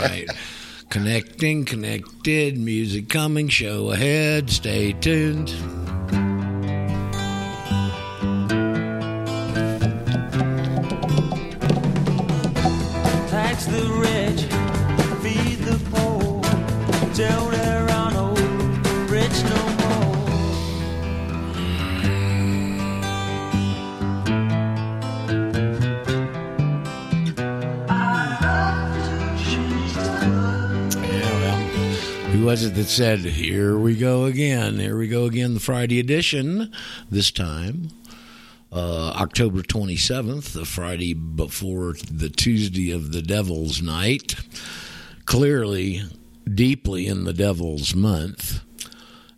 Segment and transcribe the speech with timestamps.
[0.00, 0.28] right.
[0.88, 4.50] Connecting, connected, music coming, show ahead.
[4.50, 5.79] Stay tuned.
[32.90, 34.80] Said, Here we go again?
[34.80, 36.72] Here we go again, the Friday edition
[37.08, 37.90] this time.
[38.72, 44.34] Uh, October 27th, the Friday before the Tuesday of the Devil's Night.
[45.24, 46.02] Clearly,
[46.52, 48.64] deeply in the Devil's Month.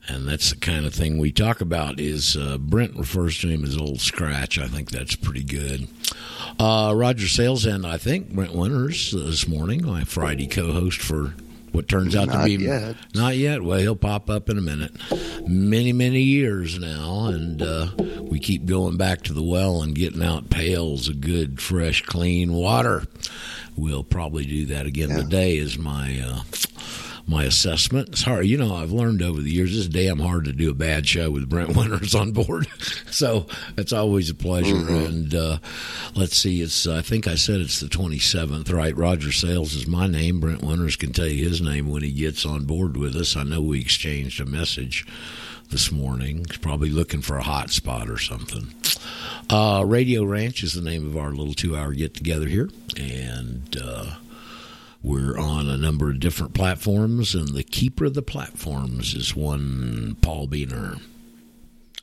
[0.09, 2.01] And that's the kind of thing we talk about.
[2.01, 4.59] Is uh, Brent refers to him as Old Scratch?
[4.59, 5.89] I think that's pretty good.
[6.59, 11.35] Uh, Roger Sales and I think Brent Winters uh, this morning, my Friday co-host for
[11.73, 12.97] what turns out to be yet.
[13.15, 13.63] not yet.
[13.63, 14.93] Well, he'll pop up in a minute.
[15.47, 17.89] Many, many years now, and uh,
[18.21, 22.53] we keep going back to the well and getting out pails of good, fresh, clean
[22.53, 23.05] water.
[23.77, 25.57] We'll probably do that again today.
[25.57, 26.41] Is my uh,
[27.27, 28.09] my assessment.
[28.09, 28.75] It's hard, you know.
[28.75, 31.77] I've learned over the years it's damn hard to do a bad show with Brent
[31.77, 32.67] Winters on board.
[33.11, 34.75] so it's always a pleasure.
[34.75, 35.59] And uh,
[36.15, 38.97] let's see, it's I think I said it's the twenty seventh, right?
[38.97, 40.41] Roger Sales is my name.
[40.41, 43.37] Brent Winters can tell you his name when he gets on board with us.
[43.37, 45.07] I know we exchanged a message
[45.71, 46.45] this morning.
[46.49, 48.75] He's probably looking for a hot spot or something.
[49.49, 53.77] Uh, Radio Ranch is the name of our little two hour get together here, and.
[53.81, 54.17] Uh,
[55.03, 60.17] we're on a number of different platforms, and the keeper of the platforms is one
[60.23, 61.01] Paul Beener,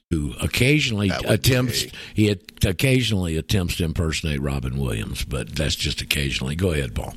[0.10, 2.30] who occasionally attempts be- he
[2.66, 6.56] occasionally attempts to impersonate Robin Williams, but that's just occasionally.
[6.56, 7.14] Go ahead, Paul.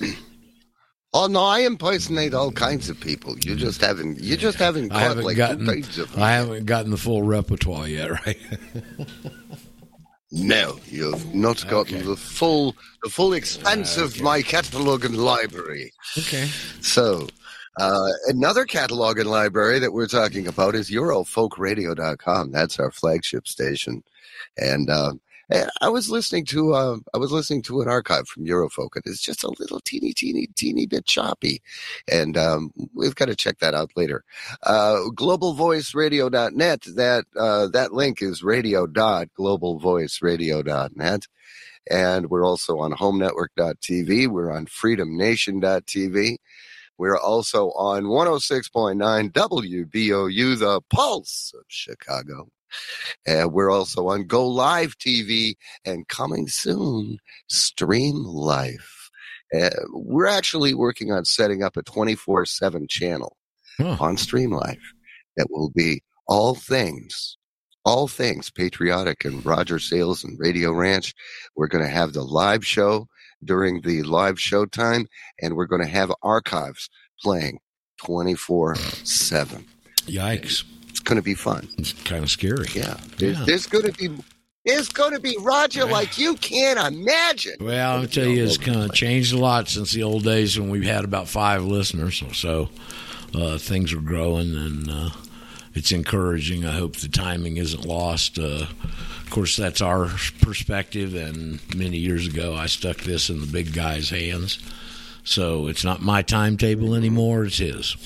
[1.12, 3.36] Oh no, I impersonate all kinds of people.
[3.40, 4.20] You just haven't.
[4.20, 6.22] You just haven't I haven't like gotten two pages of them.
[6.22, 8.38] I haven't gotten the full repertoire yet, right?
[10.32, 12.06] No, you've not gotten Okay.
[12.06, 15.92] the full the full expanse of my catalog and library.
[16.18, 16.48] okay.
[16.82, 17.26] So,
[17.80, 22.52] uh, another catalog and library that we're talking about is EurofolkRadio.com.
[22.52, 24.02] That's our flagship station,
[24.56, 25.14] and uh,
[25.80, 29.20] I was listening to uh, I was listening to an archive from Eurofolk, and it's
[29.20, 31.60] just a little teeny, teeny, teeny bit choppy,
[32.10, 34.24] and um, we've got to check that out later.
[34.62, 36.82] Uh, GlobalVoiceRadio.net.
[36.94, 41.26] That uh, that link is radio.globalvoiceradio.net.
[41.90, 44.28] And we're also on homenetwork.tv.
[44.28, 46.36] We're on freedomnation.tv.
[46.98, 52.50] We're also on 106.9 WBOU, the pulse of Chicago.
[53.26, 55.54] And we're also on Go Live TV
[55.84, 59.10] and coming soon, Stream Life.
[59.54, 63.36] Uh, we're actually working on setting up a 24 7 channel
[63.78, 63.96] Huh.
[63.98, 64.92] on Stream Life
[65.36, 67.36] that will be all things,
[67.84, 71.14] all things patriotic and Roger Sales and Radio Ranch.
[71.56, 73.08] We're going to have the live show
[73.42, 75.06] during the live show time,
[75.40, 76.90] and we're going to have archives
[77.22, 77.58] playing
[78.04, 79.64] 24 7.
[80.06, 80.64] Yikes!
[81.00, 81.66] It's going to be fun.
[81.78, 82.66] It's kind of scary.
[82.74, 82.98] Yeah.
[83.16, 83.44] There's, Yeah.
[83.46, 84.22] there's going to be.
[84.66, 87.54] There's going to be Roger like you can't imagine.
[87.62, 90.68] Well, I'll tell you, it's kind of changed a lot since the old days when
[90.68, 92.68] we've had about five listeners or so.
[93.34, 95.08] Uh, things are growing, and uh,
[95.74, 96.66] it's encouraging.
[96.66, 98.38] I hope the timing isn't lost.
[98.38, 98.66] Uh,
[99.22, 100.08] of course, that's our
[100.42, 104.58] perspective, and many years ago, I stuck this in the big guy's hands.
[105.24, 107.96] So it's not my timetable anymore; it's his.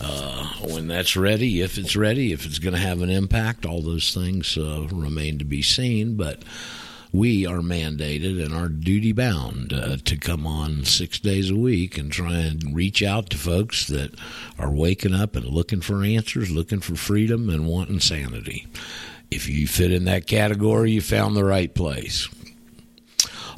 [0.00, 3.80] Uh, when that's ready, if it's ready, if it's going to have an impact, all
[3.80, 6.16] those things uh, remain to be seen.
[6.16, 6.42] But
[7.12, 11.96] we are mandated and are duty bound uh, to come on six days a week
[11.96, 14.14] and try and reach out to folks that
[14.58, 18.66] are waking up and looking for answers, looking for freedom, and wanting sanity.
[19.30, 22.28] If you fit in that category, you found the right place.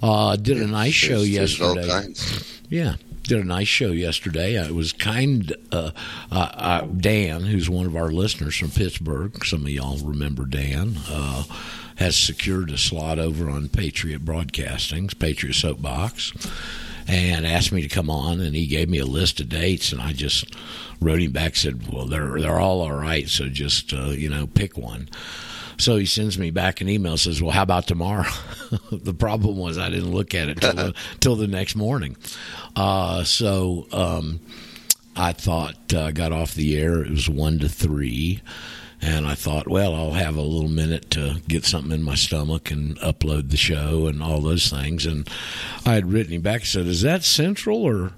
[0.01, 1.89] Uh, did a nice show There's- there's all yesterday.
[2.05, 2.45] kinds.
[2.71, 2.95] Yeah,
[3.29, 4.57] did a nice show yesterday.
[4.57, 5.55] Uh, It was kind.
[5.71, 5.91] Uh,
[6.33, 10.97] uh, uh, Dan, who's one of our listeners from Pittsburgh, some of y'all remember Dan,
[11.09, 11.45] uh,
[11.97, 16.33] has secured a slot over on Patriot Broadcasting's Patriot Soapbox,
[17.07, 18.41] and asked me to come on.
[18.41, 20.55] And he gave me a list of dates, and I just
[21.01, 24.47] wrote him back said, "Well, they're they're all all right, so just uh, you know
[24.47, 25.09] pick one."
[25.79, 28.31] So he sends me back an email says, "Well, how about tomorrow?"
[28.93, 32.17] the problem was I didn't look at it till the, till the next morning.
[32.75, 34.41] Uh, so um,
[35.17, 37.03] I thought uh, got off the air.
[37.03, 38.43] It was one to three,
[39.01, 42.73] and I thought, well, I'll have a little minute to get something in my stomach
[42.73, 45.07] and upload the show and all those things.
[45.07, 45.29] And
[45.87, 48.13] I had written him back and said, "Is that central or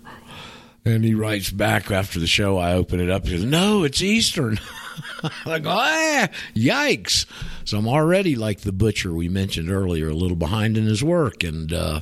[0.82, 2.56] And he writes back after the show.
[2.56, 3.26] I open it up.
[3.26, 4.58] He goes, "No, it's Eastern."
[5.44, 7.26] Go, ah, yikes!
[7.64, 11.44] So I'm already like the butcher we mentioned earlier, a little behind in his work,
[11.44, 12.00] and uh,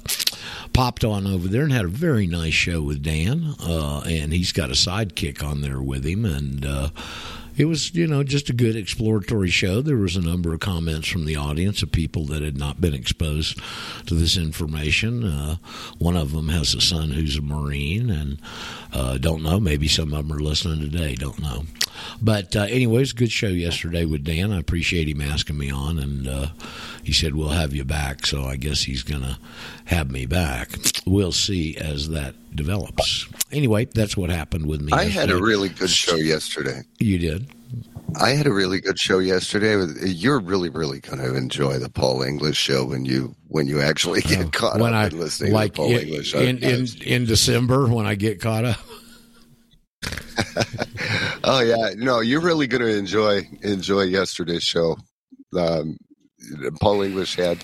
[0.73, 3.55] popped on over there and had a very nice show with Dan.
[3.61, 6.65] Uh, and he's got a sidekick on there with him, and.
[6.65, 6.89] Uh,
[7.59, 9.83] it was, you know, just a good exploratory show.
[9.83, 12.95] There was a number of comments from the audience of people that had not been
[12.95, 13.61] exposed
[14.07, 15.25] to this information.
[15.25, 15.57] Uh,
[15.99, 18.41] one of them has a son who's a Marine, and
[18.93, 19.61] uh, don't know.
[19.61, 21.15] Maybe some of them are listening today.
[21.15, 21.65] Don't know.
[22.21, 24.53] But uh, anyways, good show yesterday with Dan.
[24.53, 26.47] I appreciate him asking me on, and uh,
[27.03, 28.27] he said we'll have you back.
[28.27, 29.39] So I guess he's gonna
[29.87, 30.71] have me back.
[31.07, 33.27] We'll see as that develops.
[33.51, 34.93] Anyway, that's what happened with me.
[34.93, 36.83] I had a really good show yesterday.
[36.99, 37.49] You did.
[38.17, 39.77] I had a really good show yesterday.
[40.07, 44.23] You're really, really going to enjoy the Paul English show when you when you actually
[44.23, 46.35] get caught when up I in listening like to Paul in, English.
[46.35, 48.79] in, in in December when I get caught up.
[51.45, 54.97] oh yeah, no, you're really going to enjoy enjoy yesterday's show.
[55.57, 55.99] Um,
[56.81, 57.59] Paul English had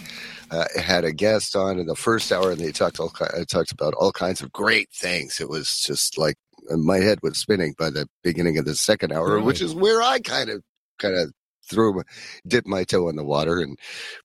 [0.50, 3.10] uh, had a guest on in the first hour, and they talked all
[3.48, 5.40] talked about all kinds of great things.
[5.40, 6.36] It was just like
[6.70, 9.44] my head was spinning by the beginning of the second hour, Right.
[9.44, 10.62] which is where I kind of
[10.98, 11.32] kind of
[11.70, 12.02] threw
[12.46, 13.58] dipped my toe in the water.
[13.60, 13.78] And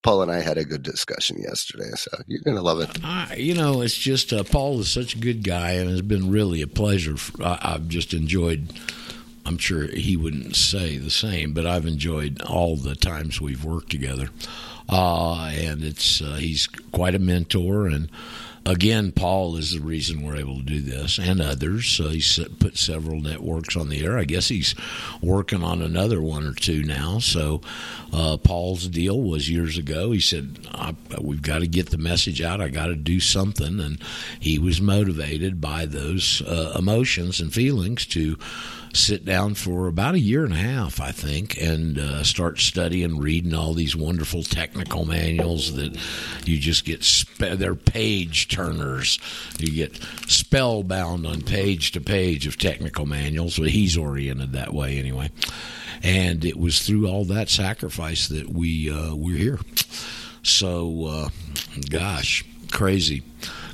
[0.03, 2.89] Paul and I had a good discussion yesterday, so you're going to love it.
[3.03, 6.29] I, you know, it's just uh, Paul is such a good guy, and it's been
[6.31, 7.15] really a pleasure.
[7.17, 8.73] For, I, I've just enjoyed.
[9.45, 13.89] I'm sure he wouldn't say the same, but I've enjoyed all the times we've worked
[13.89, 14.29] together.
[14.87, 18.09] Uh, and it's uh, he's quite a mentor, and
[18.69, 21.99] again, Paul is the reason we're able to do this, and others.
[21.99, 24.17] Uh, he's put several networks on the air.
[24.17, 24.75] I guess he's
[25.21, 27.19] working on another one or two now.
[27.19, 27.61] So,
[28.13, 30.11] uh, Paul's deal was years ago.
[30.11, 30.67] He said,
[31.19, 32.61] "We've got to get the message out.
[32.61, 33.99] I got to do something," and
[34.39, 38.37] he was motivated by those uh, emotions and feelings to
[38.93, 43.19] sit down for about a year and a half, I think, and uh, start studying,
[43.19, 45.97] reading all these wonderful technical manuals that
[46.45, 47.03] you just get.
[47.03, 49.19] Spe- they're page turners.
[49.57, 53.57] You get spellbound on page to page of technical manuals.
[53.59, 55.31] But he's oriented that way anyway.
[56.01, 59.59] And it was through all that sacrifice that we uh, we're here.
[60.41, 61.29] So, uh,
[61.89, 63.23] gosh, crazy,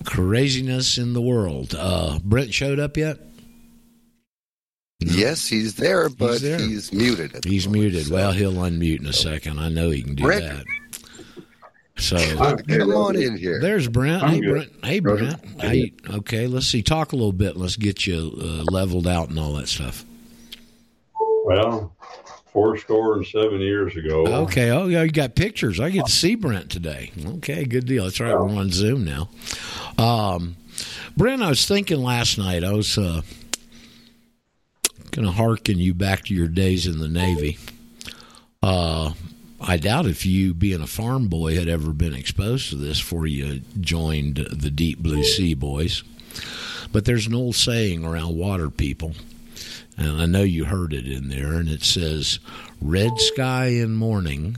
[0.03, 1.75] craziness in the world.
[1.77, 3.19] Uh, Brent showed up yet?
[5.07, 6.99] Yes, he's there, but he's, there.
[6.99, 7.35] muted.
[7.35, 8.07] At the He's moment, muted.
[8.07, 9.59] so- Well, he'll unmute in a second.
[9.59, 10.43] I know he can do Brent.
[10.43, 10.65] that.
[11.97, 12.17] So
[12.67, 13.59] come on in here.
[13.61, 14.21] there's Brent.
[14.23, 14.51] I'm Hey, good.
[14.51, 14.71] Brent.
[14.85, 15.45] Hey, Brent.
[15.61, 16.81] Hey, okay, let's see.
[16.81, 17.55] Talk a little bit.
[17.55, 20.03] Let's get you uh, leveled out and all that stuff.
[21.45, 21.95] Well,
[22.51, 24.25] four score and seven years ago.
[24.43, 24.71] Okay.
[24.71, 25.03] Oh, yeah.
[25.03, 25.79] You got pictures.
[25.79, 27.11] I get to see Brent today.
[27.37, 27.63] Okay.
[27.65, 28.03] Good deal.
[28.05, 28.33] That's right.
[28.33, 29.29] We're on Zoom now.
[29.97, 30.55] Um,
[31.15, 32.63] Brent, I was thinking last night.
[32.63, 33.21] I was uh,
[35.15, 37.57] going to hearken you back to your days in the Navy.
[38.61, 39.13] Uh,
[39.61, 43.25] I doubt if you, being a farm boy, had ever been exposed to this before
[43.25, 46.03] you joined the Deep Blue Sea Boys.
[46.91, 49.13] But there's an old saying around water people,
[49.97, 52.39] and I know you heard it in there, and it says,
[52.81, 54.57] Red sky in morning,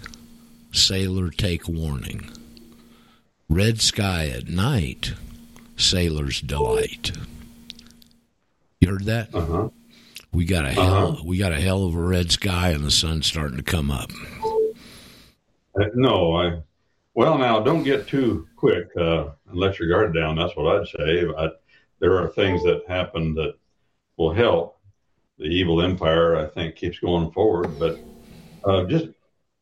[0.71, 2.31] sailor take warning.
[3.48, 5.13] Red sky at night,
[5.75, 7.12] sailor's delight.
[8.81, 9.33] You heard that?
[9.36, 9.69] Uh huh.
[10.34, 11.24] We got a hell, Uh-huh.
[11.26, 14.12] we got a hell of a red sky, and the sun's starting to come up.
[15.80, 16.62] Uh, No, I.
[17.14, 20.36] Well, now don't get too quick uh, and let your guard down.
[20.36, 21.26] That's what I'd say.
[21.36, 21.50] I,
[22.00, 23.56] there are things that happen that
[24.18, 24.80] will help.
[25.40, 28.00] The evil empire, I think, keeps going forward, but
[28.66, 29.07] uh, just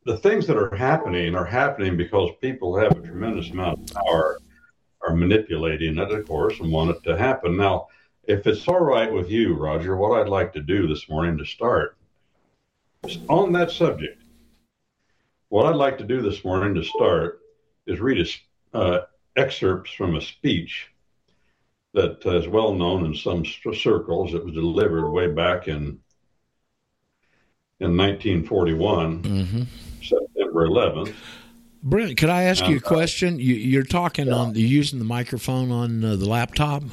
[0.05, 4.37] the things that are happening are happening because people have a tremendous amount of power,
[5.07, 7.55] are manipulating it, of course, and want it to happen.
[7.57, 7.87] Now,
[8.27, 11.45] if it's all right with you, Roger, what I'd like to do this morning to
[11.45, 11.97] start
[13.07, 14.21] is on that subject.
[15.49, 17.41] What I'd like to do this morning to start
[17.85, 18.25] is read
[18.73, 19.05] a uh,
[19.37, 20.87] excerpts from a speech
[21.93, 24.33] that uh, well known in some circles.
[24.33, 25.99] It was delivered way back in
[27.81, 29.63] in 1941, hmm
[30.01, 31.13] September 11th.
[31.83, 33.37] Brent, could I ask you a Um, question?
[33.37, 36.83] You, you're talking on, you're using the microphone on uh, the laptop?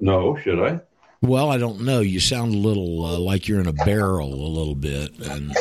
[0.00, 0.80] No, should I?
[1.22, 2.00] Well, I don't know.
[2.00, 5.54] You sound a little uh, like you're in a barrel a little bit, and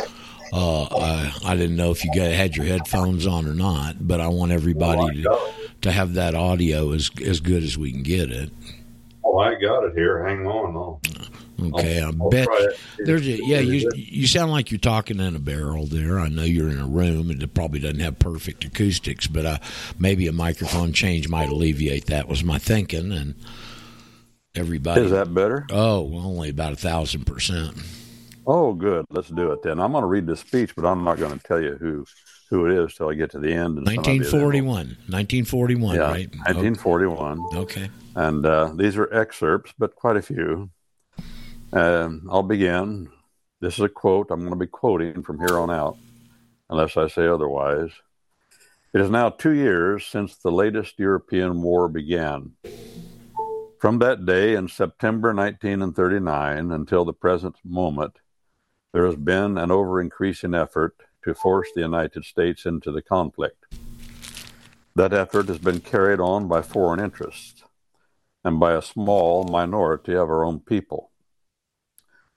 [0.54, 4.08] uh, I, I didn't know if you got, had your headphones on or not.
[4.08, 7.92] But I want Oh, everybody to, to have that audio as as good as we
[7.92, 8.52] can get it.
[9.24, 10.26] Oh, I got it here.
[10.26, 10.76] Hang on.
[10.76, 11.02] I'll,
[11.62, 12.48] Okay, I I'll bet
[13.00, 13.60] there's a, yeah.
[13.60, 16.18] You you sound like you're talking in a barrel there.
[16.18, 19.58] I know you're in a room and it probably doesn't have perfect acoustics, but uh,
[19.98, 22.30] maybe a microphone change might alleviate that.
[22.30, 23.36] Was my thinking and.
[24.56, 25.02] Everybody.
[25.02, 25.66] Is that better?
[25.72, 27.78] Oh, only about a thousand percent.
[28.48, 29.06] Oh, good.
[29.12, 29.80] Let's do it then.
[29.80, 32.06] I'm going to read this speech, but I'm not going to tell you who
[32.50, 33.78] who it is till I get to the end.
[33.78, 34.88] and some of you that will- 1941.
[35.08, 36.30] 1941, Yeah, right?
[36.36, 37.40] 1941.
[37.54, 37.92] Okay.
[38.16, 40.72] And uh, these are excerpts, but quite a few.
[41.72, 43.10] Um, I'll begin.
[43.62, 45.98] This is a quote I'm going to be quoting from here on out,
[46.72, 47.92] unless I say otherwise.
[48.96, 52.54] It is now two years since the latest European war began.
[53.80, 58.20] From that day in September 1939 until the present moment,
[58.92, 63.68] there has been an ever increasing effort to force the United States into the conflict.
[64.96, 67.64] That effort has been carried on by foreign interests
[68.44, 71.12] and by a small minority of our own people.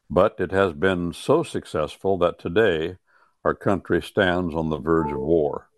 [0.09, 2.99] But it has been so successful that today
[3.45, 5.71] our country stands on the verge of war.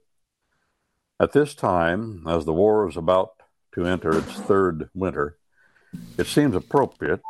[1.19, 3.31] At this time, as the war is about
[3.75, 5.39] to enter its third winter,
[6.19, 7.21] it seems appropriate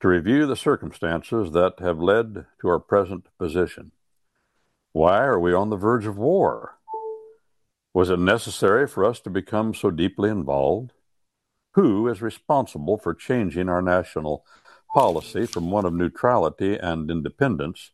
[0.00, 3.92] to review the circumstances that have led to our present position.
[4.92, 6.78] Why are we on the verge of war?
[7.92, 10.92] Was it necessary for us to become so deeply involved?
[11.74, 14.44] Who is responsible for changing our national
[14.94, 17.92] policy from one of neutrality and independence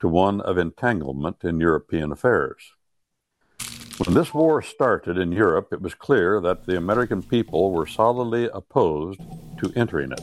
[0.00, 2.75] to one of entanglement in European affairs?
[4.04, 8.46] When this war started in Europe, it was clear that the American people were solidly
[8.52, 9.20] opposed
[9.58, 10.20] to entering it.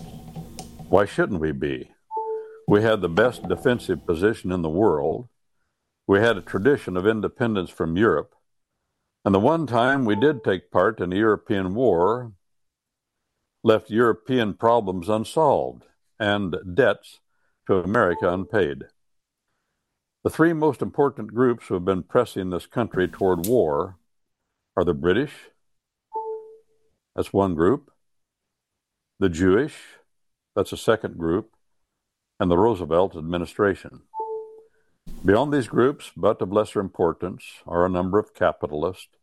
[0.89, 1.89] Why shouldn't we be?
[2.67, 5.27] We had the best defensive position in the world.
[6.05, 8.35] We had a tradition of independence from Europe.
[9.25, 12.33] And the one time we did take part in a European war
[13.63, 15.85] left European problems unsolved
[16.19, 17.21] and debts
[17.65, 18.83] to America unpaid.
[20.23, 23.97] The three most important groups who have been pressing this country toward war
[24.77, 25.33] are the British,
[27.13, 27.91] that's one group,
[29.19, 29.75] the Jewish,
[30.55, 31.51] that's a second group,
[32.39, 34.03] and the Roosevelt administration.
[35.25, 39.17] Beyond these groups, but of lesser importance, are a number of capitalists,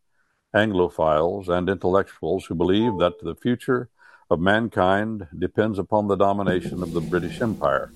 [0.55, 3.89] Anglophiles, and intellectuals who believe that the future
[4.29, 7.91] of mankind depends upon the domination of the British Empire.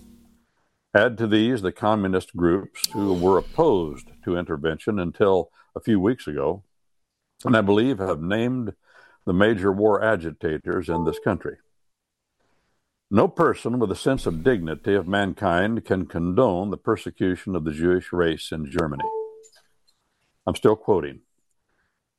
[0.97, 6.29] Add to these the communist groups who were opposed to intervention until a few weeks
[6.29, 6.63] ago,
[7.45, 8.75] and I believe have named
[9.27, 11.57] the major war agitators in this country.
[13.11, 17.73] No person with a sense of dignity of mankind can condone the persecution of the
[17.73, 19.05] Jewish race in Germany.
[20.47, 21.21] I'm still quoting.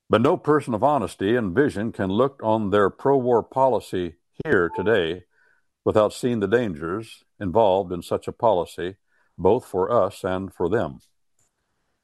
[0.09, 4.69] But no person of honesty and vision can look on their pro war policy here
[4.75, 5.23] today
[5.85, 8.95] without seeing the dangers involved in such a policy,
[9.37, 10.99] both for us and for them.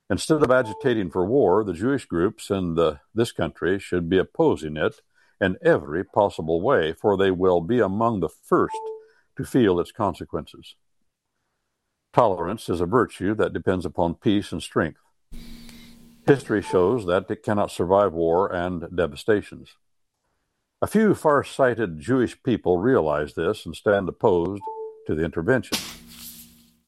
[0.09, 4.77] Instead of agitating for war, the Jewish groups in the, this country should be opposing
[4.77, 5.01] it
[5.39, 8.75] in every possible way, for they will be among the first
[9.38, 10.75] to feel its consequences.
[12.13, 15.00] Tolerance is a virtue that depends upon peace and strength.
[16.27, 19.77] History shows that it cannot survive war and devastations.
[20.83, 24.63] A few far sighted Jewish people realize this and stand opposed
[25.05, 25.77] to the intervention,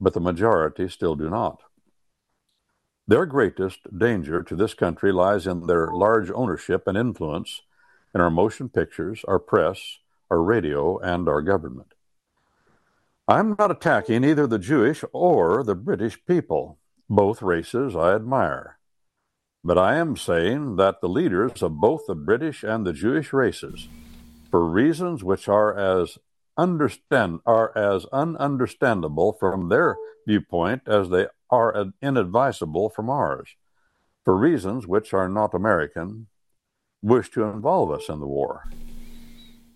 [0.02, 1.62] but the majority still do not.
[3.08, 7.62] Their greatest danger to this country lies in their large ownership and influence
[8.16, 10.00] in our motion pictures, our press,
[10.32, 11.94] our radio, and our government.
[13.28, 16.80] I'm not attacking either the Jewish or the British people.
[17.08, 18.80] Both races I admire.
[19.64, 23.88] But I am saying that the leaders of both the British and the Jewish races,
[24.52, 26.18] for reasons which are as
[26.58, 29.96] understand are as ununderstandable from their
[30.28, 33.56] viewpoint as they are inadvisable from ours,
[34.26, 36.28] for reasons which are not American,
[37.02, 38.66] wish to involve us in the war.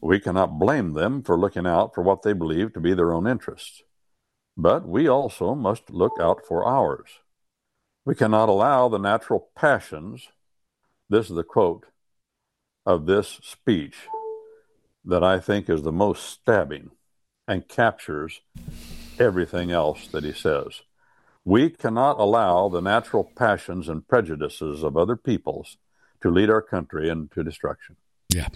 [0.01, 3.25] We cannot blame them for looking out for what they believe to be their own
[3.25, 3.81] interests,
[4.57, 7.09] but we also must look out for ours.
[8.07, 10.29] We cannot allow the natural passions,
[11.09, 11.87] this is the quote
[12.85, 13.97] of this speech
[15.03, 16.91] that I think is the most stabbing
[17.49, 18.39] and captures
[19.19, 20.83] everything else that he says.
[21.43, 25.75] We cannot allow the natural passions and prejudices of other peoples
[26.21, 27.97] to lead our country into destruction.
[28.33, 28.47] Yeah.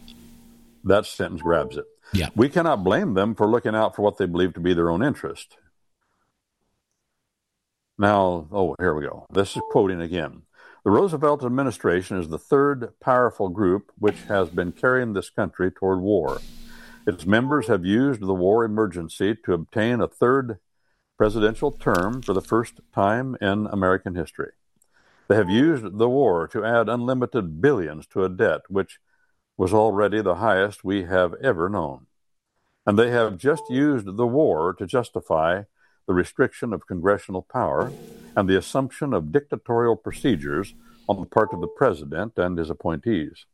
[0.85, 1.87] That sentence grabs it.
[2.13, 2.29] Yeah.
[2.37, 5.03] We cannot blame them for looking out for what they believe to be their own
[5.03, 5.57] interest.
[8.01, 9.27] Now, oh, here we go.
[9.31, 10.41] This is quoting again.
[10.83, 15.99] The Roosevelt administration is the third powerful group which has been carrying this country toward
[15.99, 16.41] war.
[17.05, 20.57] Its members have used the war emergency to obtain a third
[21.15, 24.53] presidential term for the first time in American history.
[25.27, 28.97] They have used the war to add unlimited billions to a debt which
[29.57, 32.07] was already the highest we have ever known.
[32.83, 35.65] And they have just used the war to justify
[36.11, 37.89] the restriction of congressional power
[38.35, 40.73] and the assumption of dictatorial procedures
[41.07, 43.45] on the part of the president and his appointees.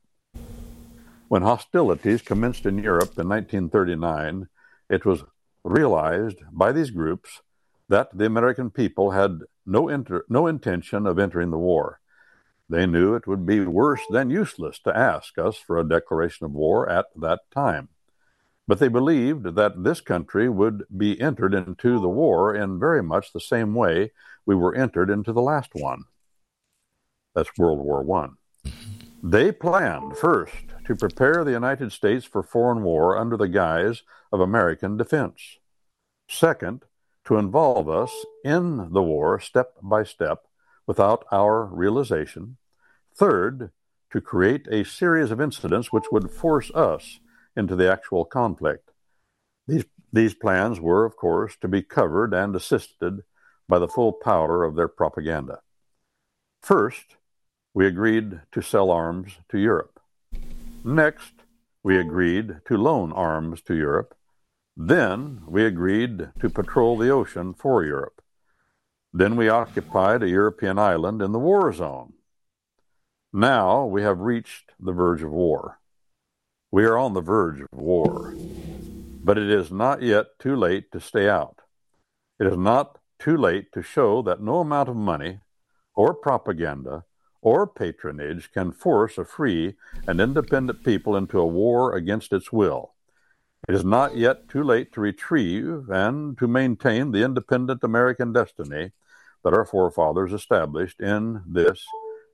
[1.27, 4.47] When hostilities commenced in Europe in 1939,
[4.89, 5.23] it was
[5.63, 7.41] realized by these groups
[7.89, 11.99] that the American people had no, inter- no intention of entering the war.
[12.67, 16.53] They knew it would be worse than useless to ask us for a declaration of
[16.53, 17.89] war at that time.
[18.67, 23.31] But they believed that this country would be entered into the war in very much
[23.31, 24.11] the same way
[24.45, 26.03] we were entered into the last one.
[27.33, 28.37] That's World War One.
[29.23, 30.53] They planned first
[30.85, 35.57] to prepare the United States for foreign war under the guise of American defense.
[36.29, 36.83] Second,
[37.25, 38.11] to involve us
[38.43, 40.45] in the war step by step
[40.85, 42.57] without our realization.
[43.13, 43.71] Third,
[44.11, 47.19] to create a series of incidents which would force us
[47.57, 48.91] into the actual conflict.
[49.67, 53.23] These, these plans were, of course, to be covered and assisted
[53.67, 55.59] by the full power of their propaganda.
[56.61, 57.17] First,
[57.73, 59.99] we agreed to sell arms to Europe.
[60.83, 61.33] Next,
[61.83, 64.15] we agreed to loan arms to Europe.
[64.75, 68.21] Then we agreed to patrol the ocean for Europe.
[69.13, 72.13] Then we occupied a European island in the war zone.
[73.33, 75.79] Now we have reached the verge of war.
[76.71, 78.35] We are on the verge of war.
[79.23, 81.61] But it is not yet too late to stay out.
[82.39, 85.39] It is not too late to show that no amount of money
[85.95, 87.05] or propaganda
[87.41, 89.75] or patronage can force a free
[90.07, 92.93] and independent people into a war against its will.
[93.67, 98.91] It is not yet too late to retrieve and to maintain the independent American destiny
[99.43, 101.85] that our forefathers established in this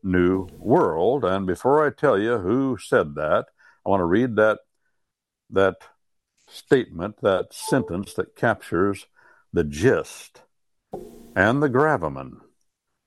[0.01, 1.23] new world.
[1.23, 3.47] And before I tell you who said that,
[3.85, 4.59] I want to read that
[5.49, 5.75] that
[6.47, 9.07] statement, that sentence that captures
[9.51, 10.41] the gist
[11.35, 12.41] and the gravamen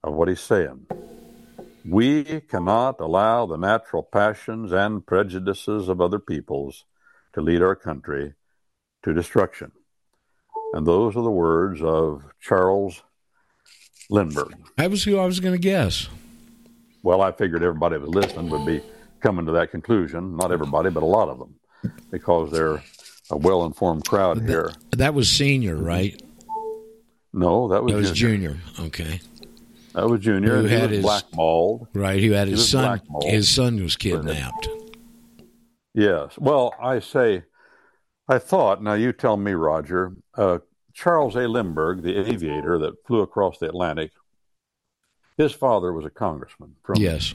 [0.02, 0.86] of what he's saying.
[1.84, 6.84] We cannot allow the natural passions and prejudices of other peoples
[7.32, 8.34] to lead our country
[9.02, 9.72] to destruction.
[10.72, 13.02] And those are the words of Charles
[14.10, 14.54] Lindbergh.
[14.76, 16.08] That was who I was going to guess.
[17.02, 18.82] Well, I figured everybody that was listening would be
[19.20, 20.36] coming to that conclusion.
[20.36, 21.54] Not everybody, but a lot of them,
[22.10, 22.82] because they're
[23.30, 24.72] a well informed crowd here.
[24.92, 26.20] That was senior, right?
[27.32, 28.56] No, that was, That was junior.
[28.76, 28.86] junior.
[28.86, 29.20] Okay.
[29.94, 30.50] That was junior.
[30.54, 31.88] Who and he had his- blackballed.
[31.94, 32.22] Right.
[32.22, 33.00] Who had He his son?
[33.22, 34.68] His son was kidnapped.
[35.94, 36.36] Yes.
[36.38, 37.44] Well, I say,
[38.28, 40.58] I thought, now you tell me, Roger, uh,
[40.92, 41.46] Charles A.
[41.48, 44.12] Lindbergh, the aviator that flew across the Atlantic,
[45.36, 47.34] his father was a congressman from Yes.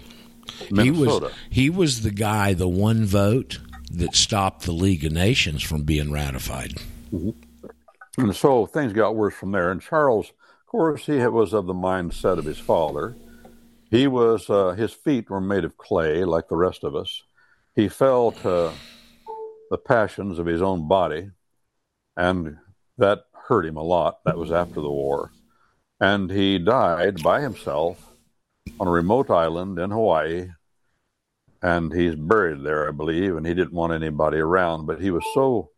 [0.70, 0.86] Minnesota.
[0.86, 3.60] He was he was the guy, the one vote
[3.92, 6.74] that stopped the League of Nations from being ratified.
[8.18, 9.72] And so things got worse from there.
[9.72, 13.16] And Charles, of course, he was of the mindset of his father.
[13.90, 17.24] He was, uh, his feet were made of clay like the rest of us.
[17.76, 18.72] He felt uh,
[19.70, 21.32] the passions of his own body,
[22.16, 22.58] and
[22.98, 24.20] that hurt him a lot.
[24.24, 25.32] That was after the war.
[26.00, 28.11] And he died by himself
[28.80, 30.50] on a remote island in Hawaii.
[31.62, 34.88] And he's buried there, I believe, and he didn't want anybody around.
[34.88, 35.72] But he was so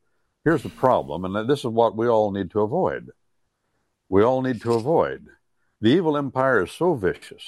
[0.46, 3.10] here's the problem, and this is what we all need to avoid.
[4.10, 5.28] We all need to avoid.
[5.82, 7.44] The evil empire is so vicious,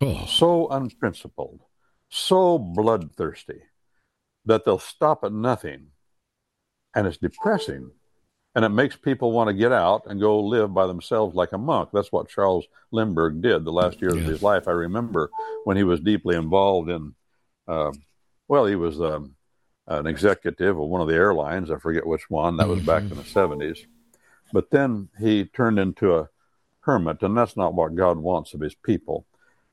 [0.00, 1.60] Oh, so unprincipled,
[2.08, 3.62] so bloodthirsty
[4.44, 5.88] that they'll stop at nothing.
[6.94, 7.90] And it's depressing.
[8.54, 11.58] And it makes people want to get out and go live by themselves like a
[11.58, 11.88] monk.
[11.92, 14.68] That's what Charles Lindbergh did the last years of his life.
[14.68, 15.30] I remember
[15.64, 17.14] when he was deeply involved in,
[17.66, 17.92] uh,
[18.48, 19.36] well, he was um,
[19.86, 21.70] an executive of one of the airlines.
[21.70, 22.58] I forget which one.
[22.58, 23.86] That was back in the 70s.
[24.52, 26.28] But then he turned into a
[26.80, 29.26] hermit, and that's not what God wants of his people.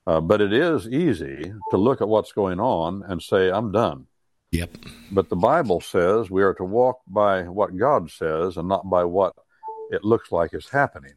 [0.08, 4.08] Uh, but it is easy to look at what's going on and say, I'm done.
[4.52, 4.70] Yep.
[5.12, 9.04] But the Bible says we are to walk by what God says and not by
[9.04, 9.34] what
[9.92, 11.14] it looks like is happening.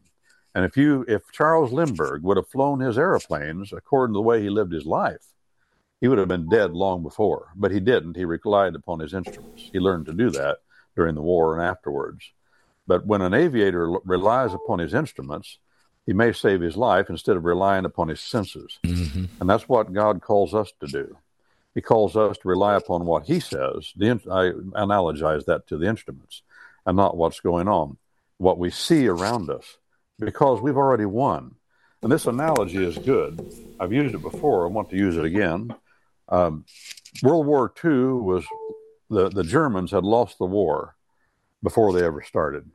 [0.55, 4.42] And if you if Charles Lindbergh would have flown his airplanes according to the way
[4.42, 5.25] he lived his life,
[6.01, 7.49] he would have been dead long before.
[7.57, 8.16] But he didn't.
[8.16, 9.71] He relied upon his instruments.
[9.73, 10.59] He learned to do that
[10.97, 12.33] during the war and afterwards.
[12.87, 15.59] But when an aviator l- relies upon his instruments,
[16.05, 18.79] he may save his life instead of relying upon his senses.
[18.85, 21.16] hmm And that's what God calls us to do.
[21.74, 23.92] He calls us to rely upon what He says.
[23.96, 26.42] The, I analogize that to the instruments
[26.85, 27.96] and not what's going on,
[28.38, 29.78] what we see around us,
[30.18, 31.54] because we've already won.
[32.02, 33.40] And this analogy is good.
[33.78, 34.64] I've used it before.
[34.66, 35.74] I want to use it again.
[36.28, 36.64] Um,
[37.22, 38.44] World War II was
[39.08, 40.96] the, the Germans had lost the war.
[41.62, 42.68] before they ever started.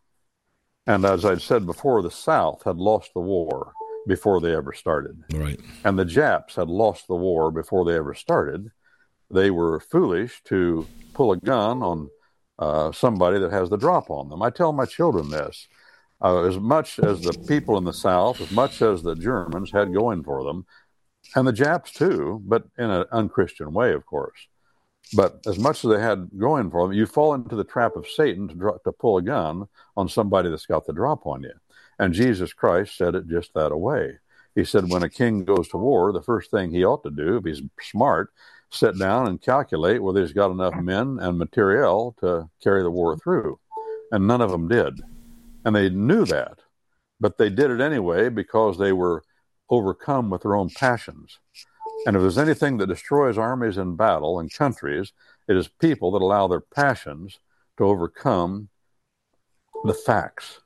[0.86, 3.74] And as I'd said before, the South had lost the war
[4.08, 5.22] before they ever started.
[5.34, 5.60] Right.
[5.84, 8.72] And the Japs had lost the war before they ever started.
[9.30, 12.10] They were foolish to pull a gun on
[12.60, 14.42] uh, somebody that has the drop on them.
[14.42, 15.68] I tell my children this.
[16.20, 19.94] Uh, as much as the people in the South, as much as the Germans had
[19.94, 20.66] going for them,
[21.36, 24.48] and the Japs too, but in an unchristian way, of course.
[25.14, 28.08] But as much as they had going for them, you fall into the trap of
[28.08, 31.54] Satan to, to pull a gun on somebody that's got the drop on you.
[32.00, 34.18] And Jesus Christ said it just that way.
[34.56, 37.38] He said, when a king goes to war, the first thing he ought to do,
[37.38, 38.32] if he's smart,
[38.72, 43.18] sit down and calculate whether he's got enough men and materiel to carry the war
[43.18, 43.60] through.
[44.12, 45.02] And none of them did.
[45.66, 46.60] And they knew that.
[47.20, 49.24] But they did it anyway because they were
[49.70, 51.40] overcome with their own passions.
[52.06, 55.14] And if there's anything that destroys armies in battle and countries,
[55.48, 57.40] it is people that allow their passions
[57.78, 58.70] to overcome
[59.84, 60.62] the facts.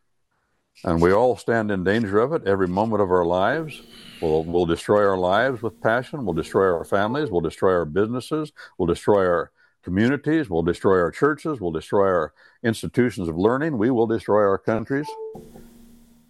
[0.83, 3.81] And we all stand in danger of it every moment of our lives.
[4.19, 6.25] We'll, we'll destroy our lives with passion.
[6.25, 7.29] We'll destroy our families.
[7.29, 8.51] We'll destroy our businesses.
[8.77, 9.51] We'll destroy our
[9.83, 10.49] communities.
[10.49, 11.59] We'll destroy our churches.
[11.59, 13.77] We'll destroy our institutions of learning.
[13.77, 15.07] We will destroy our countries.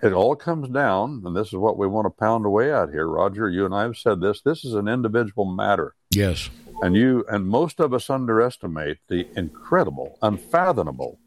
[0.03, 3.07] It all comes down, and this is what we want to pound away at here.
[3.07, 4.41] Roger, you and I have said this.
[4.41, 5.95] This is an individual matter.
[6.09, 6.49] Yes.
[6.81, 11.19] And you and most of us underestimate the incredible, unfathomable,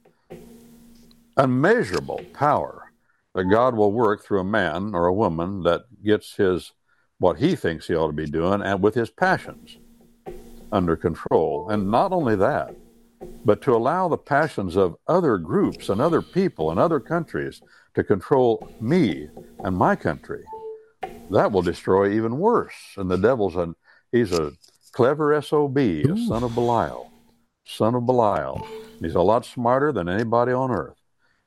[1.37, 2.84] unmeasurable power
[3.35, 6.73] that God will work through a man or a woman that gets his
[7.19, 9.79] what he thinks he ought to be doing and with his passions
[10.73, 11.71] under control.
[11.71, 12.75] And not only that,
[13.45, 17.63] but to allow the passions of other groups and other people and other countries
[17.95, 19.29] to control me
[19.61, 20.45] and my country.
[21.31, 22.75] That will destroy even worse.
[22.97, 23.75] And the devil's a
[24.13, 24.53] he's a
[24.93, 27.11] clever SOB, a son of Belial.
[27.65, 28.67] Son of Belial.
[29.01, 31.04] He's a lot smarter than anybody on earth.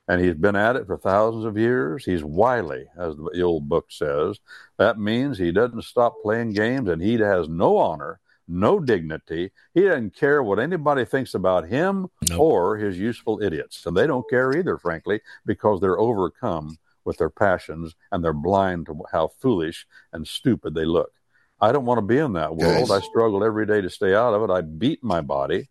[0.08, 2.06] And he's been at it for thousands of years.
[2.06, 4.40] He's wily, as the old book says.
[4.78, 9.52] That means he doesn't stop playing games and he has no honor, no dignity.
[9.74, 12.40] He doesn't care what anybody thinks about him Nope.
[12.40, 13.86] or his useful idiots.
[13.86, 18.86] And they don't care either, frankly, because they're overcome with their passions and they're blind
[18.86, 21.12] to how foolish and stupid they look.
[21.60, 22.88] I don't want to be in that world.
[22.88, 22.92] Yes.
[22.92, 24.54] I struggle every day to stay out of it.
[24.54, 25.70] I beat my body.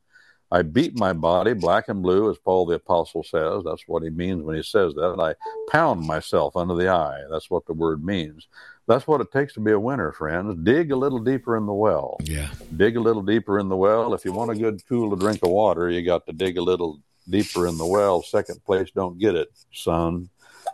[0.51, 3.65] I beat my body black and blue, as Paul the Apostle says.
[3.65, 5.17] That's what he means when he says that.
[5.19, 5.35] I
[5.71, 7.23] pound myself under the eye.
[7.31, 8.47] That's what the word means.
[8.87, 10.57] That's what it takes to be a winner, friends.
[10.63, 12.17] Dig a little deeper in the well.
[12.23, 12.51] Yeah.
[12.77, 14.15] Dig a little deeper in the well.
[14.15, 17.01] If you want a good, cool drink of water, you got to dig a little
[17.29, 18.23] deeper in the well.
[18.23, 20.29] Second place don't get it, son.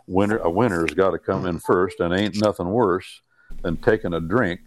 [0.05, 3.21] Winner, a winner's got to come in first, and ain't nothing worse
[3.63, 4.59] than taking a drink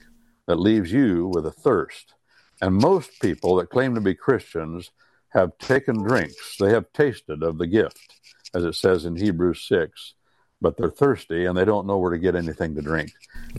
[0.46, 2.14] that leaves you with a thirst.
[2.60, 4.90] And most people that claim to be Christians
[5.30, 6.56] have taken drinks.
[6.58, 8.14] They have tasted of the gift,
[8.54, 10.14] as it says in Hebrews 6,
[10.60, 13.12] but they're thirsty and they don't know where to get anything to drink.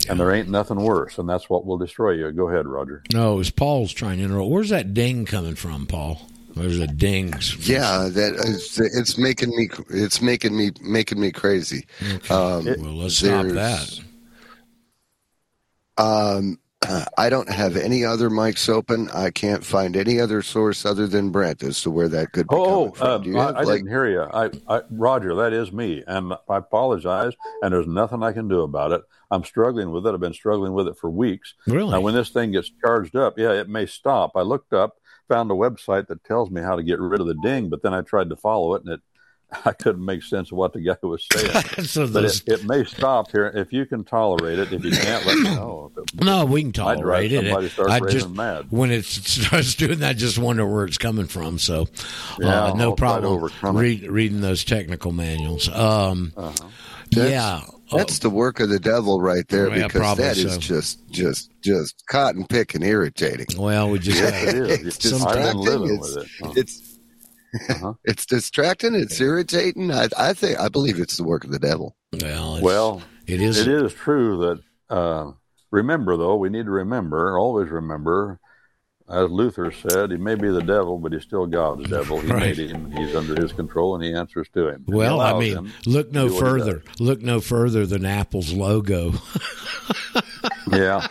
[0.08, 2.32] And there ain't nothing worse, and that's what will destroy you.
[2.32, 3.02] Go ahead, Roger.
[3.12, 4.50] No, it was Paul's trying to interrupt.
[4.50, 6.20] Where's that ding coming from, Paul?
[6.56, 7.32] There's a ding.
[7.60, 11.86] Yeah, that is, it's making me it's making me making me crazy.
[12.02, 12.34] Okay.
[12.34, 14.00] Um, well, let's stop that.
[15.98, 16.58] Um,
[17.18, 19.10] I don't have any other mics open.
[19.10, 22.54] I can't find any other source other than Brent as to where that could be
[22.54, 23.06] Oh, coming from.
[23.08, 24.22] uh, Do you I, have, I like, didn't hear you.
[24.22, 27.32] I, I, Roger, that is me, and I apologize.
[27.62, 29.02] And there's nothing I can do about it.
[29.30, 30.14] I'm struggling with it.
[30.14, 31.54] I've been struggling with it for weeks.
[31.66, 31.90] Really?
[31.90, 34.32] Now, when this thing gets charged up, yeah, it may stop.
[34.36, 34.96] I looked up,
[35.28, 37.92] found a website that tells me how to get rid of the ding, but then
[37.92, 39.00] I tried to follow it, and it
[39.64, 41.50] I couldn't make sense of what the guy was saying.
[41.86, 44.72] so but it, it may stop here if you can tolerate it.
[44.72, 45.90] If you can't, let me know.
[45.96, 47.70] It- no, we can I'd tolerate it.
[47.70, 48.66] start I just mad.
[48.70, 51.58] when it starts doing that, I just wonder where it's coming from.
[51.58, 51.86] So,
[52.38, 55.68] Yeah, uh, no I'll problem overcome read, reading those technical manuals.
[55.68, 56.52] Um, Uh-huh.
[57.10, 60.58] That's- yeah, That's the work of the devil right there Yeah, because that is so.
[60.60, 63.46] just just just cotton picking irritating.
[63.58, 64.78] well, we just Yes, it is.
[64.86, 65.60] It's I've been distracting.
[65.62, 66.30] living It's, with it.
[66.44, 66.87] Uh, it's
[67.70, 67.94] Uh-huh.
[68.04, 68.94] it's distracting.
[68.94, 69.90] It's irritating.
[69.90, 71.96] I, I think I believe it's the work of the devil.
[72.20, 73.58] well, it's, Well, it is.
[73.58, 75.32] It is true that, uh,
[75.70, 78.38] remember though, we need to remember, always remember,
[79.10, 82.20] as Luther said, he may be the devil, but he's still God's devil.
[82.20, 82.56] He Right.
[82.56, 84.84] made him, he's under his control, and he answers to him.
[84.86, 86.82] Well, I mean, look no do what he further.
[86.98, 89.14] Look no further than Apple's logo.
[90.70, 91.06] Yeah.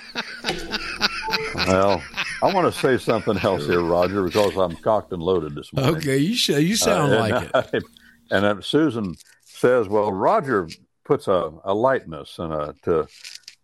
[1.58, 2.04] Well,
[2.44, 5.96] I want to say something else here, Roger, because I'm cocked and loaded this morning.
[5.98, 7.84] okay, you should, you sound Uh, like and, it.
[8.32, 9.16] and then Susan
[9.46, 10.68] says, "Well, Roger
[11.06, 13.08] puts a, a lightness and a to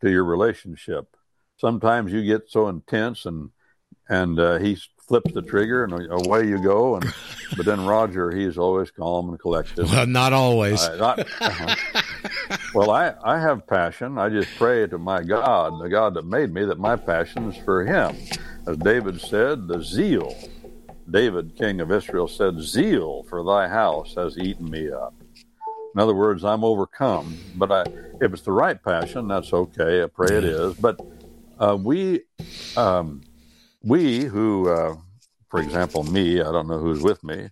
[0.02, 1.16] to your relationship.
[1.58, 3.50] Sometimes you get so intense and
[4.10, 4.78] and uh, he
[5.08, 6.96] flips the trigger and away you go.
[6.96, 7.14] And
[7.56, 9.86] but then Roger, he's always calm and collected.
[9.86, 10.82] Well, not always.
[10.84, 12.02] Uh, not- uh-huh.
[12.74, 14.18] Well, I, I have passion.
[14.18, 17.58] I just pray to my God, the God that made me, that my passion is
[17.58, 18.16] for Him.
[18.68, 20.36] As David said, the zeal.
[21.10, 25.14] David, king of Israel, said, Zeal for thy house has eaten me up.
[25.94, 27.38] In other words, I'm overcome.
[27.54, 27.82] But I,
[28.22, 30.04] if it's the right passion, that's okay.
[30.04, 30.74] I pray it is.
[30.76, 30.98] But
[31.60, 32.22] uh, we,
[32.78, 33.22] um,
[33.84, 34.96] we who, uh,
[35.50, 37.50] for example, me, I don't know who's with me,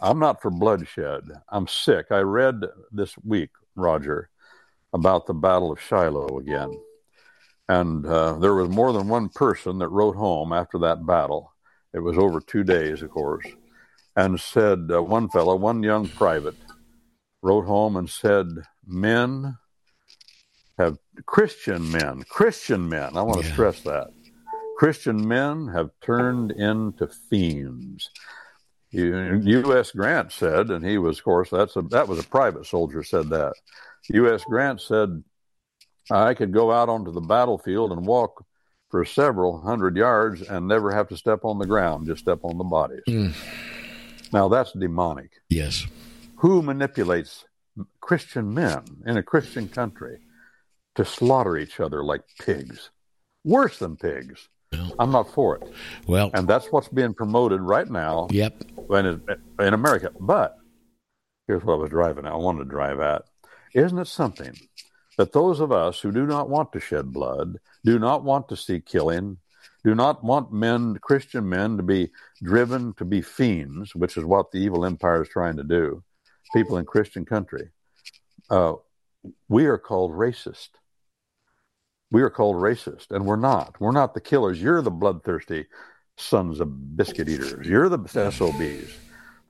[0.00, 1.24] I'm not for bloodshed.
[1.48, 2.06] I'm sick.
[2.10, 4.28] I read this week, Roger,
[4.92, 6.78] about the Battle of Shiloh again.
[7.68, 11.52] And uh, there was more than one person that wrote home after that battle.
[11.92, 13.46] It was over two days, of course,
[14.16, 16.56] and said, uh, one fellow, one young private,
[17.42, 18.46] wrote home and said,
[18.86, 19.58] Men
[20.78, 23.52] have, Christian men, Christian men, I want to Yeah.
[23.52, 24.08] stress that.
[24.78, 28.10] Christian men have turned into fiends.
[28.90, 29.90] U- U.S.
[29.92, 33.28] Grant said, and he was, of course, that's a, that was a private soldier said
[33.30, 33.52] that.
[34.10, 34.42] U.S.
[34.44, 35.22] Grant said,
[36.10, 38.44] I could go out onto the battlefield and walk
[38.90, 42.56] for several hundred yards and never have to step on the ground, just step on
[42.56, 43.02] the bodies.
[43.06, 43.34] Mm.
[44.32, 45.32] Now that's demonic.
[45.48, 45.86] Yes.
[46.36, 47.44] Who manipulates
[48.00, 50.18] Christian men in a Christian country
[50.94, 52.90] to slaughter each other like pigs?
[53.44, 54.48] Worse than pigs.
[54.72, 55.72] Well, I'm not for it.
[56.06, 58.54] well And that's what's being promoted right now yep.
[58.90, 59.22] in,
[59.60, 60.12] in America.
[60.20, 60.58] But
[61.46, 62.32] here's what I was driving at.
[62.32, 63.22] I wanted to drive at.
[63.74, 64.54] Isn't it something
[65.16, 68.56] that those of us who do not want to shed blood, do not want to
[68.56, 69.38] see killing,
[69.84, 72.10] do not want men, Christian men, to be
[72.42, 76.02] driven to be fiends, which is what the evil empire is trying to do,
[76.54, 77.70] people in Christian country,
[78.50, 78.74] uh,
[79.48, 80.68] we are called racist.
[82.10, 83.80] We are called racist, and we're not.
[83.80, 84.60] We're not the killers.
[84.60, 85.66] You're the bloodthirsty
[86.16, 87.66] sons of biscuit eaters.
[87.66, 87.98] You're the
[88.30, 88.92] SOBs.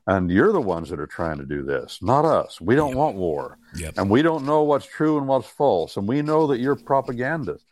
[0.07, 2.63] And you're the ones that are trying to do this, not us.
[2.63, 3.59] We don't want war.
[3.77, 3.99] Yep.
[3.99, 5.99] And we don't know what's true and what's false.
[5.99, 7.67] And we know that you're propagandists,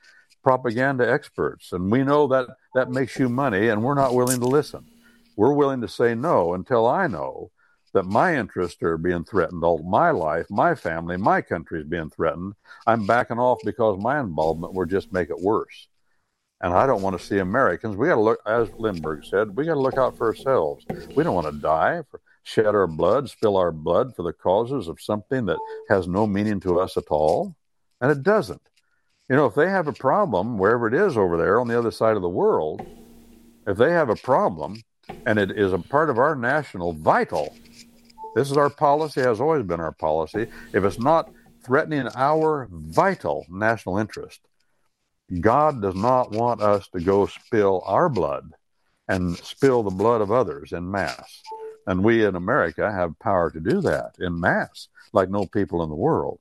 [0.44, 1.72] propaganda experts.
[1.72, 4.84] And we know that that makes you money, and we're not willing to listen.
[5.34, 7.52] We're willing to say no until I know
[7.96, 12.10] that my interests are being threatened, all my life, my family, my country is being
[12.10, 12.52] threatened.
[12.86, 15.88] I'm backing off because my involvement will just make it worse.
[16.60, 17.96] And I don't want to see Americans.
[17.96, 20.84] We got to look, as Lindbergh said, we got to look out for ourselves.
[21.14, 24.88] We don't want to die, for, shed our blood, spill our blood for the causes
[24.88, 27.56] of something that has no meaning to us at all.
[28.02, 28.60] And it doesn't.
[29.30, 31.90] You know, if they have a problem, wherever it is over there on the other
[31.90, 32.86] side of the world,
[33.66, 34.82] if they have a problem
[35.24, 37.56] and it is a part of our national vital,
[38.36, 40.46] this is our policy, has always been our policy.
[40.74, 41.30] If it's not
[41.64, 44.40] threatening our vital national interest,
[45.40, 48.52] God does not want us to go spill our blood
[49.08, 51.42] and spill the blood of others in mass.
[51.86, 55.88] And we in America have power to do that in mass, like no people in
[55.88, 56.38] the world.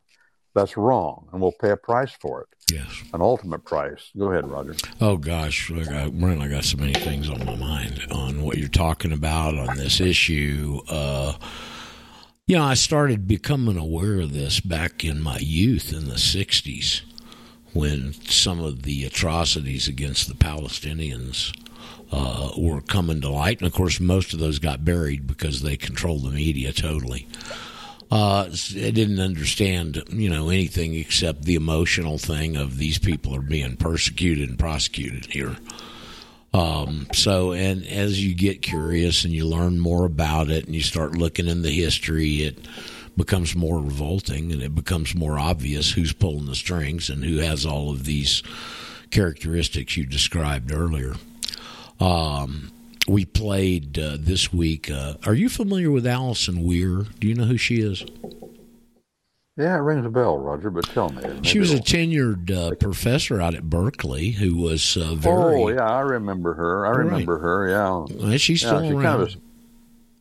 [0.53, 3.03] That's wrong, and we'll pay a price for it, Yes.
[3.13, 4.11] an ultimate price.
[4.17, 4.75] Go ahead, Roger.
[4.99, 8.57] Oh gosh, I got, Brent, I got so many things on my mind on what
[8.57, 10.81] you're talking about on this issue.
[10.89, 11.33] Uh,
[12.47, 17.01] you know, I started becoming aware of this back in my youth in the '60s,
[17.73, 21.51] when some of the atrocities against the Palestinians
[22.11, 25.75] uh, were coming to light, and of course, most of those got buried because they
[25.75, 27.27] controlled the media totally.
[28.11, 33.41] Uh, I didn't understand, you know, anything except the emotional thing of these people are
[33.41, 35.57] being persecuted and prosecuted here.
[36.55, 40.81] Um, so, and as you get curious and you learn more about it and you
[40.81, 42.65] start looking in the history, it
[43.17, 47.65] becomes more revolting and it becomes more obvious who's pulling the strings and who has
[47.65, 48.41] all of these
[49.11, 51.15] characteristics you described earlier.
[51.99, 52.71] Um,
[53.05, 54.89] we played uh, this week.
[54.89, 57.05] Uh, are you familiar with Alison Weir?
[57.19, 58.05] Do you know who she is?
[59.57, 61.21] Yeah, it rings a bell, Roger, but tell me.
[61.43, 65.55] She was a tenured uh, professor out at Berkeley who was uh, very.
[65.63, 66.85] Oh, yeah, I remember her.
[66.85, 66.97] I Right.
[67.05, 68.35] remember her, yeah.
[68.37, 69.03] She's Yeah, still she around.
[69.03, 69.37] kind of is-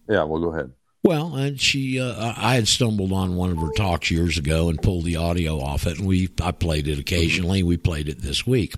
[0.08, 0.70] Yeah, well, go ahead.
[1.02, 4.80] Well, and she, uh, I had stumbled on one of her talks years ago and
[4.80, 7.62] pulled the audio off it, and we, I played it occasionally.
[7.64, 8.74] We played it this week,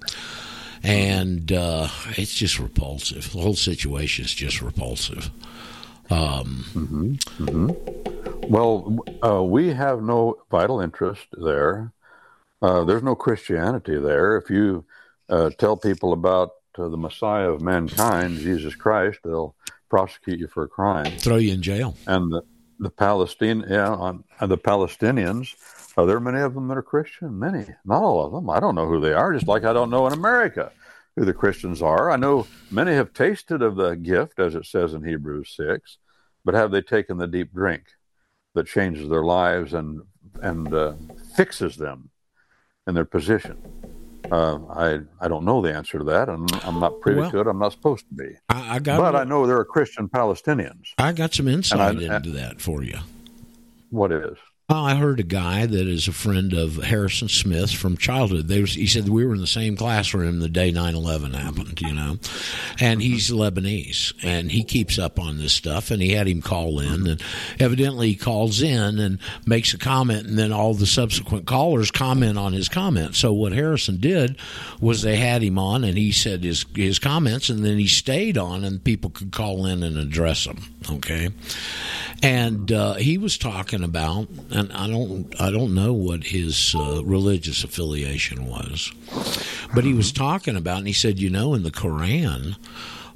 [0.83, 3.31] and uh, it's just repulsive.
[3.31, 5.31] The whole situation is just repulsive.
[6.11, 7.19] Um,
[8.49, 11.93] Well, uh, we have no vital interest there.
[12.63, 14.37] Uh, there's no Christianity there.
[14.37, 14.85] If you
[15.29, 19.57] uh, tell people about uh, the Messiah of mankind, Jesus Christ, they'll
[19.91, 21.11] prosecute you for a crime.
[21.19, 21.97] throw you in jail.
[22.07, 22.43] And the,
[22.79, 25.55] the Palestine, yeah, on, and the Palestinians,
[25.97, 27.37] are there many of them that are Christian?
[27.39, 28.49] Many, not all of them.
[28.49, 29.33] I don't know who they are.
[29.33, 30.71] Just like I don't know in America
[31.17, 32.13] who the Christians are.
[32.13, 35.99] I know many have tasted of the gift, as it says in Hebrews 6,
[36.45, 37.83] but have they taken the deep drink
[38.57, 40.01] that changes their lives and,
[40.43, 40.95] and uh,
[41.37, 42.11] fixes them
[42.89, 43.57] in their position?
[44.33, 47.41] Uh, I I don't know the answer to that, and I'm not privy Well, to
[47.43, 47.47] it.
[47.47, 50.87] I'm not supposed to be, I, I got but I know there are Christian Palestinians.
[50.99, 52.99] I got some insight I- into that for you.
[53.91, 54.37] What is?
[54.69, 58.51] I heard a guy that is a friend of Harrison Smith's from childhood.
[58.51, 62.19] Was, he said we were in the same classroom the day 9/11 happened, you know.
[62.81, 66.81] And he's Lebanese and he keeps up on this stuff and he had him call
[66.81, 67.23] in and
[67.61, 72.37] evidently he calls in and makes a comment and then all the subsequent callers comment
[72.37, 73.15] on his comment.
[73.15, 74.37] So what Harrison did
[74.81, 78.37] was they had him on and he said his his comments and then he stayed
[78.37, 80.59] on and people could call in and address him,
[80.91, 81.31] okay?
[82.23, 87.05] and uh, he was talking about, and I don't, I don't know what his uh,
[87.05, 88.91] religious affiliation was,
[89.75, 92.57] but he was talking about, and he said, you know, in the Quran,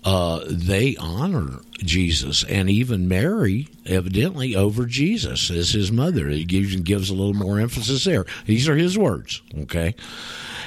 [0.04, 6.28] uh, they honor Jesus and even Mary, evidently over Jesus as his mother.
[6.28, 8.24] He gives gives a little more emphasis there.
[8.46, 9.94] These are his words, okay,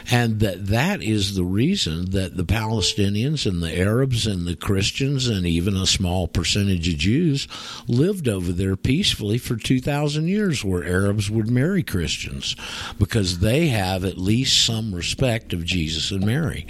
[0.09, 5.27] and that that is the reason that the Palestinians and the Arabs and the Christians
[5.27, 7.47] and even a small percentage of Jews
[7.87, 12.55] lived over there peacefully for two thousand years, where Arabs would marry Christians
[12.97, 16.65] because they have at least some respect of Jesus and Mary,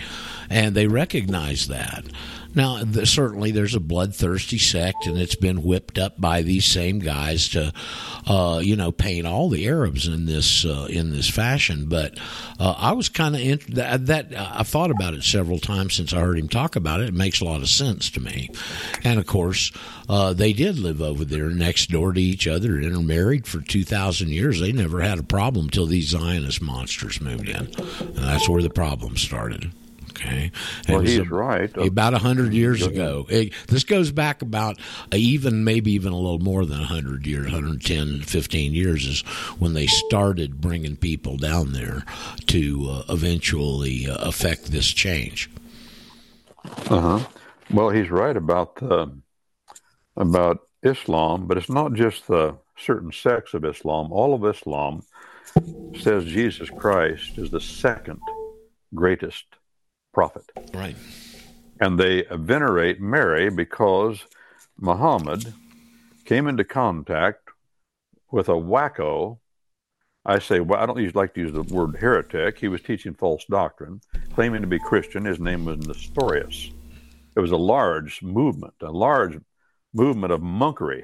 [0.50, 2.06] and they recognize that.
[2.56, 7.00] Now, th- certainly, there's a bloodthirsty sect, and it's been whipped up by these same
[7.00, 7.74] guys to,
[8.28, 11.90] uh, you know, paint all the Arabs in this uh, in this fashion.
[11.90, 12.20] But
[12.60, 16.20] uh, I was kind of that, that I've thought about it several times since I
[16.20, 17.10] heard him talk about it.
[17.10, 18.50] It makes a lot of sense to me.
[19.04, 19.72] And of course,
[20.08, 24.30] uh, they did live over there next door to each other, intermarried for two thousand
[24.30, 24.60] years.
[24.60, 28.70] They never had a problem till these Zionist monsters moved in, and that's where the
[28.70, 29.72] problem started.
[30.16, 30.52] Okay.
[30.88, 31.76] And Well, he's a- right.
[31.76, 33.26] about a hundred years ago.
[33.30, 34.78] It- this goes back about
[35.12, 39.22] even maybe even a little more than a hundred years, 110, 15 years is
[39.58, 42.06] when they started bringing people down there
[42.48, 45.50] to uh, eventually uh, affect this change.
[46.90, 47.20] Uh huh.
[47.72, 49.12] Well, he's right about the
[50.16, 54.12] about Islam, but it's not just the certain sects of Islam.
[54.12, 55.02] All of Islam
[56.00, 58.20] says Jesus Christ is the second
[58.94, 59.46] greatest
[60.14, 60.96] prophet, Right.
[61.80, 64.26] and they venerate Mary because
[64.80, 65.54] Muhammad
[66.26, 67.50] came into contact
[68.32, 69.40] with a wacko.
[70.26, 72.58] I say, well, I don't use, like to use the word heretic.
[72.58, 74.00] He was teaching false doctrine,
[74.34, 75.26] claiming to be Christian.
[75.26, 76.72] His name was Nestorius.
[77.36, 79.38] It was a large movement, a large
[79.94, 81.04] movement of monkery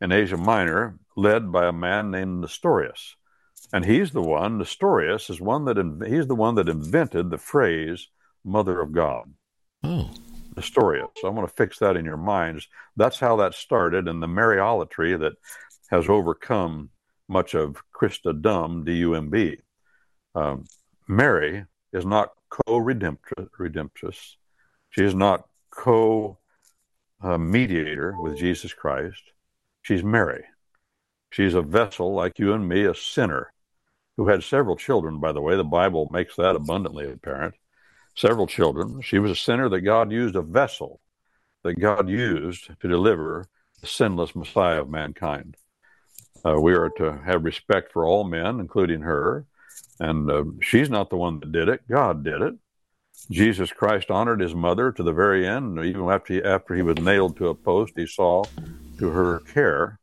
[0.00, 3.16] in Asia Minor, led by a man named Nestorius.
[3.72, 8.08] And he's the one, Nestorius is one that he's the one that invented the phrase
[8.44, 9.32] "Mother of God."
[9.82, 10.10] Oh,
[10.56, 11.08] Nestorius.
[11.16, 12.68] So I'm going to fix that in your minds.
[12.96, 15.34] That's how that started, and the Mariolatry that
[15.90, 16.90] has overcome
[17.28, 19.58] much of Christendom, D-U-M-B.
[20.34, 20.64] Um,
[21.06, 24.36] Mary is not co-redemptress.
[24.90, 26.36] She is not co-mediator
[28.20, 29.22] with Jesus Christ.
[29.82, 30.44] She's Mary.
[31.30, 33.52] She's a vessel like you and me, a sinner
[34.16, 35.56] who had several children, by the way.
[35.56, 37.54] The Bible makes that abundantly apparent
[38.18, 39.00] several children.
[39.00, 41.00] She was a sinner that God used a vessel
[41.62, 43.46] that God used to deliver
[43.80, 45.56] the sinless Messiah of mankind.
[46.44, 49.46] Uh, we are to have respect for all men, including her.
[50.00, 52.54] And uh, she's not the one that did it, God did it.
[53.30, 55.78] Jesus Christ honored his mother to the very end.
[55.84, 58.44] Even after he, after he was nailed to a post, he saw
[58.98, 59.98] to her care,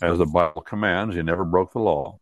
[0.00, 1.14] as the Bible commands.
[1.14, 2.18] He never broke the law.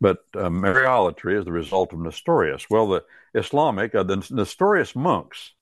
[0.00, 2.68] But uh, Mariolatry is the result of Nestorius.
[2.68, 5.52] Well, the Islamic, uh, the Nestorius monks,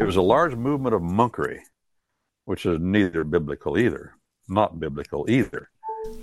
[0.00, 1.60] it was a large movement of monkery,
[2.44, 4.14] which is neither biblical either,
[4.48, 5.70] not biblical either.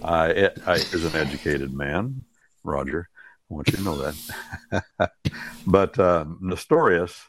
[0.04, 2.24] I, I is an educated man,
[2.64, 3.10] Roger.
[3.52, 5.12] I want you to know that.
[5.68, 7.22] but uh, Nestorius,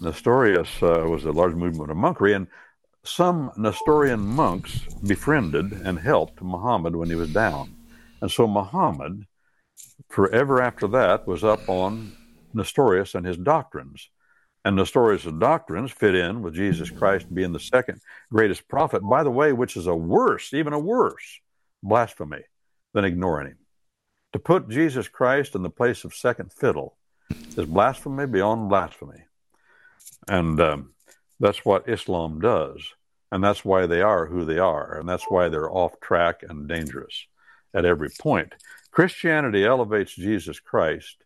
[0.00, 2.46] Nestorius uh, was a large movement of monkery, and
[3.04, 7.74] some Nestorian monks befriended and helped Muhammad when he was down.
[8.20, 9.26] And so Muhammad,
[10.08, 12.16] forever after that, was up on
[12.56, 14.10] Nestorius and his doctrines.
[14.64, 18.00] And Nestorius' doctrines fit in with Jesus Christ being the second
[18.32, 21.40] greatest prophet, by the way, which is a worse, even a worse
[21.84, 22.42] blasphemy
[22.92, 23.58] than ignoring him.
[24.32, 26.96] To put Jesus Christ in the place of second fiddle
[27.30, 29.24] is blasphemy beyond blasphemy.
[30.26, 30.90] And um,
[31.38, 32.82] that's what Islam does.
[33.30, 34.98] And that's why they are who they are.
[34.98, 37.26] And that's why they're off track and dangerous
[37.72, 38.54] at every point.
[38.90, 41.18] Christianity elevates Jesus Christ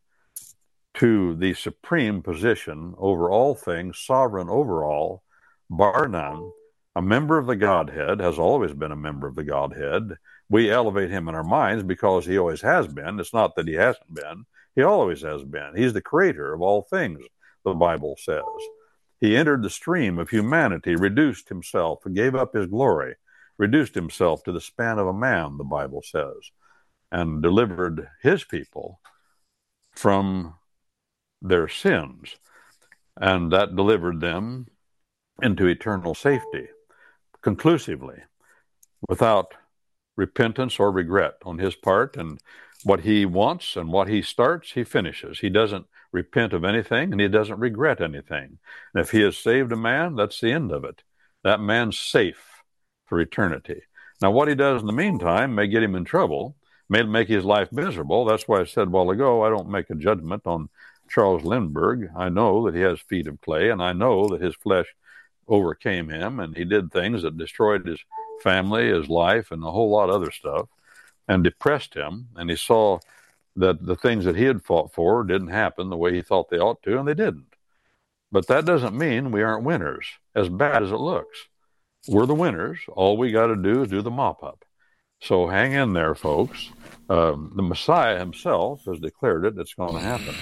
[1.01, 5.23] to the supreme position over all things, sovereign over all,
[5.71, 6.51] bar none,
[6.95, 10.17] a member of the Godhead, has always been a member of the Godhead.
[10.51, 13.19] We elevate him in our minds because he always has been.
[13.19, 14.45] It's not that he hasn't been,
[14.77, 15.73] he always has been.
[15.75, 17.25] He's the creator of all things,
[17.65, 18.43] the Bible says.
[19.23, 23.15] He entered the stream of humanity, reduced himself, gave up his glory,
[23.57, 26.51] reduced himself to the span of a man, the Bible says,
[27.11, 29.01] and delivered his people
[29.93, 30.57] from
[31.43, 32.37] their sins.
[33.17, 34.67] And that delivered them
[35.43, 36.69] into eternal safety
[37.43, 38.19] conclusively
[39.09, 39.55] without
[40.17, 42.17] repentance or regret on his part.
[42.17, 42.39] And
[42.85, 45.41] what he wants and what he starts, he finishes.
[45.41, 48.59] He doesn't repent of anything and he doesn't regret anything.
[48.95, 51.03] And if he has saved a man, that's the end of it.
[51.43, 52.63] That man's safe
[53.07, 53.83] for eternity.
[54.21, 56.57] Now, what he does in the meantime may get him in trouble,
[56.89, 58.25] may make his life miserable.
[58.25, 60.69] That's why I said a while ago, I don't make a judgment on
[61.11, 62.11] Charles Lindbergh.
[62.17, 64.87] I know that he has feet of clay, and I know that his flesh
[65.49, 67.99] overcame him, and he did things that destroyed his
[68.43, 70.69] family, his life, and a whole lot of other stuff,
[71.29, 72.29] and depressed him.
[72.37, 73.01] And he saw
[73.57, 76.59] that the things that he had fought for didn't happen the way he thought they
[76.59, 77.55] ought to, and they didn't.
[78.33, 81.49] But that doesn't mean we aren't winners, as bad as it looks.
[82.09, 82.79] We're the winners.
[82.89, 84.65] All we got to do is do the mop up.
[85.21, 86.71] So hang in there, folks.
[87.11, 89.59] Um, the Messiah himself has declared it.
[89.59, 90.35] It's going to happen.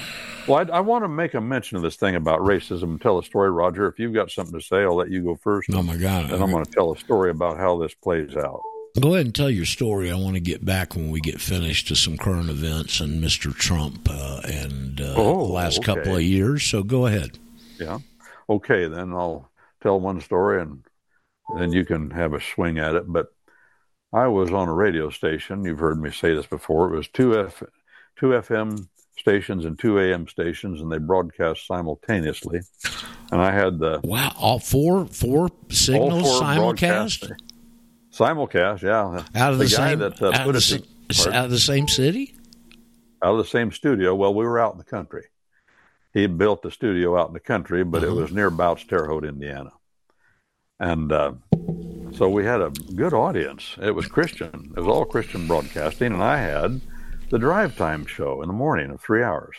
[0.48, 3.18] Well, I, I, want to make a mention of this thing about racism and tell
[3.18, 3.86] a story, Roger.
[3.86, 5.68] If you've got something to say, I'll let you go first.
[5.72, 6.30] Oh, my God.
[6.30, 8.60] And I'm going to tell a story about how this plays out.
[8.98, 10.10] Go ahead and tell your story.
[10.10, 13.54] I want to get back when we get finished to some current events and Mr.
[13.54, 15.94] Trump uh, and uh, oh, the last okay.
[15.94, 16.64] couple of years.
[16.64, 17.38] So go ahead.
[17.78, 17.98] Yeah.
[18.48, 19.50] Okay, then I'll
[19.82, 20.82] tell one story and
[21.56, 23.04] then you can have a swing at it.
[23.06, 23.28] But
[24.12, 25.64] I was on a radio station.
[25.64, 26.92] You've heard me say this before.
[26.92, 27.62] It was two F,
[28.18, 28.88] two FM
[29.18, 32.60] stations and two AM stations, and they broadcast simultaneously.
[33.32, 36.42] And I had the wow, all four four signals all four
[36.74, 37.32] simulcast.
[38.12, 39.24] Simulcast, yeah.
[39.40, 41.58] Out of the, the guy same that uh, out, put of the, out of the
[41.58, 42.34] same city.
[43.22, 44.14] out of the same studio.
[44.14, 45.26] Well, we were out in the country.
[46.14, 48.12] He built the studio out in the country, but Uh-huh.
[48.12, 49.72] it was near Bouts Terre Haute, Indiana.
[50.80, 51.32] And uh,
[52.12, 53.76] so we had a good audience.
[53.80, 54.72] It was Christian.
[54.76, 56.80] It was all Christian broadcasting, and I had
[57.30, 59.56] the drive time show in the morning of three hours.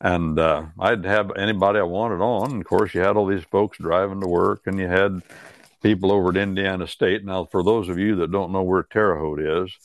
[0.00, 2.52] And uh, I'd have anybody I wanted on.
[2.52, 5.22] And of course, you had all these folks driving to work, and you had
[5.82, 7.24] people over at Indiana State.
[7.24, 9.78] Now, for those of you that don't know where Terre Haute is,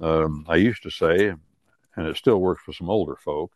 [0.00, 1.34] um, I used to say,
[1.96, 3.52] and it still works for some older folk,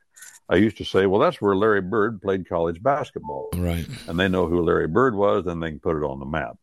[0.49, 3.49] I used to say, well, that's where Larry Bird played college basketball.
[3.55, 3.87] Right.
[4.07, 6.59] And they know who Larry Bird was, then they can put it on the map.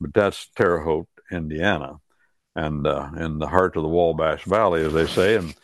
[0.00, 1.98] But that's Terre Haute, Indiana,
[2.66, 5.36] and uh, in the heart of the Wabash Valley, as they say.
[5.36, 5.54] And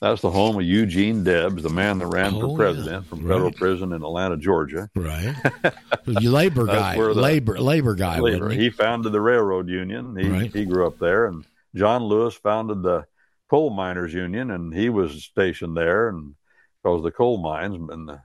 [0.00, 2.56] that's the home of Eugene Debs, the man that ran Oh, for yeah.
[2.56, 4.88] president from federal prison in Atlanta, Georgia.
[4.94, 5.34] Right.
[6.06, 8.50] labor guy, the- labor labor guy, Labor.
[8.50, 8.64] he?
[8.64, 10.16] He founded the railroad union.
[10.16, 10.52] He Right.
[10.52, 11.44] he grew up there, and
[11.74, 13.06] John Lewis founded the
[13.50, 16.34] coal miners union, and he was stationed there, and
[16.82, 18.20] because the coal mines, and the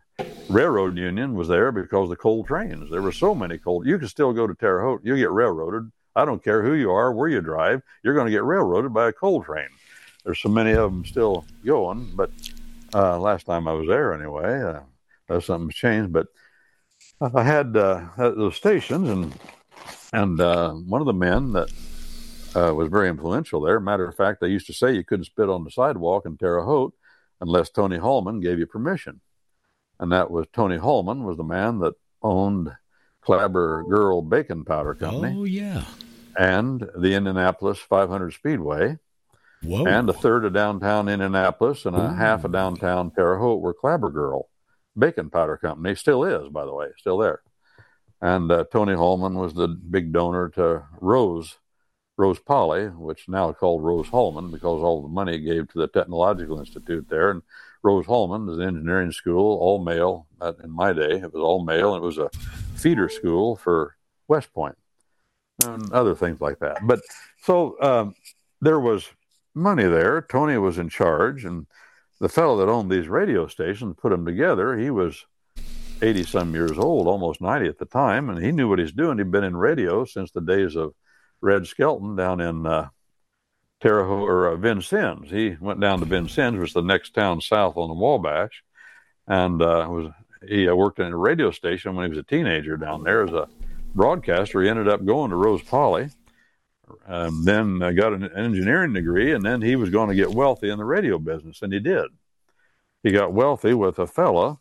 [0.50, 2.92] railroad union was there because of the coal trains.
[2.92, 3.86] There were so many coal.
[3.88, 5.02] You can still go to Terre Haute.
[5.04, 5.92] You get railroaded.
[6.16, 7.82] I don't care who you are, where you drive.
[8.04, 9.70] You're going to get railroaded by a coal train.
[10.24, 12.32] There's so many of them still going, but
[12.94, 16.12] uh, last time I was there, anyway, uh, uh, something's changed.
[16.12, 16.28] But
[17.22, 19.40] I had uh, those stations, and
[20.14, 21.72] and uh, one of the men that
[22.56, 23.80] uh, was very influential there.
[23.80, 26.64] Matter of fact, they used to say you couldn't spit on the sidewalk in Terre
[26.64, 26.94] Haute
[27.40, 29.22] unless Tony Hulman gave you permission,
[30.00, 32.72] and that was Tony Hulman was the man that owned
[33.22, 35.84] Clabber Girl Baking Powder Company Oh yeah.
[36.38, 38.98] and the Indianapolis 500 Speedway
[39.64, 39.86] Whoa.
[39.86, 42.16] and a third of downtown Indianapolis and a Ooh.
[42.16, 44.50] half of downtown Terre Haute were Clabber Girl
[44.98, 45.96] Baking Powder Company.
[45.96, 47.42] Still is, by the way, still there.
[48.22, 51.58] And uh, Tony Hulman was the big donor to Rose,
[52.18, 56.60] Rose Poly, which now called Rose Hulman because all the money gave to the Technological
[56.60, 57.32] Institute there.
[57.32, 57.42] And
[57.84, 60.28] Rose Hulman is an engineering school, all male.
[60.40, 62.30] Uh, in my day, it was all male, and it was a
[62.82, 63.96] feeder school for
[64.28, 64.76] West Point
[65.66, 66.80] and other things like that.
[66.86, 67.00] But
[67.44, 68.16] so um,
[68.62, 69.08] there was
[69.54, 70.22] money there.
[70.22, 71.68] Tony was in charge, and
[72.20, 74.78] the fellow that owned these radio stations put them together.
[74.78, 75.26] He was
[76.02, 79.18] 80 some years old, almost 90 at the time, and he knew what he's doing.
[79.18, 80.94] He'd been in radio since the days of
[81.42, 82.90] Red Skelton down in uh,
[83.82, 85.30] Terre Haute or uh, Vincennes.
[85.30, 88.64] He went down to Vincennes, which is the next town south on the Wabash,
[89.28, 90.12] and uh, was
[90.48, 93.32] he uh, worked in a radio station when he was a teenager down there as
[93.32, 93.48] a
[93.94, 94.62] broadcaster.
[94.62, 96.10] He ended up going to Rose Poly,
[97.08, 100.70] um, then uh, got an engineering degree, and then he was going to get wealthy
[100.70, 102.08] in the radio business, and he did.
[103.04, 104.58] he got wealthy with a fella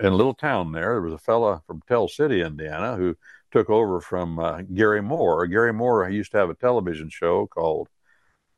[0.00, 0.92] in a little town there.
[0.94, 3.16] There was a fella from Tell City, Indiana, who
[3.50, 5.46] took over from uh, Garry Moore.
[5.46, 7.88] Garry Moore used to have a television show called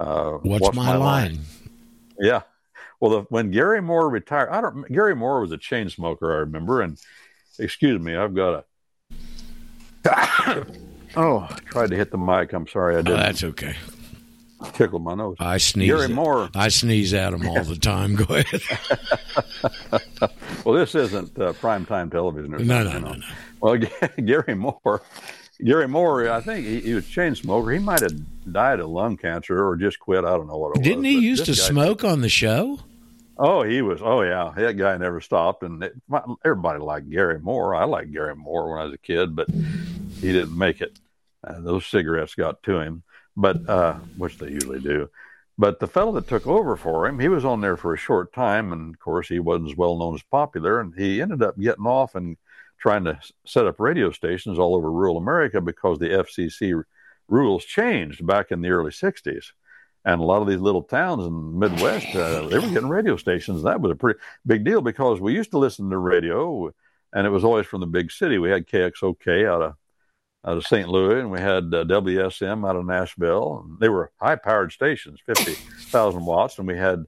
[0.00, 1.40] uh, What's, My, line?
[2.18, 2.42] Yeah.
[3.02, 4.84] Well, the, when Garry Moore retired, I don't.
[4.92, 6.82] Garry Moore was a chain smoker, I remember.
[6.82, 6.96] And
[7.58, 8.64] excuse me, I've got
[10.06, 10.66] a.
[11.16, 12.52] oh, I tried to hit the mic.
[12.52, 13.18] I'm sorry, I Oh, didn't.
[13.18, 13.74] that's okay.
[14.74, 15.34] tickle my nose.
[15.40, 15.88] I sneeze.
[15.90, 16.48] Gary at- Moore.
[16.54, 18.14] I sneeze at them all the time.
[18.24, 18.62] Go ahead.
[20.64, 22.54] Well, this isn't uh, prime time television.
[22.54, 23.14] Or No, no, you no, know.
[23.14, 23.26] no.
[23.60, 23.78] Well,
[24.24, 25.02] Garry Moore,
[25.64, 27.72] Garry Moore, I think he, he was a chain smoker.
[27.72, 28.12] He might have
[28.52, 30.24] died of lung cancer or just quit.
[30.24, 30.84] I don't know what it was.
[30.86, 32.78] Didn't he used to this guy- smoke on the show?
[33.38, 34.00] Oh, he was.
[34.02, 34.52] Oh, yeah.
[34.54, 35.62] That guy never stopped.
[35.62, 37.74] And it, my, everybody liked Garry Moore.
[37.74, 40.98] I liked Garry Moore when I was a kid, but he didn't make it.
[41.44, 43.02] Uh, those cigarettes got to him,
[43.36, 45.08] but uh, which they usually do.
[45.58, 48.32] But the fellow that took over for him, he was on there for a short
[48.32, 50.80] time, and of course, he wasn't as well known as popular.
[50.80, 52.36] And he ended up getting off and
[52.78, 56.82] trying to set up radio stations all over rural America because the FCC
[57.28, 59.52] rules changed back in the early '60s.
[60.04, 63.16] And a lot of these little towns in the Midwest, uh, they were getting radio
[63.16, 63.62] stations.
[63.62, 66.72] That was a pretty big deal because we used to listen to radio,
[67.12, 68.38] and it was always from the big city.
[68.38, 69.74] We had KXOK out of
[70.44, 70.88] out of St.
[70.88, 73.64] Louis, and we had uh, WSM out of Nashville.
[73.78, 77.04] They were high powered stations, fifty thousand watts, and we had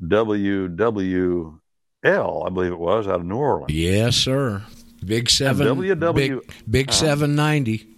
[0.00, 1.58] WWL,
[2.04, 3.72] I believe it was, out of New Orleans.
[3.72, 4.62] Yes, sir.
[5.04, 5.66] Big seven.
[5.66, 7.97] WW Big, big seven ninety.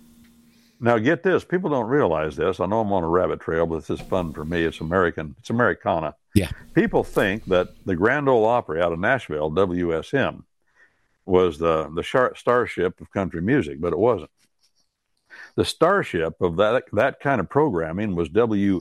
[0.81, 2.59] Now, get this: people don't realize this.
[2.59, 4.65] I know I'm on a rabbit trail, but this is fun for me.
[4.65, 5.37] It's American.
[5.39, 6.17] It's Americana.
[6.35, 6.51] Yeah.
[6.75, 10.45] People think that the Grand Ole Opry out of Nashville, WSM,
[11.27, 14.31] was the the starship of country music, but it wasn't.
[15.55, 18.81] The starship of that that kind of programming was W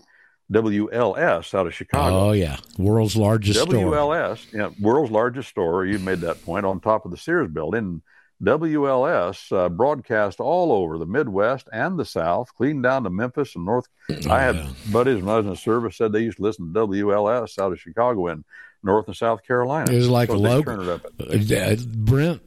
[0.51, 2.29] WLS out of Chicago.
[2.29, 3.73] Oh yeah, world's largest store.
[3.73, 5.85] WLS, yeah, world's largest store.
[5.85, 8.01] You made that point on top of the Sears building.
[8.43, 13.65] WLS uh, broadcast all over the Midwest and the South, clean down to Memphis and
[13.65, 13.87] North.
[14.29, 14.69] I had Oh, yeah.
[14.91, 17.73] buddies when I was in the service said they used to listen to WLS out
[17.73, 18.43] of Chicago and
[18.81, 19.91] North and South Carolina.
[19.91, 20.77] It was like a So local.
[20.77, 21.05] turn it up.
[21.19, 22.41] Uh, Brent,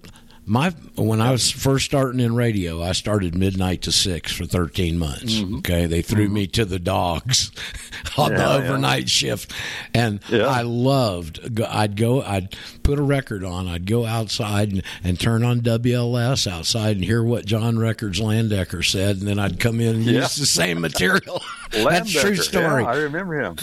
[0.44, 4.98] my when I was first starting in radio, I started midnight to six for thirteen
[4.98, 5.40] months.
[5.58, 7.52] Okay, they threw me to the dogs
[8.18, 8.40] on the Mm-hmm.
[8.42, 8.64] Yeah, yeah.
[8.70, 9.52] overnight shift,
[9.94, 10.46] and Yeah.
[10.46, 11.38] I loved.
[11.62, 16.50] I'd go, I'd put a record on, I'd go outside and, and turn on WLS
[16.50, 20.22] outside and hear what John Records Landecker said, and then I'd come in and Yeah.
[20.22, 21.40] use the same material.
[21.70, 22.82] That's a true story.
[22.82, 23.56] Yeah, I remember him.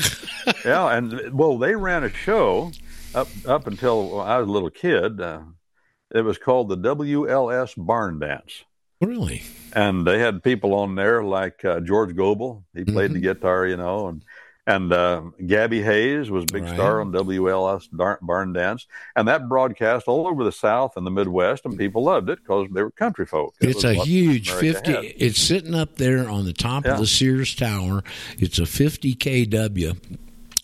[0.65, 2.71] yeah, and well, they ran a show
[3.13, 5.19] up up until I was a little kid.
[5.19, 5.39] Uh,
[6.13, 8.63] it was called the WLS Barn Dance.
[9.01, 9.43] really?
[9.73, 12.63] and they had people on there like uh, George Gobel.
[12.73, 14.23] He played the guitar, you know, and
[14.67, 16.73] and uh, Gabby Hayes was a big Right.
[16.75, 17.87] star on WLS
[18.21, 18.85] Barn Dance,
[19.15, 22.67] and that broadcast all over the South and the Midwest, and people loved it because
[22.71, 23.55] they were country folk.
[23.61, 24.91] It It's a huge fifty.
[24.91, 25.05] had.
[25.17, 26.93] It's sitting up there on the top Yeah.
[26.93, 28.03] of the Sears Tower.
[28.37, 29.97] It's a fifty kW,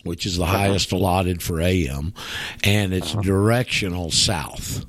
[0.04, 0.56] which is the Uh-huh.
[0.58, 2.12] highest allotted for AM,
[2.62, 4.84] and it's directional south.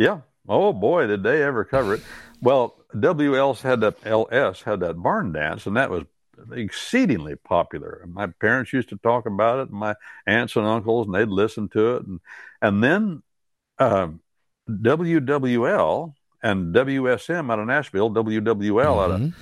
[0.00, 0.20] Yeah.
[0.48, 2.02] Oh boy, did they ever cover it?
[2.40, 6.04] Well, WLS had that LS had that barn dance, and that was
[6.52, 8.02] exceedingly popular.
[8.08, 9.94] My parents used to talk about it, and my
[10.26, 12.20] aunts and uncles, and they'd listen to it, and
[12.62, 13.22] and then
[13.78, 14.20] um,
[14.70, 19.34] WWL and WSM out of Nashville, WWL out of Mhm.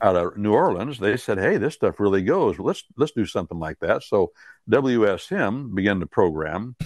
[0.00, 2.60] out of New Orleans, they said, "Hey, this stuff really goes.
[2.60, 4.30] Let's let's do something like that." So
[4.70, 6.76] WSM began to program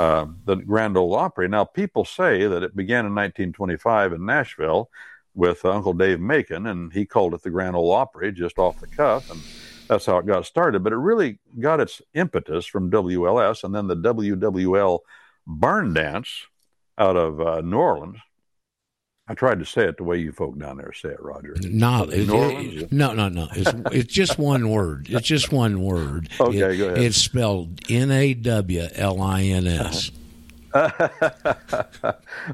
[0.00, 1.46] uh, the Grand Ole Opry.
[1.46, 4.88] Now, people say that it began in 1925 in Nashville
[5.34, 8.86] with Uncle Dave Macon, and he called it the Grand Ole Opry just off the
[8.86, 9.42] cuff, and
[9.88, 10.82] that's how it got started.
[10.82, 15.00] But it really got its impetus from WLS, and then the WWL
[15.46, 16.46] Barn Dance
[16.96, 18.16] out of uh, New Orleans.
[19.30, 21.54] I tried to say it the way you folk down there say it, Roger.
[21.54, 22.26] It-
[22.82, 23.46] it- no, no, no.
[23.54, 25.06] It's it's just one word.
[25.08, 26.28] It's just one word.
[26.40, 26.98] Okay, It- go ahead.
[26.98, 30.10] It's spelled N A W L I N S.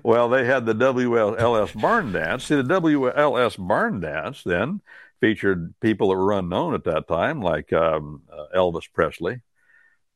[0.03, 2.45] well, they had the WLS Barn Dance.
[2.45, 4.81] See, the WLS Barn Dance then
[5.21, 9.41] featured people that were unknown at that time, like um, uh, Elvis Presley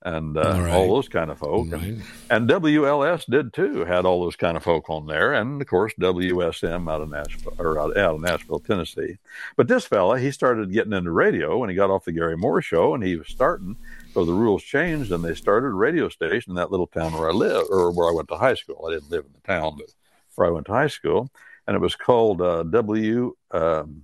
[0.02, 0.72] and uh, All right.
[0.72, 1.70] all those kind of folk.
[1.70, 1.82] Right.
[1.82, 5.32] And, and WLS did too, had all those kind of folk on there.
[5.34, 9.18] And of course, WSM out of Nashville, or out, out of Nashville, Tennessee.
[9.56, 12.62] But this fella, he started getting into radio when he got off the Garry Moore
[12.62, 13.76] show, and he was starting.
[14.14, 17.28] So the rules changed, and they started a radio station in that little town where
[17.28, 18.86] I live, or where I went to high school.
[18.88, 19.92] I didn't live in the town, but
[20.34, 21.30] where I went to high school,
[21.66, 24.02] and it was called uh, W um,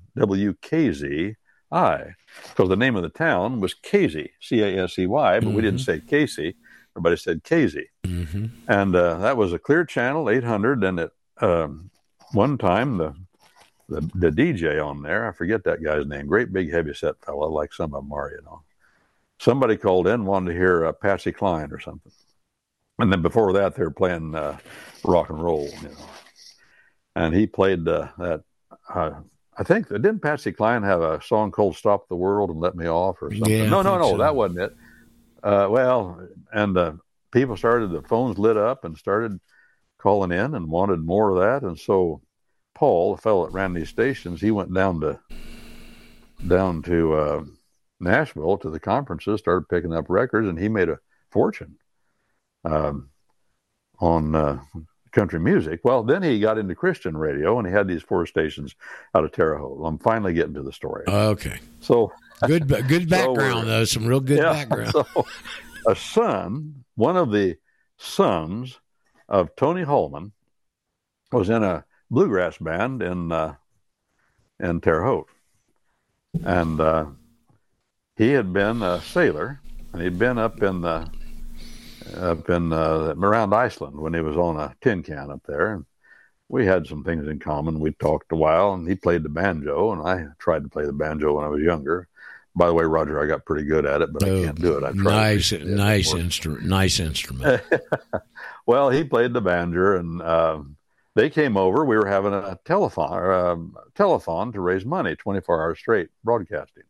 [1.73, 2.14] WKZI,
[2.49, 5.62] because the name of the town was Casey, C A S E Y, but we
[5.62, 6.57] didn't say Casey
[6.97, 7.91] Everybody said Casey.
[8.07, 10.83] hmm And uh, that was a clear channel, 800.
[10.83, 11.11] And at
[11.43, 11.91] um,
[12.33, 13.14] one time, the,
[13.91, 17.45] the the DJ on there, I forget that guy's name, great big heavy set fella,
[17.45, 18.62] like some of them are, you know.
[19.39, 22.12] Somebody called in, wanted to hear uh, Patsy Cline or something.
[22.99, 24.57] And then before that, they were playing uh,
[25.05, 26.09] rock and roll, you know.
[27.14, 28.43] And he played uh, that.
[29.59, 32.87] I think didn't Patsy Cline have a song called "Stop the World and Let Me
[32.87, 33.51] Off" or something?
[33.51, 34.19] Yeah, no, no, no, so.
[34.19, 34.77] that wasn't it.
[35.43, 36.93] Uh, well, and uh,
[37.31, 39.41] people started, the phones lit up and started
[39.99, 41.67] calling in and wanted more of that.
[41.67, 42.21] And so
[42.75, 45.21] Paul, the fellow that ran these stations, he went down to
[46.47, 47.45] down to uh,
[47.99, 50.99] Nashville to the conferences, started picking up records, and he made a
[51.31, 51.77] fortune
[52.65, 53.09] um,
[53.99, 54.59] on uh,
[55.17, 55.81] country music.
[55.83, 58.77] Well, then he got into Christian radio, and he had these four stations
[59.14, 59.81] out of Terre Haute.
[59.85, 61.05] I'm finally getting to the story.
[61.09, 61.59] Okay.
[61.81, 62.12] so
[62.47, 63.85] Good, good So background though.
[63.85, 64.93] Some real good yeah, background.
[64.93, 65.27] So
[65.87, 67.57] a son, one of the
[67.97, 68.79] sons
[69.29, 70.33] of Tony Hulman,
[71.33, 73.55] was in a bluegrass band in uh,
[74.61, 75.29] in Terre Haute,
[76.45, 77.07] and uh,
[78.17, 79.61] he had been a sailor,
[79.93, 81.09] and he'd been up in the
[82.15, 85.85] up in uh, around Iceland when he was on a tin can up there, and
[86.49, 87.81] we had some things in common.
[87.81, 90.93] We talked a while, and he played the banjo, and I tried to play the
[90.93, 92.09] banjo when I was younger.
[92.55, 94.79] By the way, Roger, I got pretty good at it, but I Oh, can't do
[94.79, 94.85] it.
[94.85, 95.53] I tried nice.
[95.53, 96.65] Nice instrument.
[96.65, 97.63] Nice instrument.
[98.65, 100.77] Well, he played the banjo, and um,
[101.15, 101.85] they came over.
[101.85, 106.85] We were having a telethon, or, um, telethon to raise money, 24 hours straight broadcasting.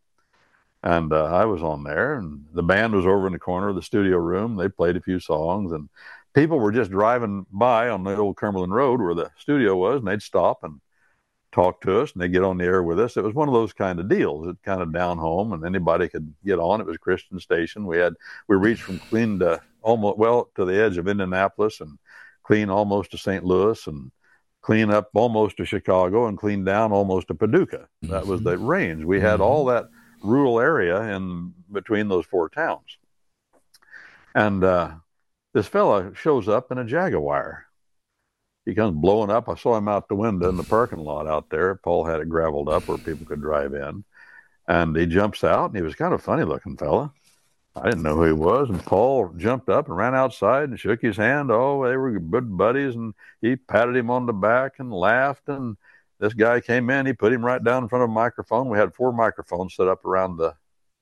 [0.87, 3.75] And uh, I was on there, and the band was over in the corner of
[3.75, 4.55] the studio room.
[4.55, 5.89] They played a few songs, and
[6.33, 10.07] people were just driving by on the old Cumberland Road where the studio was, and
[10.07, 10.81] they'd stop and
[11.51, 13.17] talk to us, and they'd get on the air with us.
[13.17, 14.47] It was one of those kind of deals.
[14.47, 16.81] It kind of down home, and anybody could get on.
[16.81, 17.85] It was a Christian station.
[17.85, 18.15] We had
[18.47, 21.99] we reached from Clean to almost well to the edge of Indianapolis, and
[22.45, 23.43] clean almost to St.
[23.43, 24.13] Louis, and
[24.63, 27.89] clean up almost to Chicago, and clean down almost to Paducah.
[28.03, 29.03] That was the range.
[29.03, 29.87] We had all that
[30.23, 32.99] rural area in between those four towns.
[34.35, 34.93] And uh,
[35.55, 37.67] this fella shows up in a Jaguar.
[38.67, 39.49] He comes blowing up.
[39.49, 41.77] I saw him out the window in the parking lot out there.
[41.77, 44.05] Paul had it graveled up where people could drive in.
[44.69, 47.13] And he jumps out, and he was kind of funny looking fella.
[47.77, 48.69] I didn't know who he was.
[48.69, 51.51] And Paul jumped up and ran outside and shook his hand.
[51.53, 52.97] Oh, they were good buddies.
[52.97, 55.49] And he patted him on the back and laughed.
[55.49, 55.77] And
[56.19, 57.07] this guy came in.
[57.07, 58.69] He put him right down in front of a microphone.
[58.69, 60.55] We had four microphones set up around the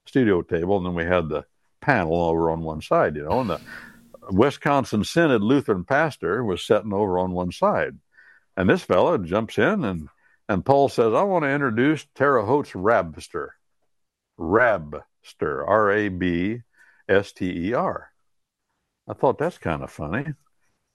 [0.07, 0.77] studio table.
[0.77, 1.45] And then we had the
[1.81, 3.41] panel over on one side, you know.
[3.41, 3.61] And the
[4.31, 7.99] Wisconsin Synod Lutheran pastor was sitting over on one side.
[8.57, 10.09] And this fellow jumps in and,
[10.49, 13.51] and Paul says, I want to introduce Terre Haute's Rabster.
[14.39, 16.61] Rabster, R A B
[17.09, 18.11] S T E R.
[19.09, 20.35] I thought that's kind of funny.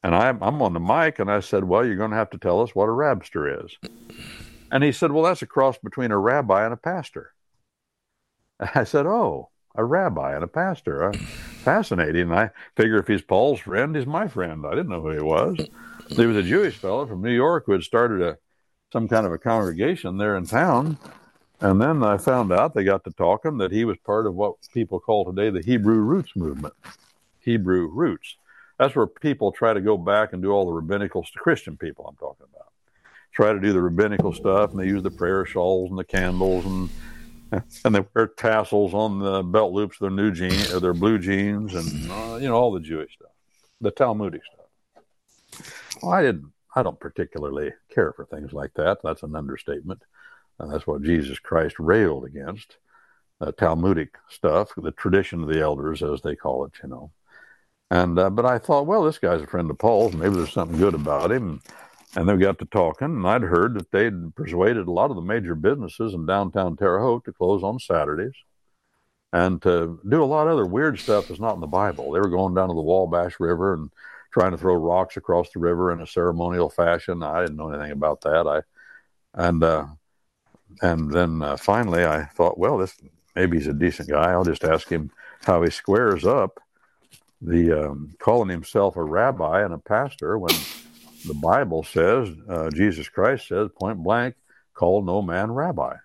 [0.03, 2.37] And I'm, I'm on the mic and I said, Well, you're going to have to
[2.37, 3.77] tell us what a rabster is.
[4.71, 7.33] And he said, Well, that's a cross between a rabbi and a pastor.
[8.59, 11.09] I said, Oh, a rabbi and a pastor.
[11.09, 12.23] Uh, fascinating.
[12.23, 14.65] And I figure if he's Paul's friend, he's my friend.
[14.65, 15.57] I didn't know who he was.
[16.09, 18.37] He was a Jewish fellow from New York who had started a
[18.91, 20.97] some kind of a congregation there in town.
[21.61, 24.55] And then I found out they got to talking that he was part of what
[24.73, 26.73] people call today the Hebrew Roots movement.
[27.39, 28.37] Hebrew Roots.
[28.79, 31.25] That's where people try to go back and do all the rabbinical.
[31.35, 32.69] Christian people I'm talking about.
[33.33, 36.65] Try to do the rabbinical stuff, and they use the prayer shawls and the candles,
[36.65, 36.89] and
[37.85, 41.19] and they wear tassels on the belt loops of their new jeans or their blue
[41.19, 43.31] jeans, and uh, you know all the Jewish stuff,
[43.81, 45.03] the Talmudic stuff.
[46.01, 46.51] Well, I didn't.
[46.75, 48.99] I don't particularly care for things like that.
[49.03, 50.03] That's an understatement.
[50.59, 52.77] Uh, that's what Jesus Christ railed against.
[53.41, 57.11] Uh, Talmudic stuff, the tradition of the elders, as they call it, you know.
[57.91, 60.13] And uh, but I thought, well, this guy's a friend of Paul's.
[60.13, 61.61] Maybe there's something good about him.
[62.15, 65.21] And they got to talking, and I'd heard that they'd persuaded a lot of the
[65.21, 68.33] major businesses in downtown Terre Haute to close on Saturdays
[69.31, 72.11] and to do a lot of other weird stuff that's not in the Bible.
[72.11, 73.91] They were going down to the Wabash River and
[74.31, 77.21] trying to throw rocks across the river in a ceremonial fashion.
[77.23, 78.47] I didn't know anything about that.
[78.47, 78.61] I
[79.33, 79.85] and uh,
[80.81, 82.95] and then uh, finally I thought, well, this
[83.35, 84.31] maybe he's a decent guy.
[84.31, 85.11] I'll just ask him
[85.43, 86.59] how he squares up
[87.41, 90.53] the um, calling himself a rabbi and a pastor when
[91.25, 94.35] the Bible says uh, Jesus Christ says point blank,
[94.73, 95.95] call no man rabbi.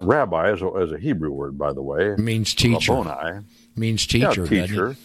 [0.00, 2.12] Rabbi is a, is a Hebrew word, by the way.
[2.12, 2.94] It means teacher.
[2.94, 3.44] Rabboni.
[3.76, 4.46] Means teacher.
[4.50, 4.66] Yeah, it?
[4.66, 4.96] teacher.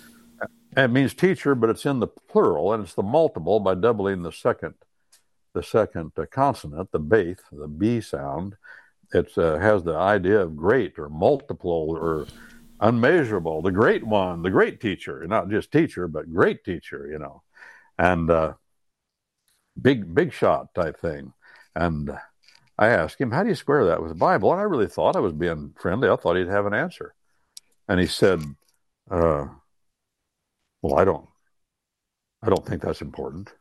[0.77, 4.31] It means teacher, but it's in the plural, and it's the multiple by doubling the
[4.31, 4.75] second,
[5.53, 8.55] the second uh, consonant, the bath, the b sound.
[9.13, 12.27] It uh, has the idea of great or multiple or
[12.79, 17.43] unmeasurable, the great one, the great teacher, not just teacher, but great teacher, you know,
[17.97, 18.53] and uh,
[19.81, 21.33] big, big shot type thing.
[21.75, 22.11] And
[22.77, 24.51] I asked him, How do you square that with the Bible?
[24.51, 26.09] And I really thought I was being friendly.
[26.09, 27.13] I thought he'd have an answer.
[27.87, 28.41] And he said,
[29.09, 29.47] uh,
[30.81, 31.27] Well, I don't,
[32.41, 33.53] I don't think that's important.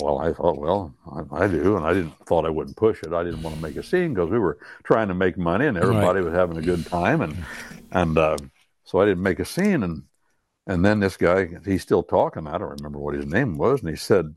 [0.00, 3.12] Well, I thought, well, I, I, do, and I didn't thought I wouldn't push it.
[3.12, 5.76] I didn't want to make a scene because we were trying to make money, and
[5.76, 6.24] everybody right.
[6.24, 7.44] was having a good time, and
[7.92, 8.36] and uh,
[8.82, 9.84] so I didn't make a scene.
[9.84, 10.02] And
[10.66, 12.46] and then this guy, he's still talking.
[12.46, 14.34] I don't remember what his name was, and he said,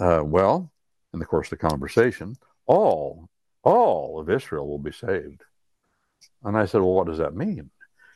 [0.00, 0.72] uh, "Well,
[1.12, 2.36] in the course of the conversation,
[2.66, 3.28] all
[3.62, 5.42] all of Israel will be saved."
[6.42, 7.70] And I said, "Well, what does that mean?"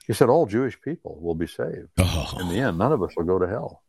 [0.09, 1.91] He said, "All Jewish people will be saved.
[1.99, 2.37] Oh.
[2.41, 3.84] In the end, none of us will go to hell."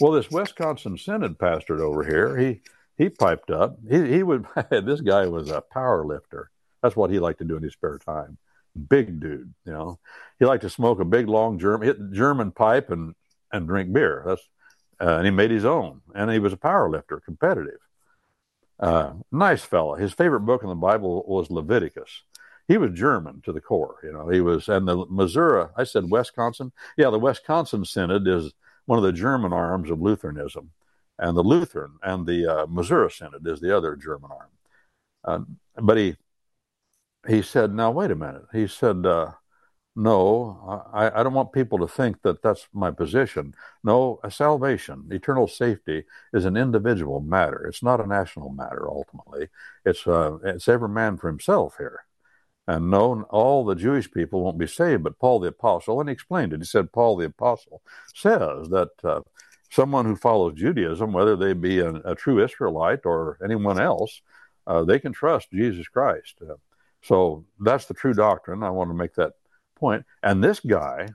[0.00, 2.60] Well, this Wisconsin Synod pastor over here, he
[2.98, 3.78] he piped up.
[3.88, 6.50] He he would this guy was a power lifter.
[6.82, 8.38] That's what he liked to do in his spare time.
[8.88, 9.98] Big dude, you know.
[10.38, 13.14] He liked to smoke a big long German German pipe and
[13.52, 14.22] and drink beer.
[14.26, 14.42] That's
[15.00, 16.00] uh, and he made his own.
[16.14, 17.78] And he was a power lifter, competitive.
[18.78, 19.98] Uh, nice fella.
[19.98, 22.22] His favorite book in the Bible was Leviticus.
[22.68, 24.28] He was German to the core, you know.
[24.28, 25.66] He was, and the Missouri.
[25.76, 26.72] I said Wisconsin.
[26.96, 28.52] Yeah, the Wisconsin Synod is
[28.86, 30.70] one of the German arms of Lutheranism,
[31.18, 34.50] and the Lutheran and the uh, Missouri Synod is the other German arm.
[35.24, 36.16] Uh, but he
[37.28, 39.32] he said, "Now wait a minute." He said, uh,
[39.96, 43.54] "No, I, I don't want people to think that that's my position.
[43.82, 47.66] No, salvation, eternal safety, is an individual matter.
[47.66, 48.88] It's not a national matter.
[48.88, 49.48] Ultimately,
[49.84, 52.06] it's uh, it's every man for himself here."
[52.68, 56.12] And no, all the Jewish people won't be saved, but Paul the Apostle, and he
[56.12, 56.60] explained it.
[56.60, 57.80] He said, Paul the Apostle
[58.12, 59.20] says that uh,
[59.70, 64.20] someone who follows Judaism, whether they be a, true Israelite or anyone else,
[64.66, 66.34] uh, they can trust Jesus Christ.
[66.42, 66.54] Uh,
[67.02, 68.64] so that's the true doctrine.
[68.64, 69.34] I want to make that
[69.76, 70.04] point.
[70.22, 71.08] And this guy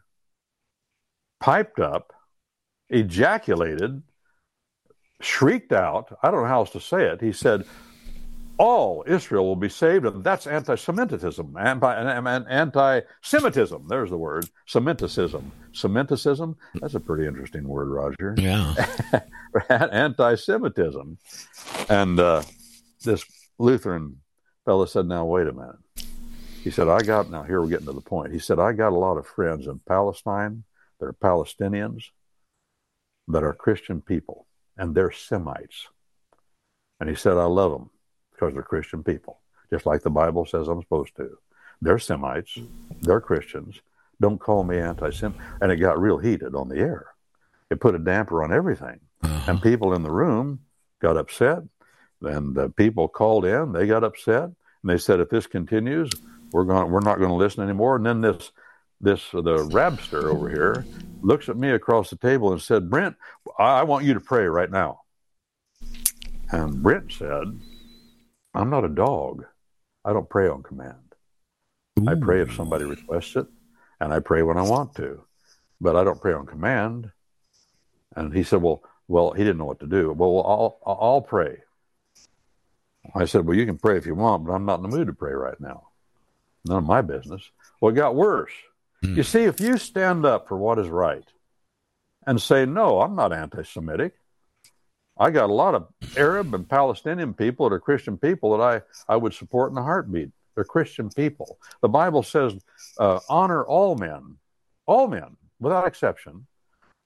[1.42, 2.14] piped up,
[2.90, 4.04] ejaculated,
[5.20, 6.18] shrieked out.
[6.24, 7.20] I don't know how else to say it.
[7.20, 7.66] He said,
[8.62, 13.88] all Israel will be saved, and that's anti-Semitism, anti-Semitism.
[13.88, 15.52] There's the word, Semiticism.
[15.74, 16.56] Semiticism.
[16.76, 18.36] That's a pretty interesting word, Roger.
[18.38, 18.76] Yeah.
[19.70, 21.18] anti-Semitism,
[21.90, 22.44] and uh,
[23.04, 23.26] this
[23.58, 24.18] Lutheran
[24.64, 25.80] fellow said, "Now wait a minute."
[26.64, 27.42] He said, "I got now.
[27.42, 29.80] Here we're getting to the point." He said, "I got a lot of friends in
[29.88, 30.66] Palestine.
[31.00, 32.12] They're Palestinians
[33.28, 34.46] that are Christian people,
[34.78, 35.88] and they're Semites."
[37.00, 37.90] And he said, "I love them."
[38.42, 39.40] Because they're Christian people,
[39.70, 41.38] just like the Bible says I'm supposed to.
[41.82, 42.58] They're Semites,
[43.02, 43.82] they're Christians.
[44.20, 45.40] Don't call me anti Semite.
[45.62, 47.08] And it got real heated on the air.
[47.70, 49.00] It put a damper on everything.
[49.24, 49.52] Uh-huh.
[49.52, 50.60] And people in the room
[51.00, 51.60] got upset.
[52.22, 54.44] And the people called in, they got upset.
[54.44, 56.12] And they said, if this continues,
[56.52, 57.96] we're going we're not going to listen anymore.
[57.96, 58.52] And then this
[59.00, 60.86] this uh, the rabster over here
[61.22, 63.16] looks at me across the table and said, Brent,
[63.58, 65.02] I want you to pray right now.
[66.52, 67.60] And Brent said,
[68.54, 69.46] I'm not a dog.
[70.04, 71.16] I don't pray on command.
[72.00, 72.10] Ooh.
[72.10, 73.48] I pray if somebody requests it,
[74.00, 75.24] and I pray when I want to,
[75.80, 77.12] but I don't pray on command.
[78.16, 80.12] And he said, "Well, well, he didn't know what to do.
[80.12, 81.64] Well, I'll I'll pray."
[83.16, 85.08] I said, "Well, you can pray if you want, but I'm not in the mood
[85.08, 85.90] to pray right now.
[86.66, 87.50] None of my business."
[87.80, 88.52] Well, it got worse.
[89.04, 89.18] Mm.
[89.18, 91.28] You see, if you stand up for what is right
[92.28, 94.14] and say, "No, I'm not anti-Semitic,"
[95.18, 95.88] I got a lot of
[96.18, 99.84] Arab and Palestinian people that are Christian people that I, I would support in a
[99.84, 100.30] heartbeat.
[100.56, 101.58] They're Christian people.
[101.82, 102.56] The Bible says,
[102.98, 104.38] uh, honor all men,
[104.86, 106.48] all men, without exception,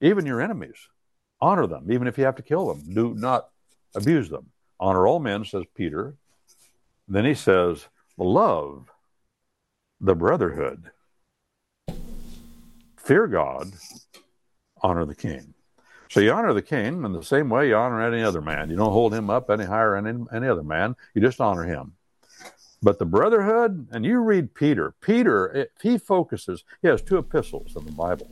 [0.01, 0.77] even your enemies.
[1.41, 2.93] Honor them, even if you have to kill them.
[2.93, 3.49] Do not
[3.95, 4.51] abuse them.
[4.79, 6.15] Honor all men, says Peter.
[7.07, 7.87] Then he says,
[8.17, 8.89] love
[9.99, 10.91] the brotherhood.
[12.97, 13.73] Fear God,
[14.81, 15.54] honor the king.
[16.09, 18.69] So you honor the king in the same way you honor any other man.
[18.69, 20.95] You don't hold him up any higher than any, any other man.
[21.13, 21.93] You just honor him.
[22.81, 24.93] But the brotherhood, and you read Peter.
[25.01, 28.31] Peter, he focuses, he has two epistles in the Bible.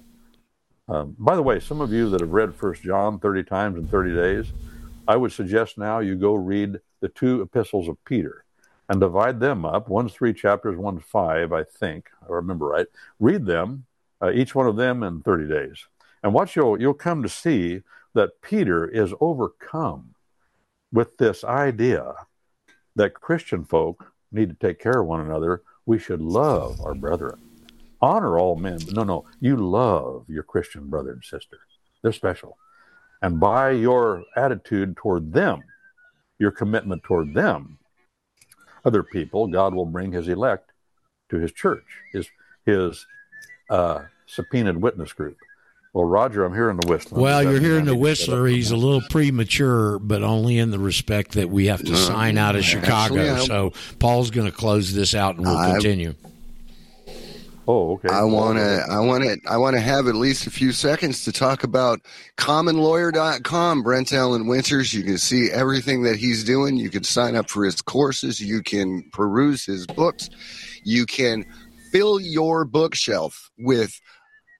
[0.87, 3.87] Um, by the way, some of you that have read First John 30 times in
[3.87, 4.53] 30 days,
[5.07, 8.45] I would suggest now you go read the two epistles of Peter
[8.89, 9.89] and divide them up.
[9.89, 12.09] One's three chapters, one's five, I think.
[12.21, 12.87] I remember right.
[13.19, 13.85] Read them,
[14.21, 15.85] uh, each one of them in 30 days.
[16.23, 17.81] And what you'll you'll come to see
[18.13, 20.15] that Peter is overcome
[20.91, 22.13] with this idea
[22.95, 25.63] that Christian folk need to take care of one another.
[25.85, 27.39] We should love our brethren.
[28.01, 28.79] Honor all men.
[28.91, 31.57] No, no, you love your Christian brother and sister.
[32.01, 32.57] They're special.
[33.21, 35.63] And by your attitude toward them,
[36.37, 37.79] your commitment toward them,
[38.85, 40.71] other people, God will bring his elect
[41.29, 42.29] to his church, his
[42.65, 43.05] his
[43.69, 45.37] a subpoenaed witness group.
[45.93, 47.21] Well, Roger, I'm hearing the Whistler.
[47.21, 48.47] Well, you're what I hearing the need to set up whistler.
[48.47, 52.39] He's a little premature, but only in the respect that we have to uh, sign
[52.39, 53.19] out of Chicago.
[53.21, 56.15] actually, So Paul's going to close this out and we'll I- continue.
[57.65, 58.09] Oh, okay.
[58.09, 61.23] I want to I want to I want to have at least a few seconds
[61.23, 62.01] to talk about
[62.35, 67.49] commonlawyer.com Brent Allen Winters you can see everything that he's doing you can sign up
[67.49, 70.29] for his courses you can peruse his books
[70.83, 71.45] you can
[71.89, 73.97] fill your bookshelf with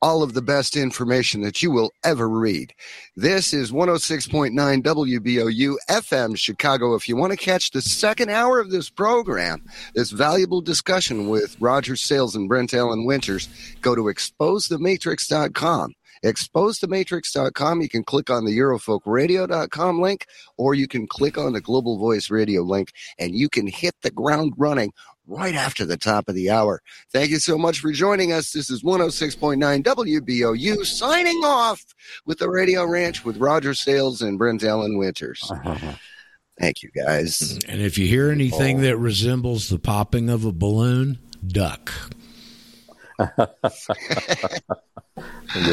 [0.04, 2.74] all of the best information that you will ever read.
[3.16, 4.51] This is 106.9
[4.84, 6.93] WBOU FM Chicago.
[6.93, 9.64] If you want to catch the second hour of this program,
[9.95, 13.47] this valuable discussion with Roger Sales and Brent Allen Winters,
[13.80, 15.93] go to exposethematrix.com.
[16.26, 17.82] Exposethematrix.com.
[17.82, 20.26] You can click on the Eurofolkradio.com link,
[20.58, 24.12] or you can click on the Global Voice Radio link, and you can hit the
[24.12, 24.91] ground running
[25.28, 26.82] right after the top of the hour.
[27.12, 28.52] Thank you so much for joining us.
[28.52, 31.84] This is 106.9 WBOU signing off
[32.26, 35.52] with the Radio Ranch with Roger Sales and Brent Allen Winters.
[36.60, 37.58] Thank you, guys.
[37.68, 38.82] And if you hear anything oh.
[38.82, 41.92] that resembles the popping of a balloon, duck.
[43.38, 43.50] Good,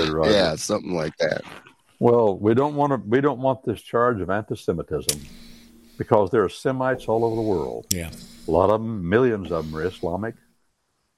[0.08, 0.30] Roger.
[0.30, 1.42] Yeah, something like that.
[1.98, 2.96] Well, we don't want to.
[2.96, 5.20] We don't want this charge of anti-Semitism
[6.00, 7.84] because there are Semites all over the world.
[7.90, 8.10] Yeah.
[8.48, 10.34] A lot of them, millions of them, are Islamic.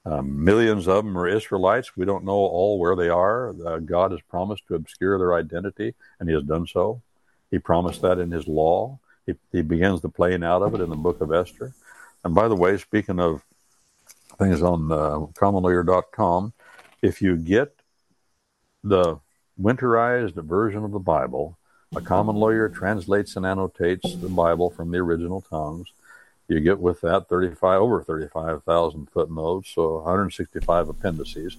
[0.05, 1.97] Um, millions of them are Israelites.
[1.97, 3.51] We don't know all where they are.
[3.64, 7.01] Uh, God has promised to obscure their identity, and He has done so.
[7.53, 8.99] He promised that in His law.
[9.24, 11.72] He, he begins the playing out of it in the book of Esther.
[12.24, 13.45] And by the way, speaking of
[14.37, 16.55] things on uh, commonlawyer.com,
[17.03, 17.72] if you get
[18.83, 19.20] the
[19.61, 21.57] winterized version of the Bible,
[21.95, 25.93] a common lawyer translates and annotates the Bible from the original tongues.
[26.49, 31.57] You get with that 35 over 35,000 footnotes, so 165 appendices.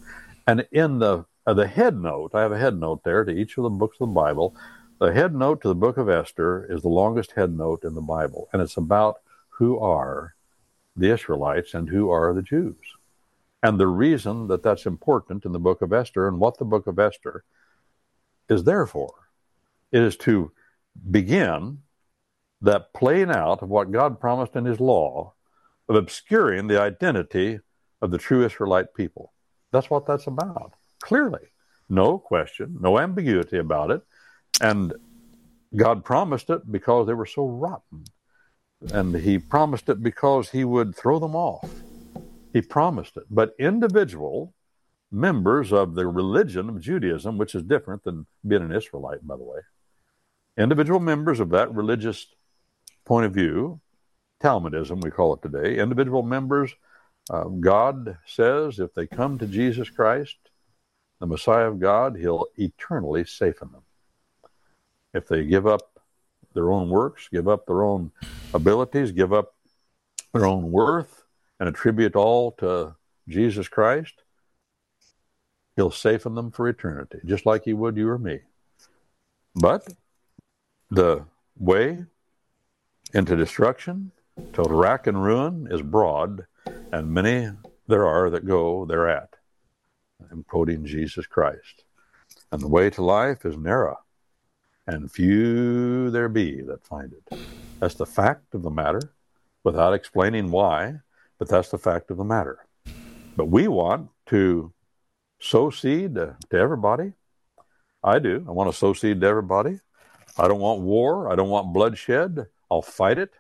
[0.47, 3.57] And in the uh, the head note, I have a head note there to each
[3.57, 4.55] of the books of the Bible.
[4.99, 8.01] The head note to the book of Esther is the longest head note in the
[8.01, 9.17] Bible, and it's about
[9.49, 10.35] who are
[10.95, 12.77] the Israelites and who are the Jews.
[13.61, 16.87] And the reason that that's important in the book of Esther and what the book
[16.87, 17.43] of Esther
[18.47, 19.22] is there for.
[19.93, 20.51] It is to
[21.11, 21.79] begin
[22.61, 25.33] that playing out of what God promised in his law
[25.87, 27.59] of obscuring the identity
[28.01, 29.31] of the true Israelite people.
[29.71, 30.73] That's what that's about.
[31.01, 31.47] Clearly.
[31.89, 34.01] No question, no ambiguity about it.
[34.61, 34.93] And
[35.75, 38.05] God promised it because they were so rotten.
[38.91, 41.69] And he promised it because he would throw them off.
[42.51, 43.23] He promised it.
[43.29, 44.53] But individual
[45.11, 49.43] members of the religion of Judaism, which is different than being an Israelite, by the
[49.43, 49.59] way,
[50.57, 52.27] individual members of that religious
[53.05, 53.79] point of view,
[54.41, 56.73] Talmudism, we call it today, individual members,
[57.29, 60.35] uh, God says if they come to Jesus Christ,
[61.19, 63.83] the Messiah of God, he'll eternally safen them.
[65.13, 65.99] If they give up
[66.53, 68.11] their own works, give up their own
[68.53, 69.53] abilities, give up
[70.33, 71.23] their own worth,
[71.59, 72.95] and attribute all to
[73.29, 74.23] Jesus Christ,
[75.75, 78.41] he'll safen them for eternity, just like he would you or me.
[79.55, 79.87] But
[80.93, 81.25] the
[81.57, 82.05] way
[83.13, 84.11] into destruction,
[84.53, 86.45] to rack and ruin, is broad,
[86.91, 87.49] and many
[87.87, 89.29] there are that go thereat.
[90.31, 91.83] I'm quoting Jesus Christ.
[92.51, 93.97] And the way to life is narrow,
[94.85, 97.39] and few there be that find it.
[97.79, 99.13] That's the fact of the matter,
[99.63, 100.99] without explaining why,
[101.39, 102.59] but that's the fact of the matter.
[103.35, 104.73] But we want to
[105.39, 107.13] sow seed to, everybody.
[108.03, 108.45] I do.
[108.47, 109.79] I want to sow seed to everybody.
[110.37, 111.31] I don't want war.
[111.31, 112.47] I don't want bloodshed.
[112.71, 113.31] I'll fight it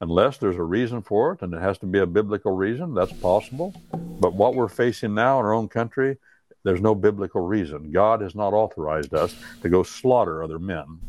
[0.00, 2.94] unless there's a reason for it, and it has to be a biblical reason.
[2.94, 3.74] That's possible.
[3.92, 6.18] But what we're facing now in our own country,
[6.62, 7.92] there's no biblical reason.
[7.92, 11.00] God has not authorized us to go slaughter other men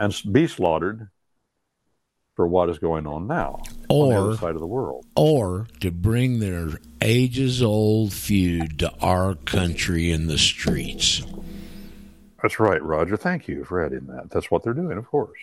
[0.00, 1.08] and be slaughtered
[2.34, 5.04] for what is going on now on the other side of the world.
[5.14, 6.70] Or to bring their
[7.00, 11.22] ages old feud to our country in the streets.
[12.42, 13.16] That's right, Roger.
[13.16, 14.30] Thank you for adding that.
[14.30, 15.38] That's what they're doing, of course.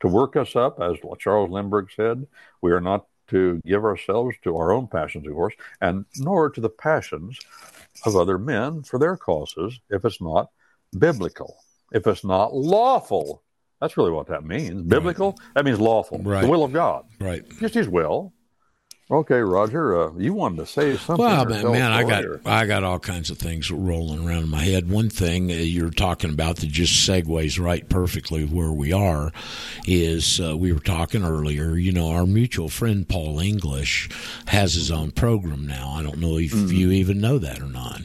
[0.00, 2.26] To work us up, as Charles Lindbergh said,
[2.62, 6.60] we are not to give ourselves to our own passions, of course, and nor to
[6.60, 7.40] the passions
[8.04, 10.50] of other men for their causes if it's not
[10.96, 11.56] biblical,
[11.92, 13.42] if it's not lawful.
[13.80, 14.82] That's really what that means.
[14.82, 16.18] Biblical, that means lawful.
[16.18, 16.42] Right.
[16.42, 17.06] The will of God.
[17.20, 17.42] Right.
[17.58, 18.32] Just his will.
[19.08, 21.24] Okay, Roger, uh, you wanted to say something.
[21.24, 24.48] Well, man, man, I got or- I got all kinds of things rolling around in
[24.48, 24.90] my head.
[24.90, 29.30] One thing uh, you're talking about that just segues right perfectly where we are
[29.86, 31.76] is uh, we were talking earlier.
[31.76, 34.08] You know, our mutual friend Paul English
[34.48, 35.90] has his own program now.
[35.96, 36.74] I don't know if Mm-hmm.
[36.74, 38.00] you even know that or not.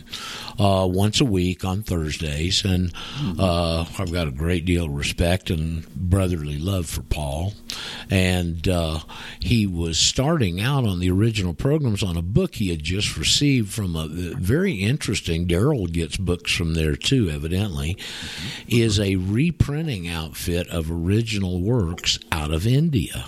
[0.60, 2.94] uh, once a week on Thursdays, and
[3.40, 7.54] uh, I've got a great deal of respect and brotherly love for Paul.
[8.12, 9.00] And uh,
[9.40, 13.72] he was starting out on the original programs on a book he had just received
[13.72, 15.48] from a very interesting.
[15.48, 17.98] Daryl gets books from there too, evidently.
[18.68, 23.26] Is a reprinting outfit of original works out of India.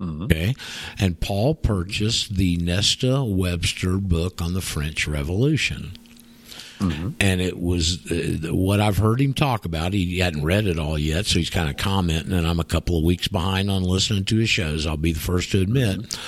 [0.00, 0.22] Mm-hmm.
[0.24, 0.54] Okay.
[0.98, 5.92] And Paul purchased the Nesta Webster book on the French Revolution.
[7.20, 9.92] And it was uh, what I've heard him talk about.
[9.92, 12.96] He hadn't read it all yet, so he's kind of commenting, and I'm a couple
[12.96, 14.86] of weeks behind on listening to his shows.
[14.86, 16.18] I'll be the first to admit.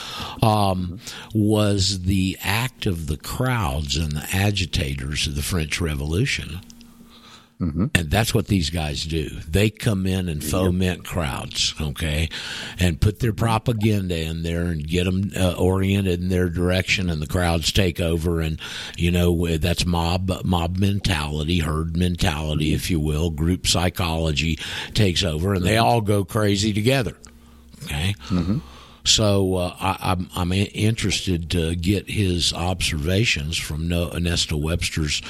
[0.43, 1.01] Um,
[1.35, 6.61] was the act of the crowds and the agitators of the French Revolution.
[7.95, 9.29] And that's what these guys do.
[9.49, 12.29] They come in and foment crowds, okay,
[12.79, 17.23] and put their propaganda in there and get them uh, oriented in their direction, and
[17.23, 18.41] the crowds take over.
[18.41, 18.59] And
[18.97, 23.31] you know that's mob mob mentality, herd mentality, if you will.
[23.31, 24.59] Group psychology
[24.95, 27.17] takes over, and they all go crazy together.
[27.85, 28.15] Okay.
[29.05, 35.23] So uh, I, I'm I'm interested to get his observations from no- Nesta Webster's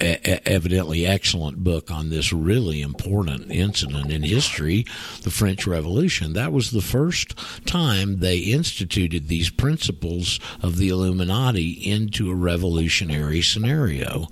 [0.00, 4.84] evidently excellent book on this really important incident in history,
[5.22, 6.32] the French Revolution.
[6.32, 7.34] That was the first
[7.66, 14.28] time they instituted these principles of the Illuminati into a revolutionary scenario,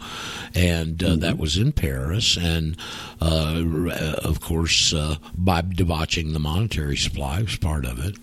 [0.55, 2.76] and uh, that was in Paris, and
[3.23, 8.16] uh, uh, of course, uh, by debauching the monetary supply was part of it.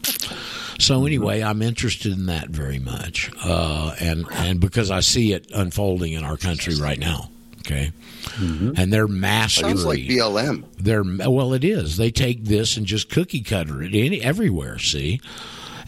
[0.81, 5.49] So anyway, I'm interested in that very much, uh, and and because I see it
[5.53, 7.29] unfolding in our country right now.
[7.59, 7.91] Okay,
[8.37, 9.69] and they're mastery.
[9.69, 10.63] Sounds like BLM.
[10.77, 11.97] They're well, it is.
[11.97, 14.79] They take this and just cookie cutter it any, everywhere.
[14.79, 15.21] See,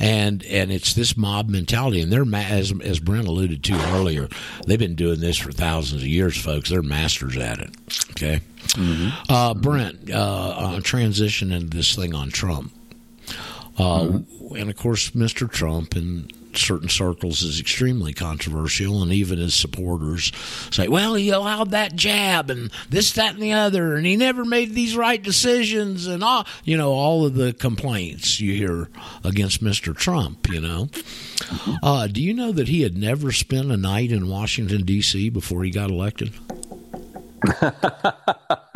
[0.01, 4.27] and and it's this mob mentality, and they're as as Brent alluded to earlier.
[4.65, 6.69] They've been doing this for thousands of years, folks.
[6.71, 7.69] They're masters at it.
[8.11, 8.41] Okay,
[9.29, 10.15] uh, Brent, uh,
[10.57, 12.73] uh, transition into this thing on Trump,
[13.77, 14.19] uh,
[14.57, 15.49] and of course, Mr.
[15.49, 16.27] Trump in
[16.57, 20.31] certain circles is extremely controversial, and even his supporters
[20.71, 24.45] say, "Well, he allowed that jab and this, that, and the other, and he never
[24.45, 28.89] made these right decisions," and all you know, all of the complaints you hear
[29.23, 29.95] against Mr.
[29.95, 30.49] Trump.
[30.49, 30.89] You know,
[31.83, 35.29] uh, do you know that he had never spent a night in Washington D.C.
[35.29, 36.33] before he got elected?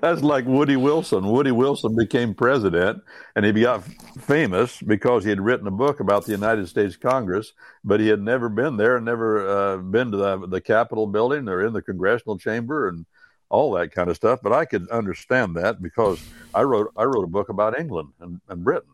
[0.00, 1.26] That's like Woody Wilson.
[1.26, 3.02] Woody Wilson became president,
[3.36, 3.84] and he got
[4.20, 7.52] famous because he had written a book about the United States Congress,
[7.84, 11.48] but he had never been there, and never uh, been to the, the Capitol building
[11.48, 13.06] or in the congressional chamber and
[13.48, 14.40] all that kind of stuff.
[14.42, 16.24] But I could understand that because
[16.54, 18.90] I wrote I wrote a book about England and, and Britain.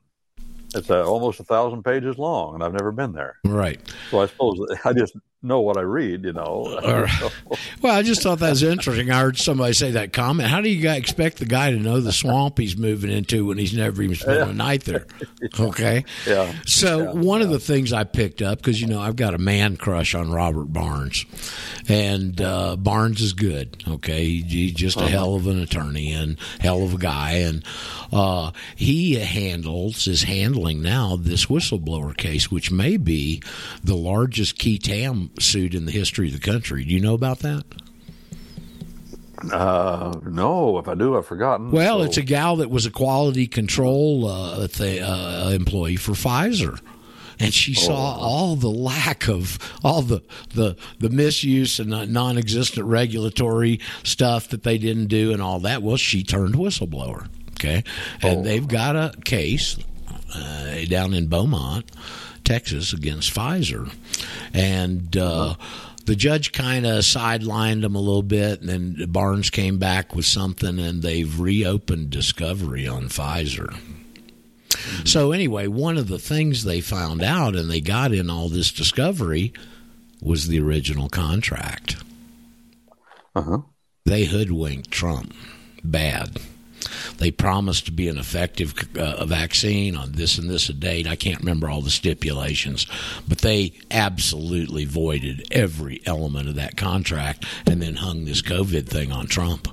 [0.74, 3.36] It's uh, almost a thousand pages long, and I've never been there.
[3.45, 3.80] Right.
[4.11, 7.07] So I suppose I just know what I read, you know.
[7.80, 9.09] Well, I just thought that was interesting.
[9.11, 10.49] I heard somebody say that comment.
[10.49, 13.72] How do you expect the guy to know the swamp he's moving into when he's
[13.72, 15.07] never even spent a night there?
[15.59, 16.05] Okay.
[16.26, 16.53] Yeah.
[16.66, 19.76] So one of the things I picked up because you know I've got a man
[19.76, 21.24] crush on Robert Barnes,
[21.89, 23.82] and uh, Barnes is good.
[23.89, 27.64] Okay, He- he's just a hell of an attorney and hell of a guy, and
[28.12, 33.43] uh, he handles is handling now this whistleblower case, which may be
[33.82, 36.85] the largest qui tam suit in the history of the country.
[36.85, 37.64] Do you know about that?
[39.53, 41.70] Uh, no, if I do, I've forgotten.
[41.70, 46.12] Well, So- it's a gal that was a quality control uh, th- uh, employee for
[46.12, 46.81] Pfizer.
[47.41, 50.24] And she saw all the lack of all the,
[50.55, 55.81] the, the misuse and non existent regulatory stuff that they didn't do and all that.
[55.81, 57.29] Well, she turned whistleblower.
[57.53, 57.85] Okay.
[58.22, 59.76] And they've got a case
[60.35, 61.89] uh, down in Beaumont,
[62.49, 63.92] Texas, against Pfizer.
[64.55, 65.55] And uh,
[66.07, 70.24] the judge kind of sidelined them a little bit, and then Barnes came back with
[70.24, 73.78] something, and they've reopened discovery on Pfizer.
[75.05, 78.72] So, anyway, one of the things they found out and they got in all this
[78.72, 79.53] discovery
[80.22, 81.96] was the original contract.
[83.34, 83.59] Uh-huh.
[84.07, 85.34] They hoodwinked Trump
[85.84, 86.38] bad.
[87.18, 91.07] They promised to be an effective uh, vaccine on this and this a date.
[91.07, 92.86] I can't remember all the stipulations,
[93.26, 99.12] but they absolutely voided every element of that contract and then hung this COVID thing
[99.12, 99.68] on Trump.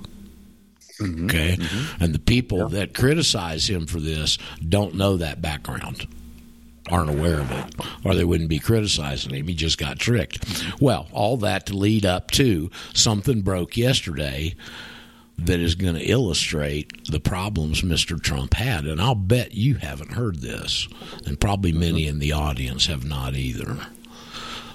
[0.99, 1.25] Mm-hmm.
[1.25, 1.57] Okay.
[1.57, 2.03] Mm-hmm.
[2.03, 4.37] And the people that criticize him for this
[4.67, 6.07] don't know that background,
[6.89, 9.47] aren't aware of it, or they wouldn't be criticizing him.
[9.47, 10.41] He just got tricked.
[10.41, 10.85] Mm-hmm.
[10.85, 14.55] Well, all that to lead up to something broke yesterday
[15.37, 18.21] that is going to illustrate the problems Mr.
[18.21, 18.85] Trump had.
[18.85, 20.87] And I'll bet you haven't heard this,
[21.25, 23.65] and probably many in the audience have not either.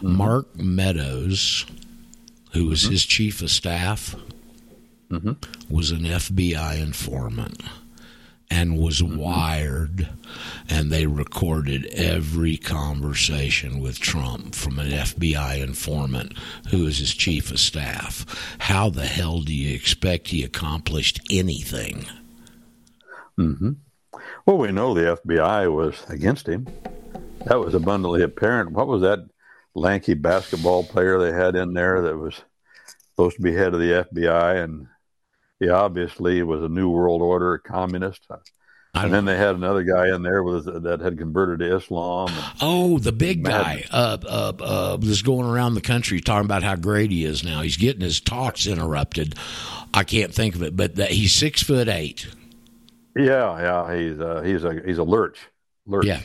[0.02, 0.16] Mm-hmm.
[0.16, 1.66] Mark Meadows
[2.52, 2.92] who was mm-hmm.
[2.92, 4.14] his chief of staff,
[5.10, 5.32] mm-hmm.
[5.72, 7.62] was an FBI informant
[8.50, 9.16] and was mm-hmm.
[9.16, 10.08] wired,
[10.68, 16.36] and they recorded every conversation with Trump from an FBI informant
[16.70, 18.26] who was his chief of staff.
[18.58, 22.06] How the hell do you expect he accomplished anything?
[23.38, 23.72] Mm-hmm.
[24.44, 26.66] Well, we know the FBI was against him.
[27.46, 28.72] That was abundantly apparent.
[28.72, 29.20] What was that
[29.74, 32.42] lanky basketball player they had in there that was
[33.10, 34.62] supposed to be head of the FBI?
[34.62, 34.88] And
[35.60, 38.26] he obviously was a New World Order communist.
[38.92, 42.28] And then they had another guy in there with, that had converted to Islam.
[42.60, 46.74] Oh, the big guy uh, uh, uh, was going around the country talking about how
[46.74, 47.62] great he is now.
[47.62, 49.36] He's getting his talks interrupted.
[49.94, 52.26] I can't think of it, but that he's six foot eight.
[53.16, 55.38] yeah, yeah, he's uh, he's a he's a lurch,
[55.86, 56.06] lurch.
[56.06, 56.22] Yeah,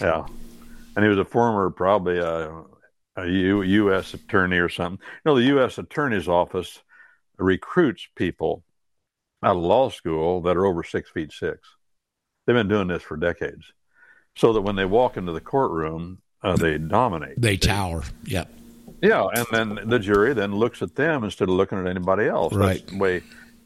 [0.00, 0.26] Yeah,
[0.94, 2.64] and he was a former, probably a,
[3.16, 4.12] a U, U.S.
[4.12, 4.98] attorney or something.
[5.24, 5.78] You know, the U.S.
[5.78, 6.82] Attorney's Office
[7.42, 8.64] recruits people
[9.42, 11.60] out of law school that are over six feet six.
[12.46, 13.72] They've been doing this for decades,
[14.36, 17.40] so that when they walk into the courtroom, uh, they dominate.
[17.40, 18.02] they tower.
[18.24, 18.50] Yep.
[19.00, 22.52] Yeah, and then the jury then looks at them instead of looking at anybody else.
[22.52, 22.78] Right.
[22.78, 23.22] That's the way.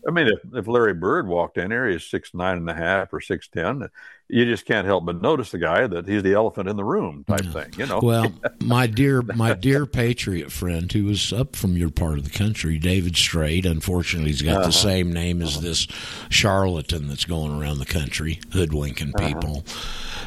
[0.07, 3.13] I mean, if, if Larry Bird walked in here, he's six nine and a half
[3.13, 3.89] or six ten.
[4.29, 7.25] You just can't help but notice the guy that he's the elephant in the room
[7.29, 7.73] type thing.
[7.77, 8.01] You know.
[8.03, 12.37] Well, my dear, my dear patriot friend, who was up from your part of the
[12.37, 13.67] country, David Strait.
[13.67, 14.71] Unfortunately, he's got the uh-huh.
[14.71, 15.87] same name as this
[16.29, 19.29] charlatan that's going around the country hoodwinking uh-huh.
[19.29, 19.65] people.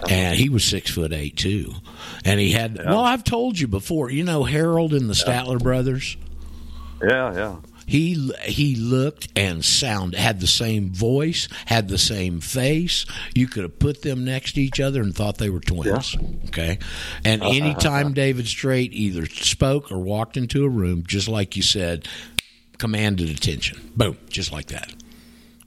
[0.09, 1.73] And he was six foot eight too,
[2.23, 2.77] and he had.
[2.77, 4.09] Well, I've told you before.
[4.09, 6.15] You know Harold and the Statler brothers.
[7.01, 7.55] yeah, yeah.
[7.89, 13.03] He he looked and sound had the same voice, had the same face.
[13.33, 16.15] You could have put them next to each other and thought they were twins.
[16.49, 16.77] Okay,
[17.25, 17.51] and uh-huh.
[17.51, 22.07] anytime David Strait either spoke or walked into a room, just like you said,
[22.77, 23.91] commanded attention.
[23.95, 24.93] Boom, just like that.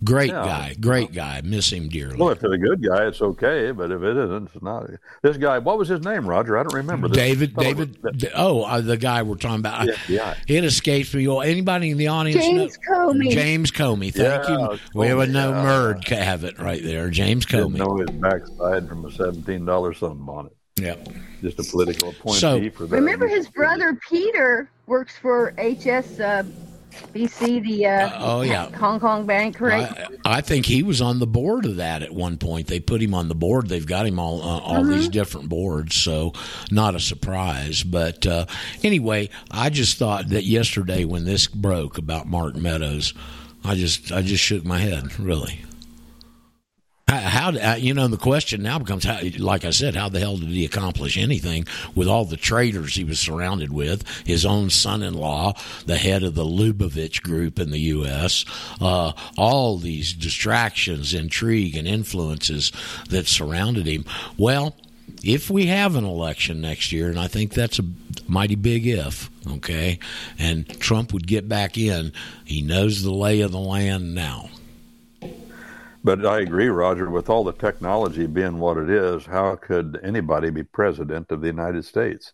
[0.05, 0.45] Great Yeah.
[0.45, 1.41] guy, great guy.
[1.45, 2.17] Miss him dearly.
[2.17, 3.71] Well, if it's a good guy, it's okay.
[3.71, 4.91] But if it isn't, it's not.
[5.23, 6.59] This guy, what was his name, Roger?
[6.59, 7.09] I don't remember.
[7.09, 8.33] This David, fellow David.
[8.35, 9.87] Oh, uh, the guy we're talking about.
[9.87, 10.35] Yeah, yeah.
[10.49, 11.29] It escapes me.
[11.29, 12.43] Well, anybody in the audience?
[12.45, 12.97] James know?
[13.13, 13.31] Comey.
[13.31, 14.13] James Comey.
[14.13, 14.79] Thank Yeah, you.
[14.95, 15.65] We would Comey, know yeah.
[15.65, 17.09] Murd have it right there.
[17.11, 17.79] James Didn't Comey.
[17.79, 20.51] know his backside from a seventeen dollar sunbonnet.
[20.81, 21.09] Yep.
[21.43, 22.97] Just a political appointee So- for that.
[22.97, 26.43] Remember his brother Peter works for HS uh,
[27.15, 28.71] BC, the uh, oh, yeah.
[28.77, 29.91] Hong Kong Bank, right?
[30.25, 32.67] I, I think he was on the board of that at one point.
[32.67, 33.69] They put him on the board.
[33.69, 36.33] They've got him all uh, all these different boards, so
[36.71, 37.83] not a surprise.
[37.83, 38.47] But uh,
[38.83, 43.15] anyway, I just thought that yesterday when this broke about Mark Meadows,
[43.65, 45.19] I just I just shook my head.
[45.19, 45.61] Really,
[47.09, 50.21] how, how uh, you know the question now becomes how, like I said, how the
[50.21, 54.09] hell did he accomplish anything with all the traitors he was surrounded with?
[54.27, 55.55] His own son-in-law,
[55.87, 58.45] the head of the Lubavitch group in the U.S.,
[58.81, 62.73] uh, all these distractions, intrigue, and influences
[63.11, 64.05] that surrounded him.
[64.39, 64.75] Well,
[65.23, 67.85] if we have an election next year, and I think that's a
[68.27, 69.99] mighty big if, okay,
[70.39, 72.13] and Trump would get back in,
[72.45, 74.49] he knows the lay of the land now.
[76.05, 80.51] But I agree, Roger, with all the technology being what it is, how could anybody
[80.51, 82.33] be president of the United States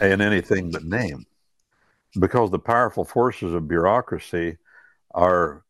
[0.00, 1.26] in anything but name?
[2.18, 4.56] Because the powerful forces of bureaucracy
[5.14, 5.64] are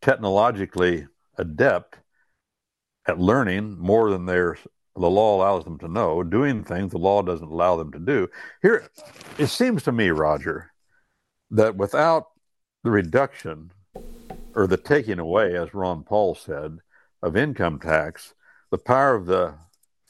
[0.00, 1.96] technologically adept
[3.06, 4.56] at learning more than the
[4.94, 8.28] law allows them to know, doing things the law doesn't allow them to do.
[8.62, 8.88] Here,
[9.38, 10.72] it seems to me, Roger,
[11.50, 12.26] that without
[12.84, 13.72] the reduction
[14.54, 16.78] or the taking away, as Ron Paul said,
[17.22, 18.34] of income tax,
[18.70, 19.54] the power of the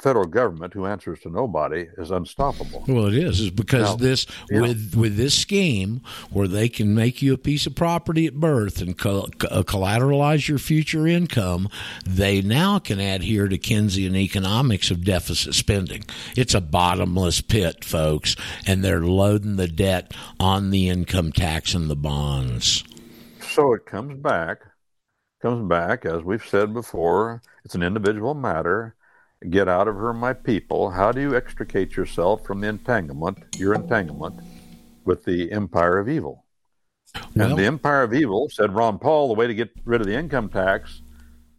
[0.00, 2.84] federal government, who answers to nobody, is unstoppable.
[2.88, 3.40] Well, it is.
[3.40, 4.62] Is because Now, this yeah.
[4.62, 6.00] with with this scheme
[6.30, 9.62] where they can make you a piece of property at birth and co- co- uh,
[9.62, 11.68] collateralize your future income,
[12.06, 16.04] they now can adhere to Keynesian economics of deficit spending.
[16.36, 18.36] It's a bottomless pit, folks,
[18.66, 22.84] and they're loading the debt on the income tax and the bonds.
[23.60, 24.62] So it comes back,
[25.42, 28.96] comes back, as we've said before, it's an individual matter.
[29.50, 30.92] Get out of her, my people.
[30.92, 34.40] How do you extricate yourself from the entanglement, your entanglement,
[35.04, 36.46] with the empire of evil?
[37.36, 40.06] Well- and the empire of evil, said Ron Paul, the way to get rid of
[40.06, 41.02] the income tax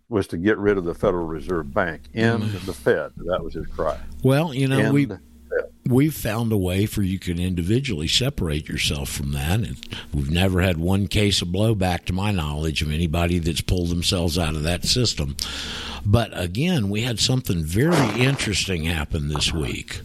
[0.10, 2.66] was to get rid of the Federal Reserve Bank, end mm.
[2.66, 3.12] the Fed.
[3.16, 4.00] That was his cry.
[4.24, 5.08] Well, you know, End we.
[5.92, 9.60] We've found a way for you can individually separate yourself from that.
[9.60, 9.78] And
[10.14, 14.38] we've never had one case of blowback, to my knowledge, of anybody that's pulled themselves
[14.38, 15.36] out of that system.
[16.06, 20.02] But again, we had something very interesting happen this week.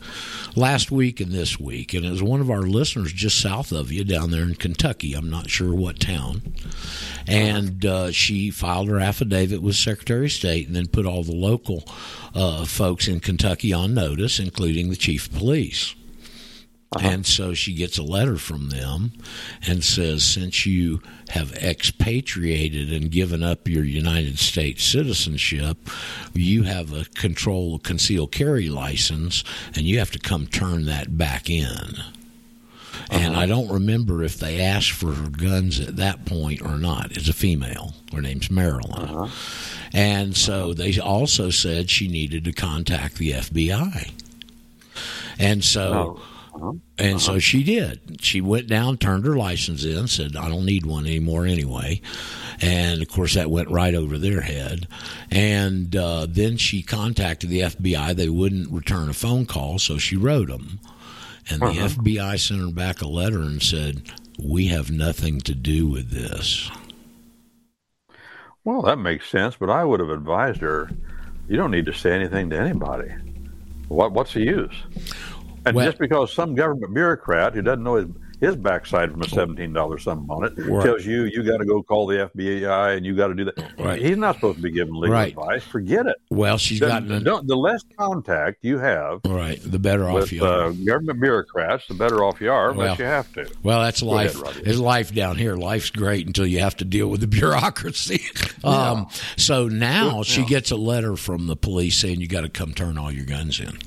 [0.55, 3.93] Last week and this week, and it was one of our listeners just south of
[3.93, 5.15] you down there in Kentucky.
[5.15, 6.43] I'm not sure what town.
[7.27, 11.35] And uh, she filed her affidavit with Secretary of State and then put all the
[11.35, 11.85] local
[12.35, 15.95] uh, folks in Kentucky on notice, including the chief of police.
[16.97, 17.09] Uh-huh.
[17.09, 19.13] And so she gets a letter from them
[19.67, 25.79] and says, since you have expatriated and given up your United States citizenship,
[26.33, 29.45] you have a control concealed carry license
[29.75, 31.67] and you have to come turn that back in.
[33.11, 33.19] Uh-huh.
[33.19, 37.13] And I don't remember if they asked for her guns at that point or not.
[37.17, 37.95] It's a female.
[38.13, 38.93] Her name's Marilyn.
[38.93, 39.29] Uh-huh.
[39.93, 44.11] And so they also said she needed to contact the FBI.
[45.39, 46.19] And so.
[46.19, 46.36] Oh.
[46.57, 46.73] Uh-huh.
[46.97, 47.41] And so uh-huh.
[47.41, 48.23] she did.
[48.23, 52.01] She went down, turned her license in, said, I don't need one anymore anyway.
[52.63, 54.89] And of course, that went right over their head.
[55.31, 58.17] And uh, then she contacted the FBI.
[58.17, 60.81] They wouldn't return a phone call, so she wrote them.
[61.51, 61.89] And the uh-huh.
[61.89, 66.71] FBI sent her back a letter and said, We have nothing to do with this.
[68.65, 70.91] Well, that makes sense, but I would have advised her
[71.49, 73.09] you don't need to say anything to anybody.
[73.89, 74.75] What What's the use?
[75.67, 78.07] And Well- just because some government bureaucrat who doesn't know his,
[78.41, 80.85] his backside from a seventeen dollars sum on it Right.
[80.85, 83.73] tells you you got to go call the FBI and you got to do that.
[83.79, 84.01] Right.
[84.01, 85.31] He's not supposed to be giving legal Right.
[85.33, 85.65] advice.
[85.65, 86.17] Forget it.
[86.31, 89.59] Well, she's The, gotten a, the less contact you have right.
[89.65, 90.65] The better off with you are.
[90.67, 93.51] uh, government bureaucrats, the better off you are, Well, unless you have to.
[93.63, 94.41] Well, that's Go life.
[94.41, 95.57] ahead, It's life down here.
[95.57, 98.21] Life's great until you have to deal with the bureaucracy.
[98.63, 102.73] Um, so now she gets a letter from the police saying you got to come
[102.75, 103.79] turn all your guns in.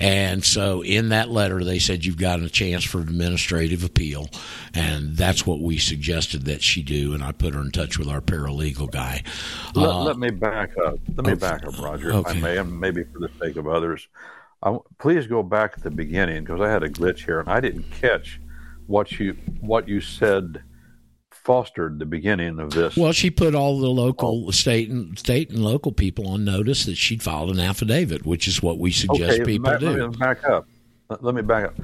[0.00, 4.28] And so in that letter, they said you've got a chance for administrative appeal,
[4.74, 7.14] and that's what we suggested that she do.
[7.14, 9.22] And I put her in touch with our paralegal guy.
[9.74, 10.98] Let, Uh, let me back up.
[11.16, 11.40] Let me okay.
[11.40, 12.38] back up, Roger, if Okay.
[12.38, 14.08] I may, and maybe for the sake of others.
[14.62, 17.60] I please go back at the beginning because I had a glitch here and I
[17.60, 18.40] didn't catch
[18.86, 20.62] what you what you said
[21.46, 22.96] fostered the beginning of this.
[22.96, 26.96] Well, she put all the local state and state and local people on notice that
[26.96, 29.86] she'd filed an affidavit, which is what we suggest people back, do.
[29.90, 30.68] Let me back up.
[31.08, 31.76] Let, let me back up.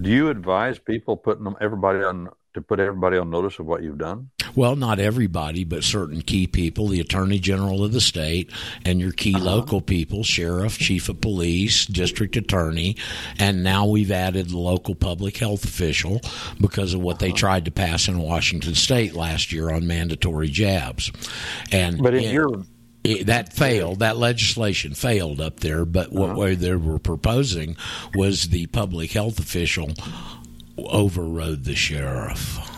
[0.00, 3.84] Do you advise people putting them everybody on to put everybody on notice of what
[3.84, 4.30] you've done?
[4.54, 8.50] Well, not everybody, but certain key people, the attorney general of the state
[8.84, 9.44] and your key uh-huh.
[9.44, 12.96] local people, sheriff, chief of police, district attorney,
[13.38, 16.20] and now we've added the local public health official
[16.60, 17.36] because of what they uh-huh.
[17.36, 21.10] tried to pass in Washington state last year on mandatory jabs.
[21.72, 22.64] And But in your
[23.04, 23.98] it, that failed.
[23.98, 25.84] That legislation failed up there.
[25.84, 27.76] But what way they were proposing
[28.14, 29.92] was the public health official
[30.78, 32.73] overrode the sheriff.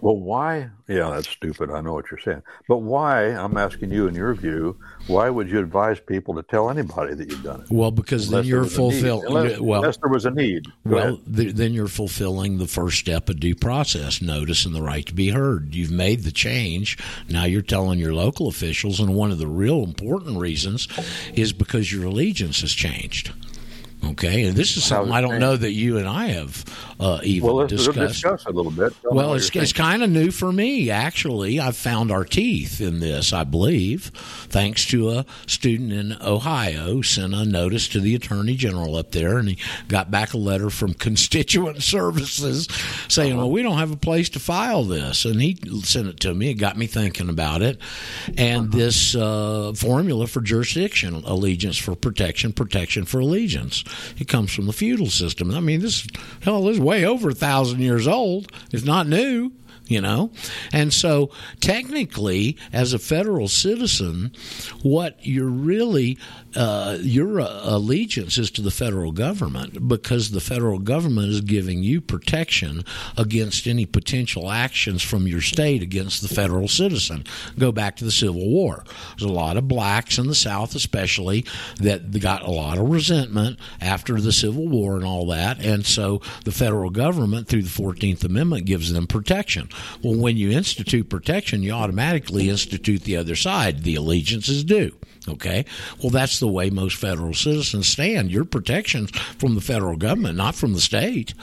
[0.00, 0.70] Well, why?
[0.88, 1.70] Yeah, that's stupid.
[1.70, 2.42] I know what you're saying.
[2.68, 6.70] But why, I'm asking you in your view, why would you advise people to tell
[6.70, 7.66] anybody that you've done it?
[7.70, 8.92] Well, because then Unless there you're was a need.
[8.92, 9.26] fulfilling.
[9.26, 10.64] Unless, Well, unless there was a need.
[10.66, 14.82] Go well, th- then you're fulfilling the first step of due process notice and the
[14.82, 15.74] right to be heard.
[15.74, 16.98] You've made the change.
[17.28, 20.86] Now you're telling your local officials, and one of the real important reasons
[21.34, 23.32] is because your allegiance has changed.
[24.10, 26.64] Okay, and this is something I don't know that you and I have
[26.98, 28.14] uh, even well, let's discussed.
[28.14, 28.94] discuss a little bit.
[29.02, 31.60] Tell Well, it's, it's kind of new for me, actually.
[31.60, 34.10] I've found our teeth in this, I believe,
[34.48, 39.36] thanks to a student in Ohio sent a notice to the attorney general up there,
[39.36, 39.58] and he
[39.88, 42.66] got back a letter from constituent services
[43.08, 46.34] saying, "Well, we don't have a place to file this," and he sent it to
[46.34, 46.50] me.
[46.50, 47.78] It got me thinking about it,
[48.38, 53.84] and this uh, formula for jurisdiction: allegiance for protection, protection for allegiance.
[54.18, 55.50] It comes from the feudal system.
[55.50, 56.06] I mean, this
[56.40, 58.50] hell this is way over a thousand years old.
[58.72, 59.52] It's not new
[59.88, 60.30] you know
[60.72, 64.32] and so technically as a federal citizen
[64.82, 66.18] what you're really
[66.56, 71.82] uh, your uh, allegiance is to the federal government because the federal government is giving
[71.82, 72.84] you protection
[73.16, 77.24] against any potential actions from your state against the federal citizen
[77.58, 81.44] go back to the civil war there's a lot of blacks in the south especially
[81.78, 86.20] that got a lot of resentment after the civil war and all that and so
[86.44, 89.68] the federal government through the 14th amendment gives them protection
[90.02, 93.82] well, when you institute protection, you automatically institute the other side.
[93.82, 94.92] The allegiance is due.
[95.28, 95.64] Okay.
[96.00, 98.30] Well, that's the way most federal citizens stand.
[98.30, 101.34] Your protection from the federal government, not from the state.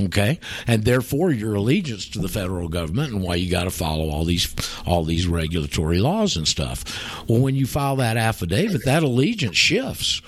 [0.00, 4.08] Okay, and therefore your allegiance to the federal government and why you got to follow
[4.08, 4.54] all these
[4.86, 7.28] all these regulatory laws and stuff.
[7.28, 10.22] Well, when you file that affidavit, that allegiance shifts.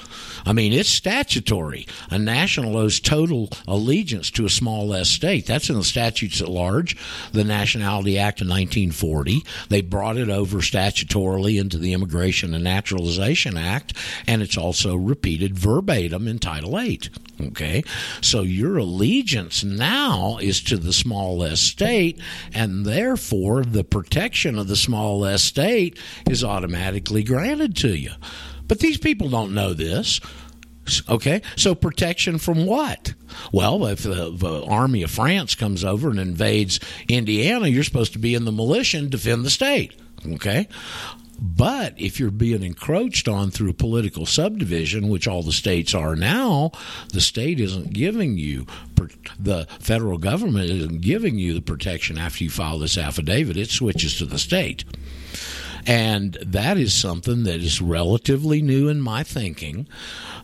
[0.45, 1.87] I mean, it's statutory.
[2.11, 5.47] A national owes total allegiance to a small s state.
[5.47, 6.97] That's in the statutes at large,
[7.33, 9.45] the Nationality Act of 1940.
[9.69, 13.95] They brought it over statutorily into the Immigration and Naturalization Act,
[14.27, 17.01] and it's also repeated verbatim in Title VIII.
[17.41, 17.83] Okay,
[18.21, 22.19] so your allegiance now is to the small s state,
[22.55, 25.99] and therefore the protection of the small s state
[26.29, 28.13] is automatically granted to you.
[28.73, 30.19] But these people don't know this.
[31.07, 33.13] Okay, so protection from what?
[33.53, 38.19] Well, if the, the, army of France comes over and invades Indiana, you're supposed to
[38.19, 39.93] be in the militia and defend the state.
[40.27, 40.69] Okay,
[41.39, 46.73] but if you're being encroached on through political subdivision, which all the states are now,
[47.13, 48.67] the state isn't giving you
[49.39, 53.59] the federal government isn't giving you the protection after you file this affidavit.
[53.59, 54.85] It switches to the state.
[55.87, 59.89] And that is something that is relatively new in my thinking.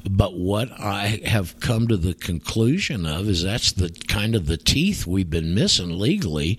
[0.08, 4.56] But what I have come to the conclusion of is that's the kind of the
[4.56, 6.58] teeth we've been missing legally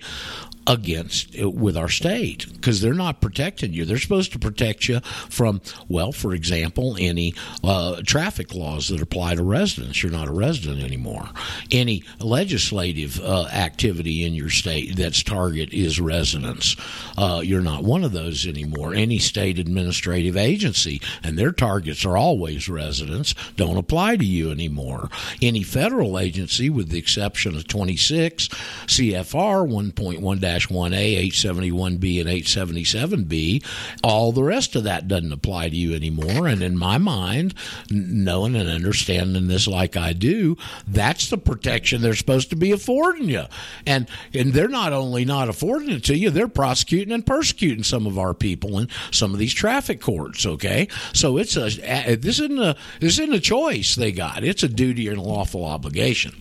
[0.66, 3.84] against with our state because they're not protecting you.
[3.84, 7.34] They're supposed to protect you from, well, for example, any
[7.64, 10.02] uh, traffic laws that apply to residents.
[10.02, 11.28] You're not a resident anymore.
[11.70, 16.76] Any legislative uh, activity in your state that's target is residents.
[17.16, 18.94] Uh, you're not one of those anymore.
[18.94, 25.08] Any state administrative agency and their targets are always residents don't apply to you anymore.
[25.40, 33.64] Any federal agency, with the exception of 26 CFR 1.1 1A, 871B, and 877B.
[34.02, 36.46] All the rest of that doesn't apply to you anymore.
[36.46, 37.54] And in my mind,
[37.90, 40.56] knowing and understanding this like I do,
[40.86, 43.44] that's the protection they're supposed to be affording you.
[43.86, 48.06] And and they're not only not affording it to you, they're prosecuting and persecuting some
[48.06, 50.46] of our people in some of these traffic courts.
[50.46, 54.44] Okay, so it's a this isn't a this isn't a choice they got.
[54.44, 56.34] It's a duty and a lawful obligation.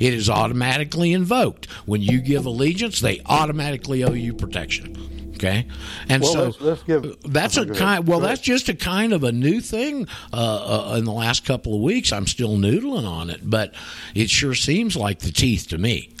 [0.00, 1.66] It is automatically invoked.
[1.86, 5.32] When you give allegiance, they automatically owe you protection.
[5.34, 5.66] Okay,
[6.08, 8.06] and well, so let's, let's give, that's a kind.
[8.06, 11.74] Well, that's just a kind of a new thing uh, uh, in the last couple
[11.74, 12.12] of weeks.
[12.12, 13.74] I'm still noodling on it, but
[14.14, 16.14] it sure seems like the teeth to me.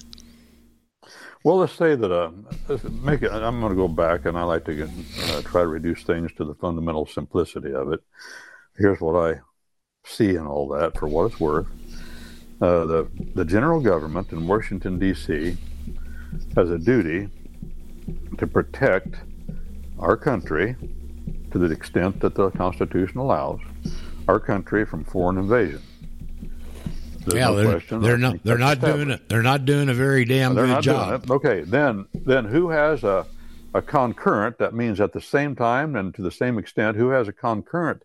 [1.44, 2.30] Well, let's say that uh,
[2.90, 3.30] make it.
[3.30, 4.88] I'm going to go back, and I like to get,
[5.28, 8.00] uh, try to reduce things to the fundamental simplicity of it.
[8.76, 9.40] Here's what I
[10.04, 11.66] see in all that, for what it's worth.
[12.64, 15.54] Uh, the, the general government in Washington, D.C.
[16.56, 17.28] has a duty
[18.38, 19.16] to protect
[19.98, 20.74] our country
[21.50, 23.60] to the extent that the Constitution allows,
[24.28, 25.82] our country from foreign invasion.
[27.26, 28.00] There's yeah, no they're, question.
[28.00, 28.42] they're not.
[28.44, 29.28] They're not doing it.
[29.28, 31.30] They're not doing a very damn they're good job.
[31.30, 33.26] Okay, then then who has a
[33.74, 34.56] a concurrent?
[34.56, 38.04] That means at the same time and to the same extent, who has a concurrent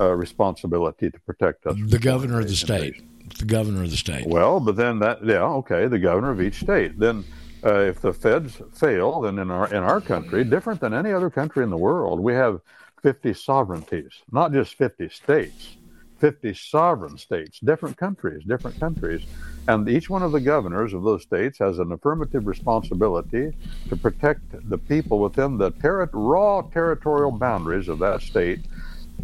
[0.00, 1.76] uh, responsibility to protect us?
[1.86, 2.96] The governor of the state.
[2.96, 3.11] Invasion?
[3.38, 4.26] The governor of the state.
[4.26, 6.98] Well, but then that yeah okay the governor of each state.
[6.98, 7.24] Then
[7.64, 11.30] uh, if the feds fail, then in our in our country, different than any other
[11.30, 12.60] country in the world, we have
[13.02, 15.76] 50 sovereignties, not just 50 states,
[16.18, 19.22] 50 sovereign states, different countries, different countries.
[19.68, 23.52] And each one of the governors of those states has an affirmative responsibility
[23.88, 28.60] to protect the people within the ter- raw territorial boundaries of that state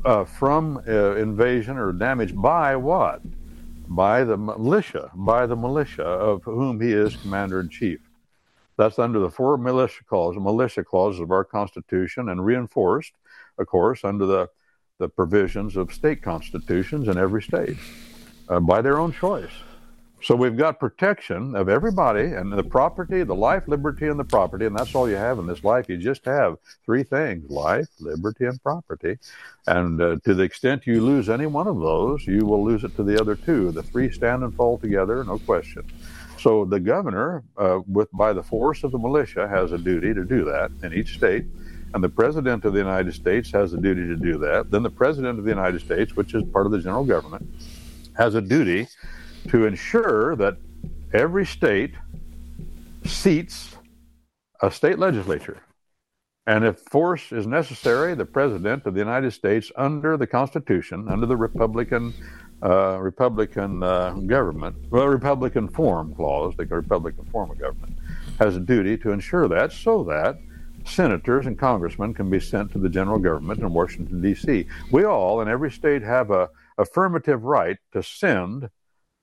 [0.05, 3.21] uh, from uh, invasion or damage by what?
[3.89, 8.01] By the militia, by the militia of whom he is commander in chief.
[8.77, 13.13] That's under the four militia clauses, militia clauses of our Constitution, and reinforced,
[13.59, 14.49] of course, under the,
[14.99, 17.77] the provisions of state constitutions in every state
[18.49, 19.51] uh, by their own choice.
[20.21, 24.67] So we've got protection of everybody and the property, the life, liberty, and the property.
[24.67, 25.89] And that's all you have in this life.
[25.89, 29.19] You just have three things life, liberty, and property.
[29.69, 32.97] And uh, to the extent you lose any one of those, you will lose it
[32.97, 33.71] to the other two.
[33.71, 35.85] The three stand and fall together, no question.
[36.41, 40.25] So the governor, uh, with by the force of the militia, has a duty to
[40.25, 41.45] do that in each state.
[41.95, 44.71] And the president of the United States has a duty to do that.
[44.73, 47.49] Then the president of the United States, which is part of the general government,
[48.17, 48.89] has a duty
[49.49, 50.57] to ensure that
[51.13, 51.95] every state
[53.05, 53.77] seats
[54.61, 55.63] a state legislature.
[56.47, 61.27] And if force is necessary, the President of the United States, under the Constitution, under
[61.27, 62.15] the Republican
[62.61, 67.97] uh, Republican uh, government, well, Republican form clause, the Republican form of government,
[68.41, 70.39] has a duty to ensure that so that
[70.85, 74.67] senators and congressmen can be sent to the general government in Washington, D.C.
[74.91, 76.49] We all in every state have a
[76.79, 78.71] affirmative right to send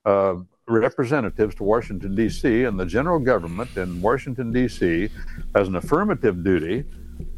[0.06, 0.36] uh,
[0.68, 5.10] representatives to Washington, D.C., and the general government in Washington, D.C.
[5.54, 6.84] has an affirmative duty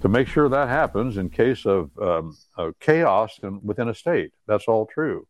[0.01, 2.37] to make sure that happens in case of, um,
[2.81, 4.33] chaos in, within a state.
[4.47, 5.27] That's all true.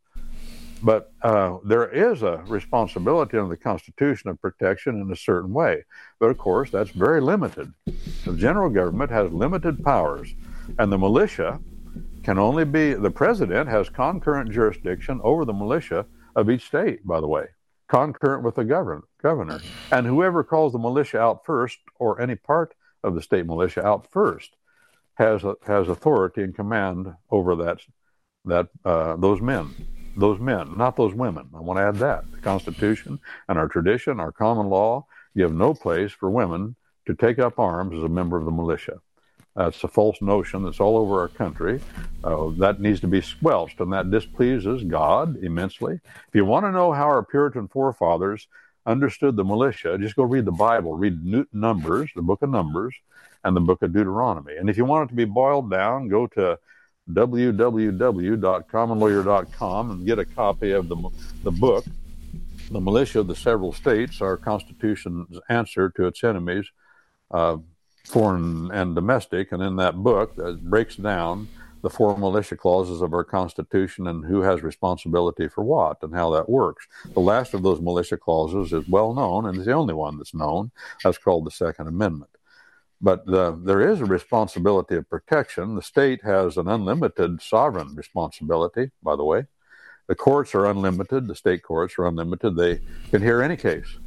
[0.82, 5.84] But uh, there is a responsibility under the Constitution of protection in a certain way.
[6.20, 7.72] But of course, that's very limited.
[8.24, 10.34] The general government has limited powers,
[10.78, 11.60] and the militia
[12.22, 16.06] can only be the president has concurrent jurisdiction over the militia
[16.36, 17.46] of each state, by the way,
[17.88, 19.60] concurrent with the governor, governor.
[19.90, 24.10] And whoever calls the militia out first, or any part of the state militia out
[24.10, 24.56] first,
[25.14, 27.80] has has authority and command over that
[28.44, 29.74] that uh, those men
[30.18, 31.48] those men, not those women.
[31.54, 32.30] I want to add that.
[32.32, 35.06] The Constitution and our tradition, our common law,
[35.36, 36.74] give no place for women
[37.06, 39.00] to take up arms as a member of the militia.
[39.56, 41.80] That's a false notion that's all over our country.
[42.22, 46.00] Uh, that needs to be squelched, and that displeases God immensely.
[46.28, 48.46] If you want to know how our Puritan forefathers
[48.86, 52.94] understood the militia, just go read the Bible, read Numbers, the book of Numbers,
[53.44, 54.56] and the book of Deuteronomy.
[54.56, 56.58] And if you want it to be boiled down, go to
[57.10, 60.96] www.commonlawyer.com and get a copy of the,
[61.42, 61.84] the book,
[62.70, 66.66] The Militia of the Several States, our Constitution's answer to its enemies,
[67.30, 67.56] uh,
[68.08, 69.52] foreign and domestic.
[69.52, 71.48] And in that book, it breaks down
[71.82, 76.30] the four militia clauses of our Constitution and who has responsibility for what and how
[76.30, 76.88] that works.
[77.14, 80.34] The last of those militia clauses is well known and is the only one that's
[80.34, 80.72] known.
[81.04, 82.30] That's called the Second Amendment.
[83.00, 85.76] But there is a responsibility of protection.
[85.76, 89.46] The state has an unlimited sovereign responsibility, by the way.
[90.08, 91.28] The courts are unlimited.
[91.28, 92.56] The state courts are unlimited.
[92.56, 92.80] They
[93.10, 93.98] can hear any case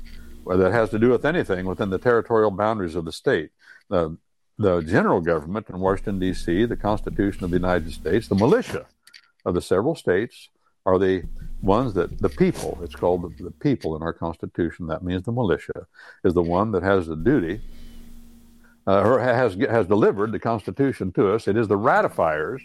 [0.45, 3.51] that has to do with anything within the territorial boundaries of the state.
[3.91, 4.17] The,
[4.57, 8.85] the general government in Washington, D.C., the Constitution of the United States, the militia
[9.45, 10.49] of the several states
[10.85, 11.23] are the
[11.61, 15.31] ones that the people, it's called the, the people in our Constitution, that means the
[15.31, 15.87] militia,
[16.23, 17.61] is the one that has the duty
[18.87, 21.47] uh, has has delivered the Constitution to us.
[21.47, 22.61] It is the ratifiers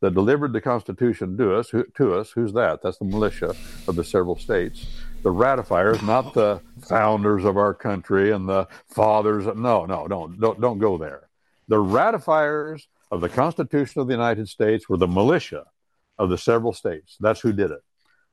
[0.00, 1.68] that delivered the Constitution to us.
[1.70, 2.80] Who, to us, who's that?
[2.82, 3.54] That's the militia
[3.86, 4.86] of the several states.
[5.22, 9.44] The ratifiers, not the founders of our country and the fathers.
[9.54, 11.28] No, no, don't don't don't go there.
[11.68, 15.66] The ratifiers of the Constitution of the United States were the militia
[16.18, 17.16] of the several states.
[17.20, 17.82] That's who did it.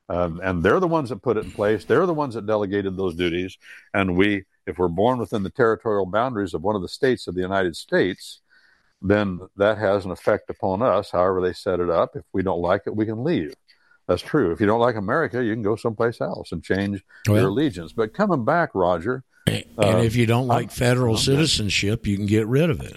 [0.08, 1.84] Um, and they're the ones that put it in place.
[1.84, 3.58] They're the ones that delegated those duties.
[3.92, 7.34] And we if we're born within the territorial boundaries of one of the states of
[7.34, 8.40] the United States,
[9.00, 12.16] then that has an effect upon us, however they set it up.
[12.16, 13.54] If we don't like it, we can leave.
[14.08, 14.52] That's true.
[14.52, 17.92] If you don't like America, you can go someplace else and change well, your allegiance.
[17.92, 19.22] But coming back, Roger.
[19.46, 22.80] And uh, if you don't like I'm, federal I'm citizenship, you can get rid of
[22.80, 22.96] it.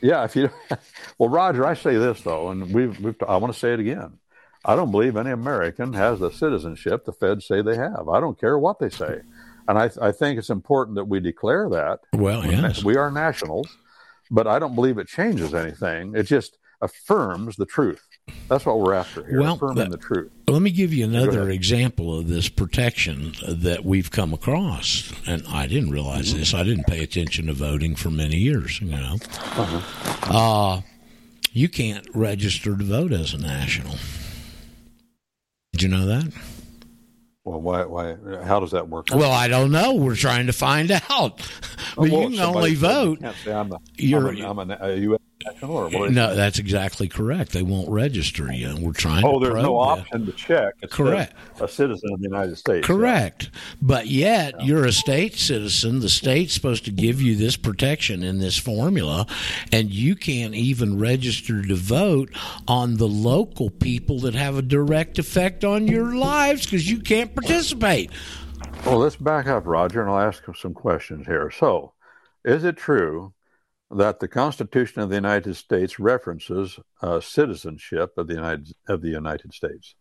[0.00, 0.50] Yeah, if you
[1.18, 4.18] well, Roger, I say this though, and we've, we've I want to say it again.
[4.64, 8.08] I don't believe any American has the citizenship the feds say they have.
[8.08, 9.20] I don't care what they say.
[9.68, 12.00] And I, I think it's important that we declare that.
[12.14, 12.82] Well, yes.
[12.82, 13.68] We are nationals,
[14.30, 16.14] but I don't believe it changes anything.
[16.14, 18.06] It just affirms the truth.
[18.48, 20.30] That's what we're after here, well, affirming the truth.
[20.48, 25.12] Let me give you another example of this protection that we've come across.
[25.26, 26.54] And I didn't realize this.
[26.54, 29.16] I didn't pay attention to voting for many years, you know.
[29.32, 30.38] Uh-huh.
[30.38, 30.80] Uh,
[31.52, 33.96] you can't register to vote as a national.
[35.72, 36.32] Did you know that?
[37.44, 37.84] Well, why?
[37.84, 38.16] Why?
[38.44, 39.06] How does that work?
[39.12, 39.94] Well, I don't know.
[39.94, 41.40] We're trying to find out.
[41.96, 43.18] Well, you can only vote.
[43.20, 45.20] You can't say I'm a, you're, I'm a, I'm a, a U.S.
[45.62, 47.52] No, that's exactly correct.
[47.52, 48.76] They won't register you.
[48.78, 49.24] We're trying.
[49.24, 50.74] Oh, there's no option to check.
[50.82, 51.34] It's correct.
[51.60, 52.86] A citizen of the United States.
[52.86, 53.50] Correct.
[53.80, 54.64] But yet, yeah.
[54.64, 56.00] you're a state citizen.
[56.00, 59.26] The state's supposed to give you this protection in this formula,
[59.72, 62.30] and you can't even register to vote
[62.68, 67.34] on the local people that have a direct effect on your lives because you can't
[67.34, 68.10] participate.
[68.84, 71.50] Well, let's back up, Roger, and I'll ask some questions here.
[71.50, 71.92] So,
[72.44, 73.32] is it true
[73.90, 79.08] that the Constitution of the United States references uh, citizenship of the United of the
[79.08, 79.94] United States.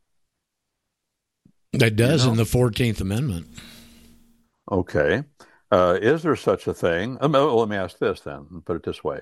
[1.73, 2.31] It does you know?
[2.33, 3.47] in the Fourteenth Amendment.
[4.71, 5.23] Okay,
[5.71, 7.17] uh, is there such a thing?
[7.21, 8.61] Um, well, let me ask this then.
[8.65, 9.21] Put it this way: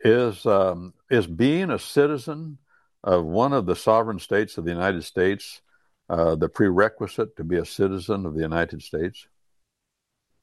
[0.00, 2.58] Is um, is being a citizen
[3.04, 5.60] of one of the sovereign states of the United States
[6.08, 9.26] uh, the prerequisite to be a citizen of the United States?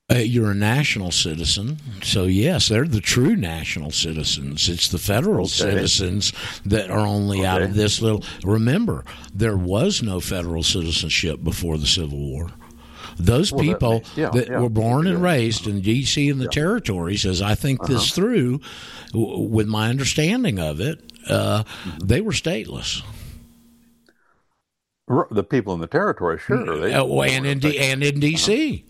[0.09, 4.69] Uh, you're a national citizen, so yes, they're the true national citizens.
[4.69, 5.47] It's the federal okay.
[5.47, 6.31] citizens
[6.65, 7.47] that are only okay.
[7.47, 8.23] out of this little.
[8.45, 9.03] Remember,
[9.33, 12.51] there was no federal citizenship before the Civil War.
[13.19, 14.59] Those well, people that, yeah, that yeah.
[14.61, 16.29] were born and raised in D.C.
[16.29, 16.51] and the yeah.
[16.51, 17.91] territories, as I think uh-huh.
[17.91, 18.61] this through,
[19.11, 21.97] w- with my understanding of it, uh, mm-hmm.
[21.97, 23.03] they were stateless.
[25.31, 26.79] The people in the territory, sure.
[26.79, 28.85] They, Uh, and in D- and in D.C.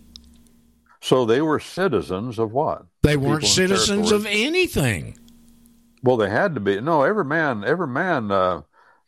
[1.02, 2.86] so they were citizens of what?
[3.04, 4.34] They weren't People in the citizens territory.
[4.42, 5.18] of anything.
[6.04, 6.80] Well, they had to be.
[6.80, 8.62] No, every man, every man, uh,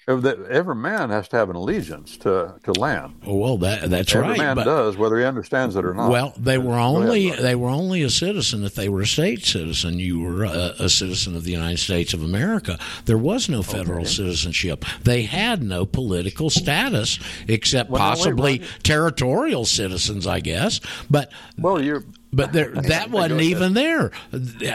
[0.09, 3.21] Uh, every, every man has to have an allegiance to, to land.
[3.25, 4.37] Oh, Well, that that's every right.
[4.37, 6.09] man but- does, whether he understands it or not.
[6.09, 9.99] Well, they were only they were only a citizen if they were a state citizen.
[9.99, 12.79] You were a, a citizen of the United States of America.
[13.05, 14.85] There was no oh, federal citizenship.
[15.03, 20.79] They had no political status except Well, wait, possibly territorial citizens, I guess.
[21.09, 24.11] But well, you're but there, that wasn't even there.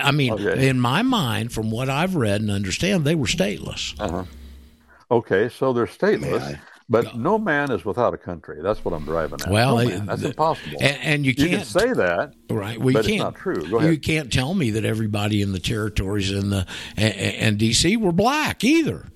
[0.03, 0.69] I mean, Okay.
[0.69, 3.95] in my mind, from what I've read and understand, they were stateless.
[4.01, 4.25] Uh-huh.
[5.17, 5.49] Okay.
[5.49, 6.59] So they're stateless,
[6.89, 8.61] but no man is without a country.
[8.63, 9.51] That's what I'm driving at.
[9.51, 10.07] Well, no man.
[10.07, 10.79] that's the- impossible.
[10.81, 12.79] And, and you you can't can say that, Right.
[12.79, 13.69] Well, you but can't, not true.
[13.69, 13.91] Go ahead.
[13.91, 16.67] You can't tell me that everybody in the territories in the
[16.97, 19.09] and, and DC were black either.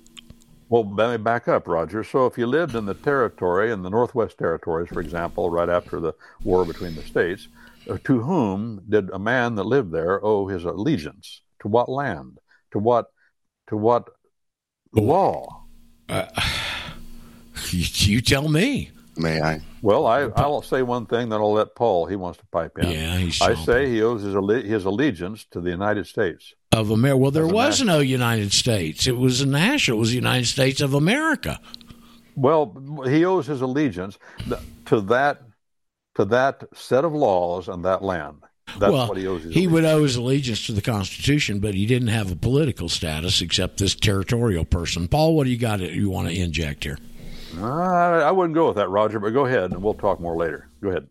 [0.70, 2.04] Well, let me back up, Roger.
[2.04, 5.98] So, if you lived in the territory, in the Northwest Territories, for example, right after
[5.98, 6.14] the
[6.44, 7.48] war between the states,
[7.88, 11.40] uh, to whom did a man that lived there owe his allegiance?
[11.60, 12.38] To what land?
[12.72, 13.06] To what?
[13.68, 14.08] To what
[14.92, 15.57] law?
[16.08, 16.24] You,
[17.70, 18.90] you tell me.
[19.16, 19.60] May I?
[19.82, 22.06] Well, I, I'll say one thing, then I'll let Paul.
[22.06, 22.88] He wants to pipe in.
[22.88, 26.54] Yeah, he's I say he owes his, alle- his allegiance to the United States.
[26.72, 27.18] Of America.
[27.18, 29.06] Well, there Of was no United States.
[29.06, 29.98] It was a national.
[29.98, 31.60] It was the United States of America.
[32.36, 34.18] Well, he owes his allegiance
[34.86, 35.42] to that
[36.14, 38.42] to that set of laws and that land.
[38.78, 41.74] That's well, what he owes his he would owe his allegiance to the Constitution, but
[41.74, 45.08] he didn't have a political status except this territorial person.
[45.08, 45.80] Paul, what do you got?
[45.80, 46.98] You want to inject here?
[47.56, 50.68] Uh, I wouldn't go with that, Roger, but go ahead and we'll talk more later.
[50.82, 51.08] Go ahead,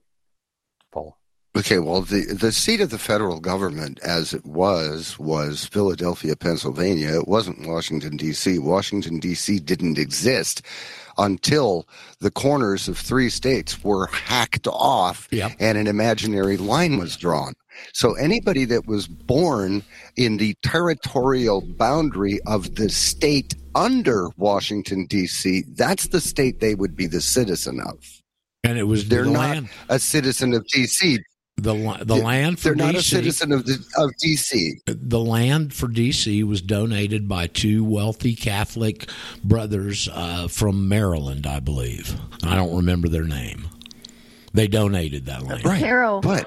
[0.92, 1.18] Paul.
[1.58, 7.20] Okay, well, the, the seat of the federal government as it was, was Philadelphia, Pennsylvania.
[7.20, 8.60] It wasn't Washington, D.C.
[8.60, 9.58] Washington, D.C.
[9.60, 10.62] didn't exist
[11.18, 11.88] until
[12.20, 15.54] the corners of three states were hacked off Yep.
[15.60, 17.54] and an imaginary line was drawn.
[17.94, 19.84] So anybody that was born
[20.16, 26.96] in the territorial boundary of the state under Washington, D.C., that's the state they would
[26.96, 28.00] be the citizen of.
[28.64, 29.70] And it was They're the not land.
[29.90, 31.20] a citizen of D.C.
[31.60, 31.74] The,
[32.04, 33.04] the Yeah, land for They're not a DC.
[33.10, 34.80] citizen of the, of DC.
[34.86, 39.10] the land for DC was donated by two wealthy Catholic
[39.44, 42.16] brothers uh, from Maryland, I believe.
[42.44, 43.68] I don't remember their name.
[44.54, 45.66] They donated that land.
[45.66, 45.80] Right.
[45.80, 46.22] Carroll.
[46.22, 46.46] But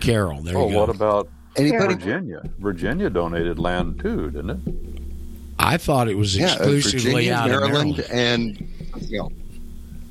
[0.00, 0.80] Carol, there Oh, you go.
[0.80, 2.42] what about anybody, Virginia?
[2.60, 4.58] Virginia donated land too, didn't it?
[5.58, 8.68] I thought it was yeah, uh, exclusively Virginia, out Maryland, of Maryland.
[8.96, 9.30] and you know,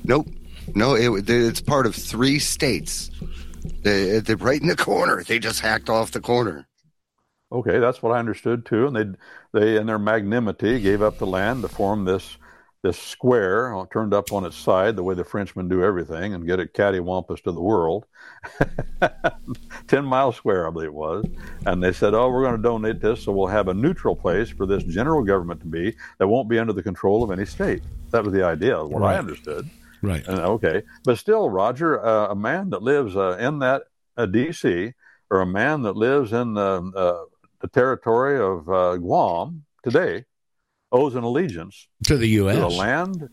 [0.04, 0.28] nope,
[0.76, 3.10] no, it, it's part of three states.
[3.82, 5.22] They, they're right in the corner.
[5.22, 6.66] They just hacked off the corner.
[7.50, 8.86] Okay, that's what I understood too.
[8.86, 12.36] And they, they, in their magnanimity, gave up the land to form this
[12.84, 16.46] this square uh, turned up on its side, the way the Frenchmen do everything, and
[16.46, 18.04] get it cattywampus to the world.
[19.88, 21.24] Ten mile square, I believe it was.
[21.64, 24.50] And they said, "Oh, we're going to donate this, so we'll have a neutral place
[24.50, 27.82] for this general government to be that won't be under the control of any state."
[28.10, 29.68] That was the idea, what I understood.
[30.04, 30.28] Right.
[30.28, 33.82] Uh, okay, but still, Roger, uh, a man that lives uh, in that
[34.16, 34.92] uh, D.C.
[35.30, 37.24] or a man that lives in the, uh,
[37.60, 40.24] the territory of uh, Guam today
[40.92, 42.56] owes an allegiance To the U.S.
[42.56, 43.28] to a land,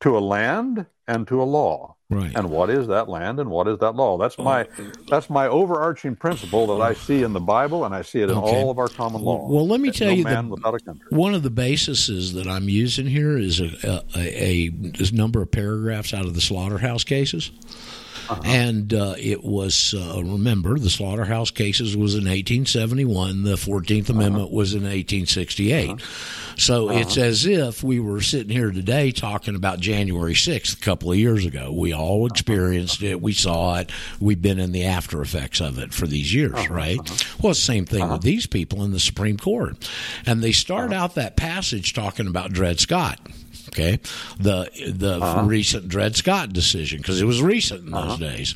[0.00, 1.96] to a land, and to a law.
[2.10, 2.32] Right.
[2.34, 4.16] And what is that land and what is that law?
[4.16, 4.66] That's my
[5.10, 8.36] that's my overarching principle that I see in the Bible and I see it in
[8.38, 8.46] Okay.
[8.62, 9.46] all of our common law.
[9.46, 11.06] Well, let me That tell no you the- without a country.
[11.10, 14.70] One of the bases that I'm using here is a, a, a,
[15.00, 17.50] a number of paragraphs out of the slaughterhouse cases.
[18.28, 18.40] Uh-huh.
[18.44, 23.44] And uh, it was, uh, remember, the slaughterhouse cases was in 1871.
[23.44, 24.12] The 14th uh-huh.
[24.12, 25.90] Amendment was in 1868.
[25.90, 25.98] Uh-huh.
[26.56, 31.12] So it's as if we were sitting here today talking about January 6th a couple
[31.12, 31.72] of years ago.
[31.72, 33.22] We all experienced it.
[33.22, 33.92] We saw it.
[34.18, 36.98] We've been in the after effects of it for these years, right?
[37.40, 39.88] Well, same thing with these people in the Supreme Court.
[40.26, 43.20] And they start out that passage talking about Dred Scott.
[43.68, 43.98] Okay,
[44.38, 45.44] the the uh-huh.
[45.44, 48.16] recent Dred Scott decision because it was recent in those uh-huh.
[48.16, 48.54] days,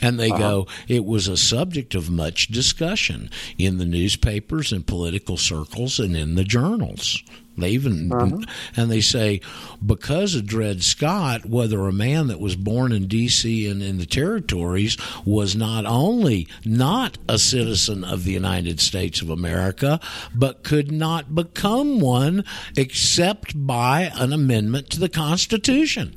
[0.00, 0.38] and they uh-huh.
[0.38, 6.16] go it was a subject of much discussion in the newspapers and political circles and
[6.16, 7.22] in the journals.
[7.56, 8.38] They even uh-huh.
[8.76, 9.40] and they say
[9.84, 13.68] because of Dred Scott, whether a man that was born in D.C.
[13.68, 19.30] and in the territories was not only not a citizen of the United States of
[19.30, 20.00] America,
[20.34, 22.44] but could not become one
[22.76, 26.14] except by an amendment to the Constitution.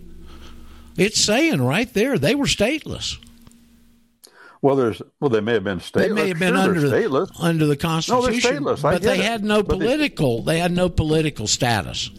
[0.97, 3.17] It's saying right there they were stateless.
[4.67, 5.93] Well, there's well, they may have been stateless.
[5.93, 8.83] They may have been Sure, under the, under the Constitution, stateless.
[8.83, 9.23] I but they it.
[9.23, 10.43] had no But they- political.
[10.43, 12.11] They had no political status.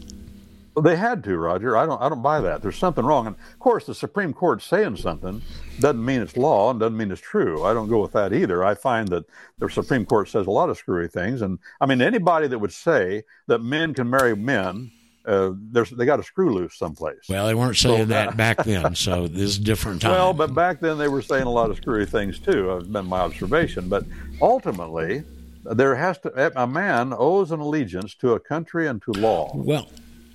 [0.82, 1.76] They had to, Roger.
[1.76, 2.00] I don't.
[2.00, 2.62] I don't buy that.
[2.62, 3.26] There's something wrong.
[3.26, 5.42] And of course, the Supreme Court saying something
[5.78, 7.64] doesn't mean it's law and doesn't mean it's true.
[7.64, 8.64] I don't go with that either.
[8.64, 9.24] I find that
[9.58, 11.42] the Supreme Court says a lot of screwy things.
[11.42, 14.90] And I mean, anybody that would say that men can marry men,
[15.28, 17.18] uh, there's they got a screw loose someplace.
[17.28, 20.12] Well, they weren't saying So, that back then, so this is a different time.
[20.12, 22.68] Well, but back then they were saying a lot of screwy things too.
[22.68, 23.88] Has been my observation.
[23.88, 24.04] But
[24.40, 25.22] ultimately,
[25.64, 29.52] there has to a man owes an allegiance to a country and to law.
[29.54, 29.88] Well,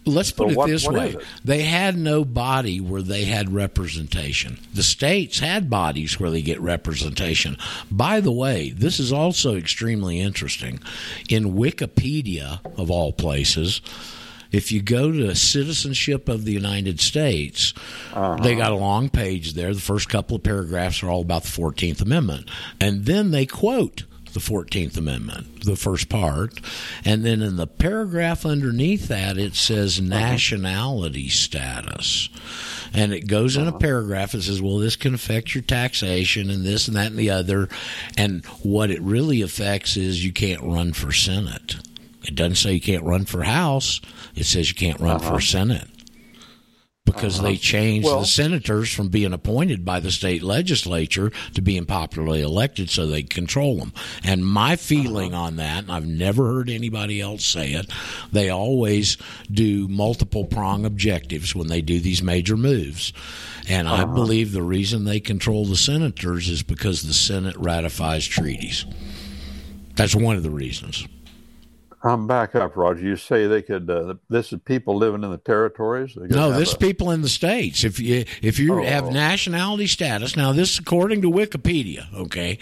[0.05, 1.23] let's put So it what- this what way: it?
[1.43, 4.59] they had no body where they had representation.
[4.73, 7.57] The states had bodies where they get representation.
[7.89, 10.79] By the way, this is also extremely interesting.
[11.29, 13.81] In Wikipedia, of all places.
[14.53, 17.73] If you go to citizenship of the United States,
[18.13, 18.41] Uh-huh.
[18.41, 19.73] they got a long page there.
[19.73, 22.47] The first couple of paragraphs are all about the 14th Amendment.
[22.80, 24.03] And then they quote
[24.34, 26.59] the 14th Amendment, the first part.
[27.03, 32.30] And then in the paragraph underneath that, it says nationality status.
[32.93, 36.63] And it goes in a paragraph and says, well, this can affect your taxation and
[36.63, 37.69] this and that and the other.
[38.17, 41.75] And what it really affects is you can't run for Senate.
[42.23, 44.01] It doesn't say you can't run for House,
[44.35, 45.39] it says you can't run for uh-huh.
[45.39, 45.87] Senate
[47.05, 47.59] because they uh-huh.
[47.59, 52.89] changed Well- the senators from being appointed by the state legislature to being popularly elected
[52.89, 53.93] so they control them.
[54.23, 54.77] And my uh-huh.
[54.77, 57.91] feeling on that, and I've never heard anybody else say it,
[58.31, 59.17] they always
[59.51, 63.11] do multiple prong objectives when they do these major moves.
[63.67, 68.85] And I believe the reason they control the senators is because the Senate ratifies treaties.
[69.95, 71.07] That's one of the reasons.
[72.05, 73.01] I'm back up, Roger.
[73.01, 73.89] You say they could.
[73.89, 76.15] Uh, this is people living in the territories.
[76.17, 77.84] No, this a- people in the states.
[77.85, 78.84] If you if you Oh.
[78.84, 82.59] have nationality status, now this according to Wikipedia, okay,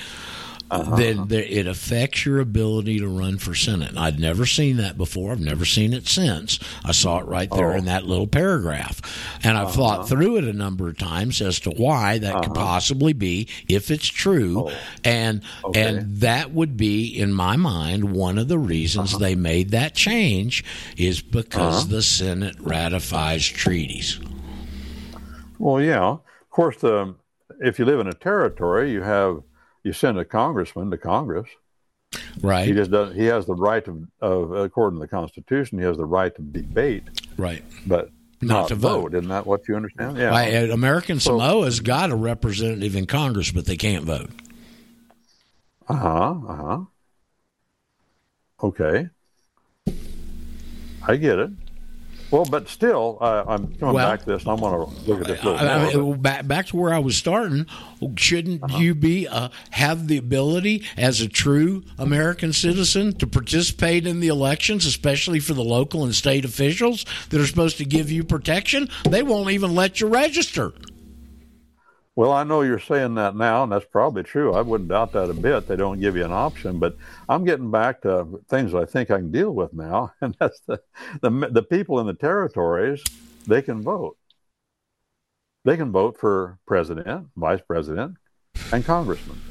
[0.72, 0.96] Uh-huh.
[0.96, 3.90] then there, it affects your ability to run for senate.
[3.90, 5.34] And I'd never seen that before.
[5.34, 6.60] I've never seen it since.
[6.86, 7.76] I saw it right there Oh.
[7.78, 9.02] in that little paragraph,
[9.44, 9.76] and I've Uh-huh.
[9.76, 13.92] thought through it a number of times as to why that could possibly be, if
[13.92, 14.72] it's true, Oh.
[15.04, 15.82] and Okay.
[15.82, 19.20] and that would be, in my mind, one of the reasons Uh-huh.
[19.20, 20.64] they made that change
[20.96, 24.20] is because the Senate ratifies treaties.
[25.60, 26.12] Well, yeah.
[26.12, 27.16] Of course, the
[27.60, 29.42] if you live in a territory, you have
[29.84, 31.48] you send a congressman to Congress.
[32.42, 32.68] Right.
[32.68, 33.16] He just doesn't.
[33.16, 36.42] He has the right of, of according to the Constitution, he has the right to
[36.42, 37.04] debate,
[37.38, 37.64] right.
[37.88, 38.10] but
[38.42, 39.02] Not not, to vote.
[39.12, 39.14] vote.
[39.16, 40.18] Isn't that what you understand?
[40.18, 40.26] Yeah.
[40.30, 44.30] Right, uh, American So- Samoa's got a representative in Congress, but they can't vote.
[45.88, 46.36] Uh huh.
[46.48, 46.80] Uh huh.
[48.64, 49.08] Okay.
[51.08, 51.50] I get it.
[52.32, 55.20] Well, but still, uh, I'm coming Well- back to this, and I want to look
[55.22, 57.66] at this a little I- mean, back, back to where I was starting.
[58.16, 58.78] Shouldn't Uh-huh.
[58.80, 64.30] you be uh, have the ability as a true American citizen to participate in the
[64.30, 68.88] elections, especially for the local and state officials that are supposed to give you protection?
[69.10, 70.72] They won't even let you register.
[72.22, 74.54] Well, I know you're saying that now, and that's probably true.
[74.54, 75.68] I wouldn't doubt that a bit.
[75.68, 76.96] They don't give you an option, but
[77.28, 80.80] I'm getting back to things I think I can deal with now, and that's the
[81.22, 83.04] the, the people in the territories.
[83.48, 84.18] They can vote.
[85.66, 88.18] They can vote for president, vice president,
[88.72, 89.42] and congressman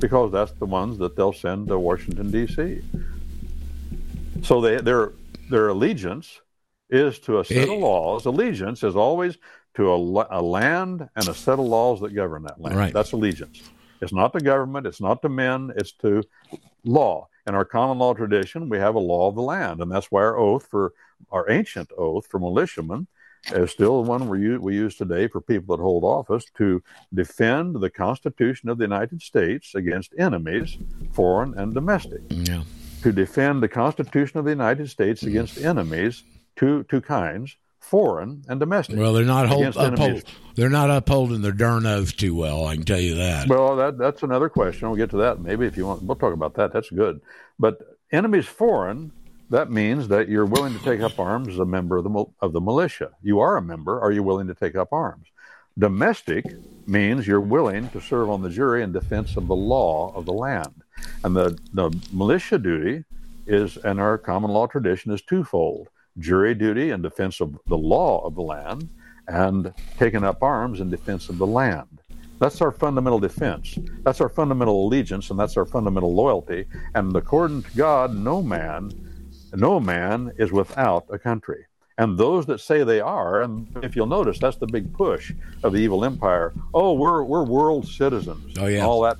[0.00, 2.82] because that's the ones that they'll send to Washington D.C.
[4.42, 5.12] So they, their
[5.48, 6.42] their allegiance
[6.90, 7.74] is to a set of Eh.
[7.78, 8.26] laws.
[8.26, 9.38] Allegiance is always
[9.80, 12.76] to a, a land and a set of laws that govern that land.
[12.76, 12.92] Right.
[12.92, 13.62] That's allegiance.
[14.02, 14.86] It's not the government.
[14.86, 15.72] It's not to men.
[15.74, 16.22] It's to
[16.84, 17.28] law.
[17.46, 20.20] In our common law tradition, we have a law of the land, and that's why
[20.20, 20.92] our oath for
[21.32, 23.06] our ancient oath for militiamen
[23.52, 26.82] is still the one we use, we use today for people that hold office to
[27.14, 30.76] defend the Constitution of the United States against enemies,
[31.12, 32.64] foreign and domestic Yeah.
[33.02, 36.22] to defend the Constitution of the United States against enemies,
[36.56, 37.56] two two kinds,
[37.90, 38.96] foreign and domestic.
[38.96, 40.22] Well, they're not hold, uphold,
[40.54, 42.66] they're not upholding their darn oath too well.
[42.66, 43.48] I can tell you that.
[43.48, 44.88] Well, that that's another question.
[44.88, 46.02] We'll get to that maybe if you want.
[46.02, 46.72] We'll talk about that.
[46.72, 47.20] That's good.
[47.58, 49.10] But enemies foreign,
[49.50, 52.52] that means that you're willing to take up arms as a member of the of
[52.52, 53.10] the militia.
[53.22, 54.00] You are a member.
[54.00, 55.26] Are you willing to take up arms?
[55.76, 56.44] Domestic
[56.86, 60.32] means you're willing to serve on the jury in defense of the law of the
[60.32, 60.82] land.
[61.24, 63.04] And the, the militia duty
[63.46, 65.88] is, in our common law tradition, is twofold
[66.18, 68.88] jury duty in defense of the law of the land,
[69.28, 72.00] and taking up arms in defense of the land.
[72.40, 73.78] That's our fundamental defense.
[74.02, 76.64] That's our fundamental allegiance, and that's our fundamental loyalty.
[76.94, 78.90] And according to God, no man,
[79.54, 81.66] no man is without a country.
[81.98, 85.74] And those that say they are, and if you'll notice, that's the big push of
[85.74, 86.54] the evil empire.
[86.72, 88.56] Oh, we're we're world citizens.
[88.58, 88.86] Oh, yeah.
[88.86, 89.18] All that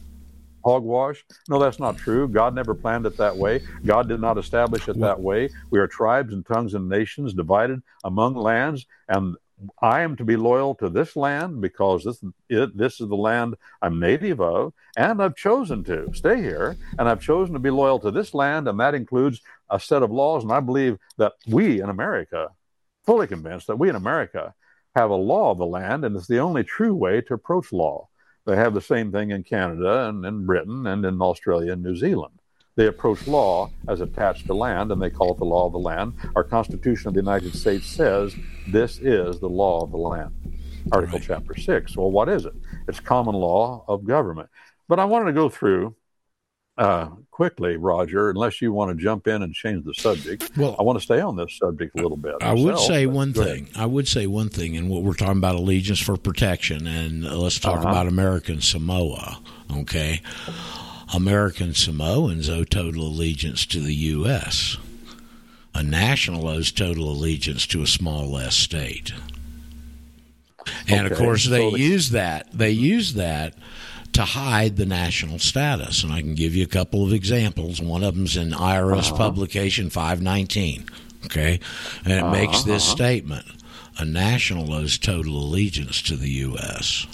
[0.64, 1.24] hogwash.
[1.48, 2.28] No, that's not true.
[2.28, 3.62] God never planned it that way.
[3.84, 5.48] God did not establish it that way.
[5.70, 9.36] We are tribes and tongues and nations divided among lands, and
[9.82, 13.56] I am to be loyal to this land because this it, this is the land
[13.82, 17.98] I'm native of, and I've chosen to stay here, and I've chosen to be loyal
[18.00, 20.42] to this land, and that includes a set of laws.
[20.42, 22.48] And I believe that we in America,
[23.04, 24.54] fully convinced that we in America
[24.94, 28.08] have a law of the land, and it's the only true way to approach law.
[28.50, 31.94] They have the same thing in Canada and in Britain and in Australia and New
[31.94, 32.34] Zealand.
[32.74, 35.78] They approach law as attached to land, and they call it the law of the
[35.78, 36.14] land.
[36.34, 38.34] Our Constitution of the United States says
[38.66, 40.34] this is the law of the land.
[40.90, 41.26] Article Right.
[41.28, 41.96] Chapter 6.
[41.96, 42.54] Well, what is it?
[42.88, 44.48] It's common law of government.
[44.88, 45.94] But I wanted to go through
[46.80, 50.50] uh, quickly, Roger, unless you want to jump in and change the subject.
[50.56, 52.34] Well, I want to stay on this subject a little bit.
[52.40, 53.54] I would say one go ahead.
[53.54, 53.68] thing.
[53.76, 57.36] I would say one thing, and what we're talking about allegiance for protection, and uh,
[57.36, 57.88] let's talk Uh-huh.
[57.88, 59.40] about American Samoa.
[59.78, 60.20] Okay,
[61.14, 64.76] American Samoans owe total allegiance to the U.S.
[65.74, 69.12] A national owes total allegiance to a small S state,
[70.88, 72.50] and of course they so the- use that.
[72.52, 73.54] They use that
[74.20, 76.04] to hide the national status.
[76.04, 77.80] And I can give you a couple of examples.
[77.80, 79.16] One of them's in IRS Uh-huh.
[79.16, 80.84] publication 519.
[81.26, 81.60] Okay.
[82.04, 83.46] And it makes this statement
[83.98, 87.06] a national owes total allegiance to the U.S.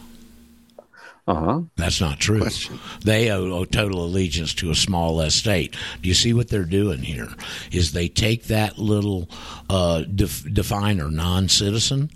[1.29, 1.63] Uh-huh.
[1.77, 2.41] That's not true.
[2.41, 2.79] Question.
[3.03, 5.75] They owe, owe total allegiance to a small S state.
[6.01, 7.29] Do you see what they're doing here?
[7.73, 9.29] Is they take that little
[9.69, 12.11] uh, def- definer, non-citizen,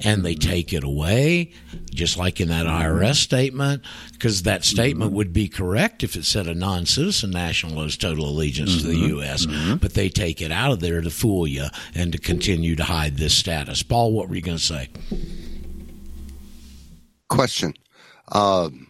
[0.00, 1.52] and they take it away,
[1.90, 3.82] just like in that IRS statement,
[4.12, 8.82] because that statement would be correct if it said a non-citizen national owes total allegiance
[8.82, 9.46] to the U.S.
[9.80, 13.16] But they take it out of there to fool you and to continue to hide
[13.16, 13.82] this status.
[13.82, 14.88] Paul, what were you going to say?
[17.28, 17.74] Question.
[18.32, 18.86] Um,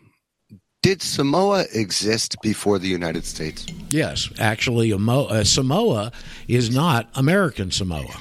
[0.82, 3.66] did Samoa exist before the United States?
[3.88, 6.12] Yes, actually, a Mo- uh, Samoa
[6.48, 8.14] is not American Samoa.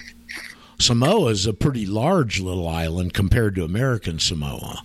[0.79, 4.81] Samoa is a pretty large little island compared to American Samoa.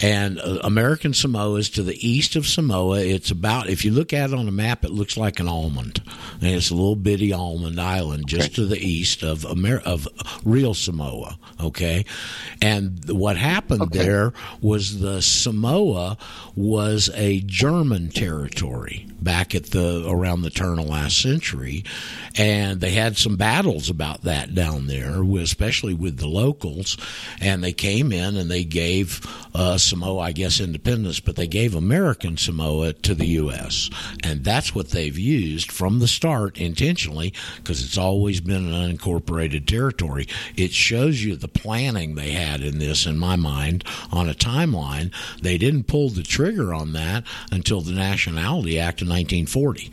[0.00, 2.98] And uh, American Samoa is to the east of Samoa.
[3.00, 6.02] It's about, if you look at it on a map, it looks like an almond.
[6.40, 10.06] And it's a little bitty almond island just to the east of Amer- of
[10.44, 11.38] real Samoa.
[11.62, 12.04] Okay.
[12.60, 13.98] And what happened Okay.
[13.98, 16.18] there was the Samoa
[16.56, 21.84] was a German territory back at the around the turn of last century,
[22.36, 26.96] and they had some battles about that down there, especially with the locals.
[27.40, 29.20] And they came in and they gave
[29.54, 33.90] uh, Samoa, I guess, independence, but they gave American Samoa to the U.S.
[34.22, 39.66] And that's what they've used from the start intentionally because it's always been an unincorporated
[39.66, 40.26] territory.
[40.56, 45.12] It shows you the planning they had in this, in my mind, on a timeline.
[45.40, 49.92] They didn't pull the trigger on that until the Nationality Act of 1940.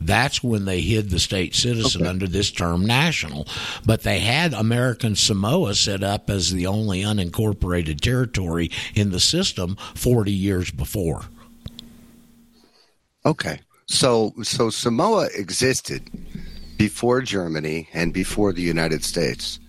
[0.00, 3.46] That's when they hid the state citizen under this term national.
[3.86, 9.76] But they had American Samoa set up as the only unincorporated territory in the system
[9.94, 11.22] 40 years before.
[13.24, 13.60] Okay.
[13.86, 16.10] So so Samoa existed
[16.76, 19.60] before Germany and before the United States.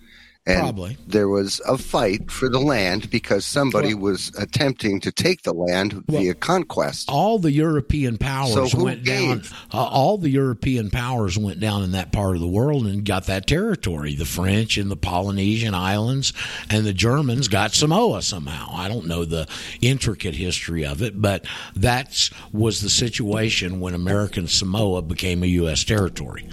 [0.47, 0.95] And Probably.
[1.07, 5.53] there was a fight for the land because somebody Well- was attempting to take the
[5.53, 7.09] land Well- via conquest.
[7.09, 9.41] all the European powers So went down.
[9.73, 13.26] Uh, all the European powers went down in that part of the world and got
[13.26, 14.13] that territory.
[14.13, 16.31] The French and the Polynesian islands,
[16.69, 18.69] and the Germans got Samoa somehow.
[18.72, 19.47] I don't know the
[19.81, 21.43] intricate history of it, but
[21.76, 25.84] that was the situation when American Samoa became a U.S.
[25.84, 26.45] territory.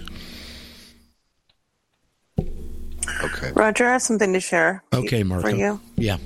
[3.23, 3.53] Okay.
[3.53, 4.83] Roger, I have something to share.
[4.93, 5.51] Okay, Martha.
[5.51, 5.81] For you.
[5.97, 6.19] Yeah.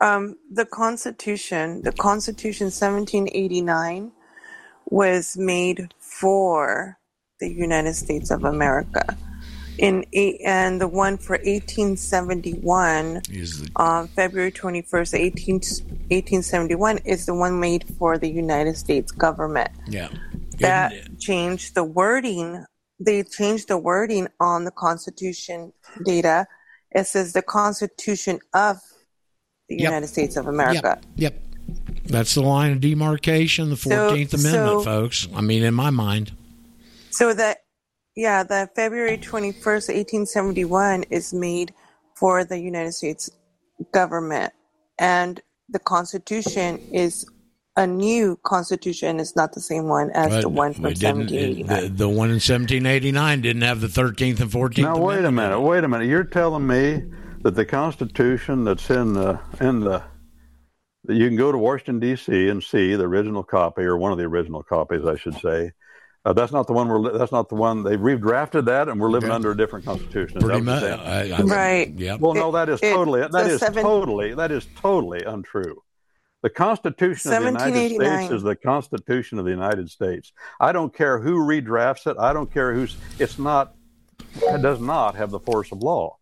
[0.00, 4.12] Um, the Constitution, the Constitution 1789,
[4.86, 6.98] was made for
[7.40, 9.16] the United States of America.
[9.78, 17.34] In eight, and the one for 1871, the on February 21st, 18, 1871, is the
[17.34, 19.70] one made for the United States government.
[19.88, 20.08] yeah.
[20.60, 22.64] That Isn't changed the wording.
[23.00, 25.72] They changed the wording on the Constitution
[26.04, 26.46] data.
[26.92, 28.78] It says the Constitution of
[29.68, 29.80] the Yep.
[29.80, 30.98] United States of America.
[31.16, 31.34] Yep.
[31.34, 31.40] Yep.
[32.06, 35.28] That's the line of demarcation, the So- 14th Amendment, so- folks.
[35.34, 36.32] I mean, in my mind.
[37.10, 37.58] So that,
[38.14, 41.72] yeah, the February 21st, 1871 is made
[42.14, 43.30] for the United States
[43.92, 44.52] government.
[44.98, 47.26] And the Constitution is
[47.76, 49.18] a new Constitution.
[49.20, 51.82] is not the same one as the one from it didn't- it- 1789.
[51.82, 54.78] the, the one in 1789 didn't have the 13th and 14th.
[54.82, 56.06] Now wait a minute, wait a minute.
[56.06, 57.02] You're telling me
[57.42, 60.02] that the Constitution that's in the in the
[61.08, 62.48] You can go to Washington D.C.
[62.48, 65.72] and see the original copy, or one of the original copies, I should say.
[66.24, 66.98] Uh, that's not the one we're.
[66.98, 69.34] li- That's not the one they've redrafted that, and we're living Okay.
[69.36, 70.40] under a different constitution.
[70.40, 70.82] Pretty much.
[70.82, 71.92] I, I, Right.
[71.94, 72.20] Yep.
[72.20, 75.82] Well, no, that is It- totally the that is seven- totally that is totally untrue.
[76.44, 80.34] The Constitution of the United States is the Constitution of the United States.
[80.60, 82.18] I don't care who redrafts it.
[82.18, 82.98] I don't care who's.
[83.18, 83.74] It's not.
[84.36, 86.18] It does not have the force of law.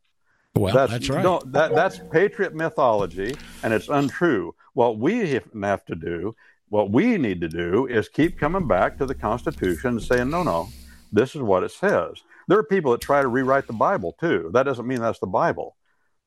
[0.54, 1.24] well, that's, right.
[1.24, 3.34] No, that, that's patriot mythology,
[3.64, 4.54] and it's untrue.
[4.74, 6.36] What we have have to do,
[6.68, 10.44] what we need to do, is keep coming back to the Constitution and saying, no,
[10.44, 10.68] no,
[11.10, 12.22] this is what it says.
[12.46, 14.50] There are people that try to rewrite the Bible too.
[14.52, 15.74] That doesn't mean that's the Bible.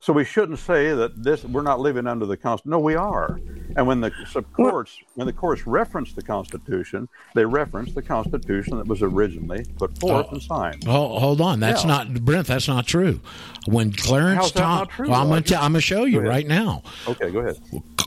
[0.06, 2.70] So we shouldn't say that this we're not living under the Constitution.
[2.70, 3.40] No, we are.
[3.76, 8.78] And when the so courts when the courts reference the Constitution, they reference the Constitution
[8.78, 10.34] that was originally put forth Oh.
[10.34, 10.84] and signed.
[10.86, 11.60] Oh, hold on.
[11.60, 11.88] That's Yeah.
[11.88, 12.46] not Brent.
[12.46, 13.20] That's not true.
[13.66, 16.04] When Clarence How's that Tom, not true, well, I'm going to I'm going to show
[16.06, 16.84] you right now.
[17.08, 17.58] Okay, go ahead.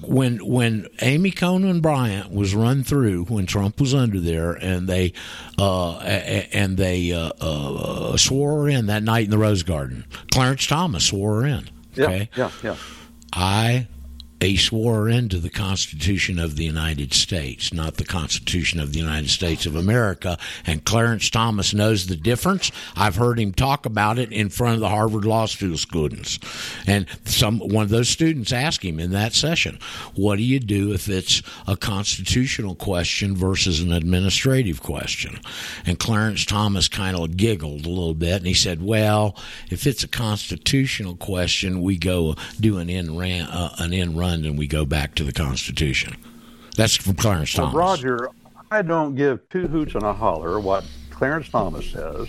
[0.05, 5.15] When when Amy Coney Barrett was run through when Trump was under there, and they
[5.59, 9.65] uh, a- a- and they uh, uh, swore her in that night in the Rose
[9.65, 10.05] Garden.
[10.33, 11.69] Clarence Thomas swore her in.
[11.99, 12.77] Yeah, yeah, yeah.
[13.33, 13.87] I
[14.41, 19.31] he swore into the Constitution of the United States, not the Constitution of the United
[19.31, 20.39] States of America.
[20.65, 22.71] And Clarence Thomas knows the difference.
[22.97, 26.39] I've heard him talk about it in front of the Harvard Law School students.
[26.87, 29.79] And some one of those students asked him in that session,
[30.15, 35.41] "What do you do if it's a constitutional question versus an administrative question?"
[35.85, 39.37] And Clarence Thomas kind of giggled a little bit, and he said, "Well,
[39.71, 44.28] if it's a constitutional question, we go do an in ran, uh, an in run,
[44.33, 46.17] and we go back to the Constitution."
[46.77, 48.03] That's from Clarence Well, Thomas.
[48.03, 48.31] Roger,
[48.71, 52.29] I don't give two hoots and a holler what Clarence Thomas says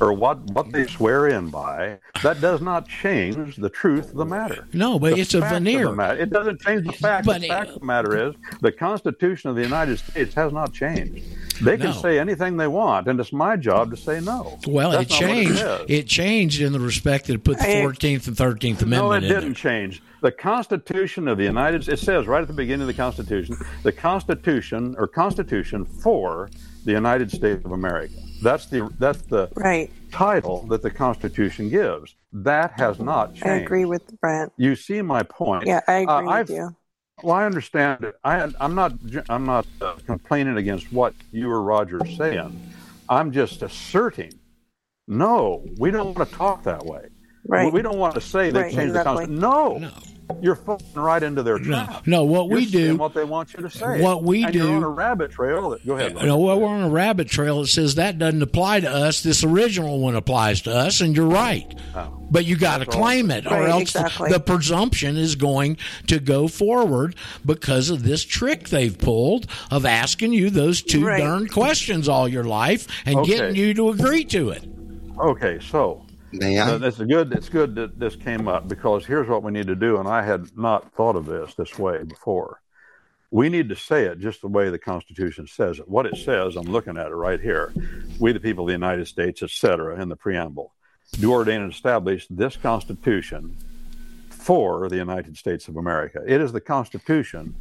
[0.00, 1.98] or what, what they swear in by.
[2.22, 4.66] That does not change the truth of the matter.
[4.72, 5.98] No, but The it's a veneer.
[6.12, 7.26] It doesn't change the fact.
[7.26, 10.52] But the it- fact of the matter is the Constitution of the United States has
[10.52, 11.24] not changed.
[11.62, 11.92] They can No.
[11.92, 14.58] say anything they want, and it's my job to say no.
[14.66, 15.58] Well, That's it changed.
[15.58, 15.84] says.
[15.88, 19.24] It, changed in the respect that it put the Fourteenth and Thirteenth Amendment.
[19.24, 20.02] No, it didn't change.
[20.22, 23.56] The Constitution of the United States, it says right at the beginning of the Constitution,
[23.82, 26.48] the Constitution or Constitution for
[26.86, 28.14] the United States of America.
[28.42, 29.90] That's the that's the Right.
[30.12, 32.14] title that the Constitution gives.
[32.32, 33.46] That has not changed.
[33.46, 34.52] I agree with Brent.
[34.56, 35.66] You see my point.
[35.66, 36.76] Yeah, I agree Uh, with I've- you.
[37.22, 38.14] Well, I understand it.
[38.24, 38.92] I, I'm not.
[39.28, 42.58] I'm not uh, complaining against what you or Roger are saying.
[43.10, 44.32] I'm just asserting.
[45.06, 47.08] No, we don't want to talk that way.
[47.46, 47.70] Right.
[47.72, 49.02] We don't want to say they Right, changed the.
[49.02, 49.38] Constitution.
[49.40, 49.90] No, No.
[50.40, 52.06] You're falling right into their trap.
[52.06, 54.00] No, what You're we do- what they want you to say.
[54.00, 55.70] what we and do- You're on a rabbit trail.
[55.70, 56.16] That, go ahead.
[56.20, 59.22] You know, well, we're on a rabbit trail that says that doesn't apply to us.
[59.22, 61.72] This original one applies to us, and you're right.
[61.94, 62.16] Oh.
[62.30, 64.30] But you got to claim it, or Right, else exactly.
[64.30, 70.32] the presumption is going to go forward because of this trick they've pulled of asking
[70.32, 71.18] you those two Right.
[71.20, 73.30] darn questions all your life and Okay.
[73.36, 74.64] getting you to agree to it.
[75.18, 76.02] Okay, so
[76.68, 77.32] Uh, It's good.
[77.32, 80.22] It's good that this came up because here's what we need to do, and I
[80.22, 82.60] had not thought of this this way before.
[83.32, 85.88] We need to say it just the way the Constitution says it.
[85.88, 87.72] What it says, I'm looking at it right here.
[88.18, 90.72] We, the people of the United States, etc., in the preamble,
[91.12, 93.56] do ordain and establish this Constitution
[94.28, 96.22] for the United States of America.
[96.26, 97.54] It is the Constitution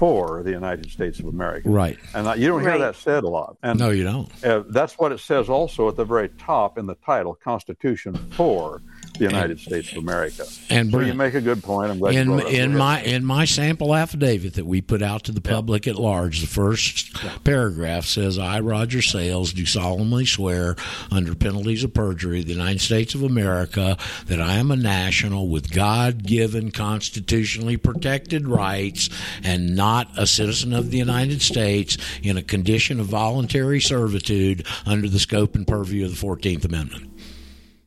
[0.00, 1.68] for the United States of America.
[1.68, 1.98] Right.
[2.14, 2.78] And you don't hear Right.
[2.80, 3.58] that said a lot.
[3.62, 4.28] And No, you don't.
[4.42, 8.80] uh, that's what it says also at the very top in the title, Constitution for
[9.20, 10.44] the United States of America.
[10.70, 11.90] And So you make a good point.
[11.90, 12.52] I'm glad in brought it up.
[12.52, 16.40] in my in my sample affidavit that we put out to the public at large,
[16.40, 17.14] the first
[17.44, 20.74] paragraph says, "I, Roger Sales, do solemnly swear,
[21.10, 25.70] under penalties of perjury, the United States of America, that I am a national with
[25.70, 29.10] God-given, constitutionally protected rights,
[29.44, 35.08] and not a citizen of the United States in a condition of voluntary servitude under
[35.08, 37.08] the scope and purview of the Fourteenth Amendment."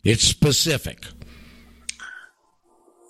[0.03, 1.05] It's specific.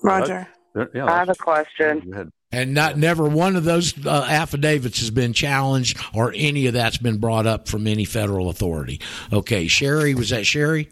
[0.04, 0.48] Roger.
[0.74, 2.32] There- yeah, I have a question.
[2.52, 6.98] And not never one of those uh, affidavits has been challenged, or any of that's
[6.98, 9.02] been brought up from any federal authority.
[9.32, 10.90] Okay, Sherry, was that Sherry?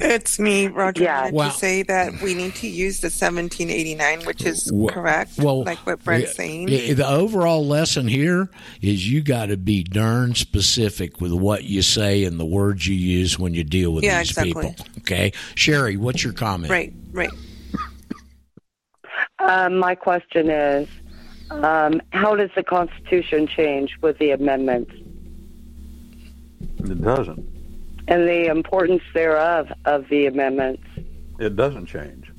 [0.00, 1.04] It's me, Roger.
[1.04, 1.22] Yeah.
[1.22, 5.38] I Well- to say that we need to use the 1789, which is Well- correct,
[5.38, 6.68] Well, like what Brent's yeah, saying.
[6.68, 8.48] yeah, The overall lesson here
[8.82, 12.94] is you got to be darn specific with what you say and the words you
[12.94, 14.68] use when you deal with Yeah, these exactly.
[14.70, 14.86] people.
[14.98, 16.70] Okay, Sherry, what's your comment?
[16.70, 17.30] Right, right.
[19.38, 20.88] Um, my question is,
[21.50, 24.92] um, how does the Constitution change with the amendments
[26.78, 27.44] It doesn't.
[28.08, 30.82] And the importance thereof of the amendments?
[31.38, 32.30] It doesn't change.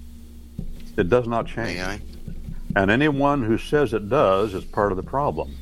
[0.98, 1.78] It does not change.
[1.78, 2.02] May I?
[2.76, 5.56] And anyone who says it does is part of the problem.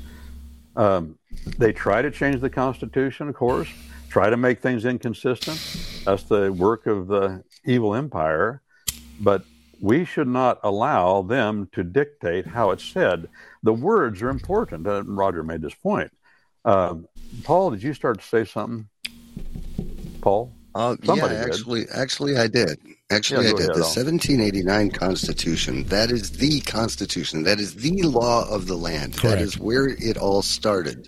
[0.75, 1.17] Um,
[1.57, 3.69] they try to change the Constitution, of course,
[4.09, 5.57] try to make things inconsistent.
[6.05, 8.61] That's the work of the evil empire.
[9.19, 9.43] But
[9.79, 13.29] we should not allow them to dictate how it's said.
[13.63, 14.87] The words are important.
[14.87, 16.11] Uh, Roger made this point.
[16.63, 17.07] Um,
[17.43, 18.87] Paul, did you start to say something?
[20.25, 20.51] Paul?
[20.73, 21.45] Uh, yeah, Somebody did.
[21.45, 22.79] actually, actually, I did.
[23.11, 23.69] Actually, Yeah, I did.
[23.69, 27.43] ahead, The 1789 Constitution, that is the Constitution.
[27.43, 29.13] That is the law of the land.
[29.13, 29.41] That Correct.
[29.43, 31.07] is where it all started.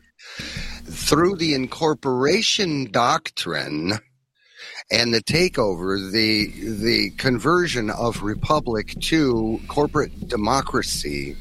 [0.85, 3.93] Through the incorporation doctrine
[4.91, 11.35] and the takeover, the, the conversion of republic to corporate democracy,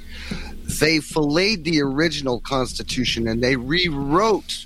[0.80, 4.64] they filleted the original Constitution and they rewrote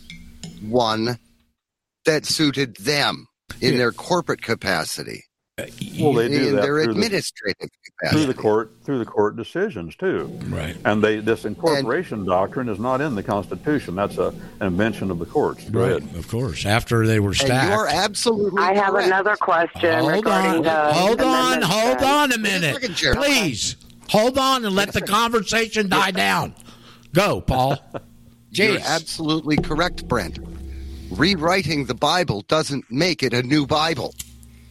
[0.63, 1.19] one
[2.11, 3.27] that suited them
[3.61, 3.79] in Yeah.
[3.79, 5.25] their corporate capacity,
[5.59, 5.65] uh,
[5.99, 7.63] Well, they do in that their through the, capacity.
[8.11, 10.31] through the court through the court decisions too.
[10.49, 10.77] Right.
[10.85, 13.95] And they this incorporation doctrine is not in the Constitution.
[13.95, 14.29] That's a,
[14.61, 15.65] an invention of the courts.
[15.71, 16.03] Go Right.
[16.03, 16.17] ahead.
[16.17, 16.65] Of course.
[16.67, 17.93] After they were And you are stacked.
[18.05, 19.07] absolutely I have correct.
[19.09, 20.63] another question Hold regarding on.
[20.63, 21.63] the Hold on.
[21.63, 22.09] Hold then.
[22.15, 22.77] on a minute.
[23.15, 23.77] Please.
[24.09, 26.55] Hold on and let the conversation die down.
[27.15, 27.77] Go, Paul.
[28.53, 30.39] You're absolutely correct, Brent.
[31.11, 34.15] Rewriting the Bible doesn't make it a new Bible,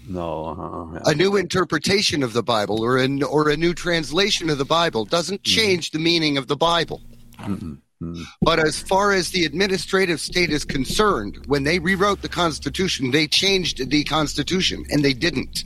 [0.07, 0.91] No.
[0.95, 4.65] Uh, a new interpretation of the Bible, or a, or a new translation of the
[4.65, 5.55] Bible doesn't mm-hmm.
[5.59, 7.01] change the meaning of the Bible.
[7.39, 8.23] Mm-hmm, mm-hmm.
[8.41, 13.27] But as far as the administrative state is concerned, when they rewrote the Constitution, they
[13.27, 15.63] changed the Constitution, and they didn't.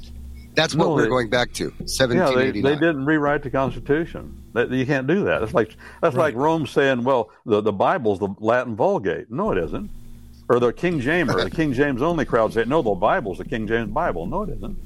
[0.55, 1.73] That's what No, we're they- going back to.
[1.85, 2.73] Seventeen eighty nine.
[2.73, 4.39] yeah, they, they didn't rewrite the Constitution.
[4.53, 5.41] That, you can't do that.
[5.41, 9.57] It's like that's like Rome saying, "Well, the the Bible's the Latin Vulgate." No, it
[9.57, 9.89] isn't.
[10.49, 13.45] Or the King James, or the King James only crowd say, "No, the Bible's the
[13.45, 14.77] King James Bible." No, it isn't.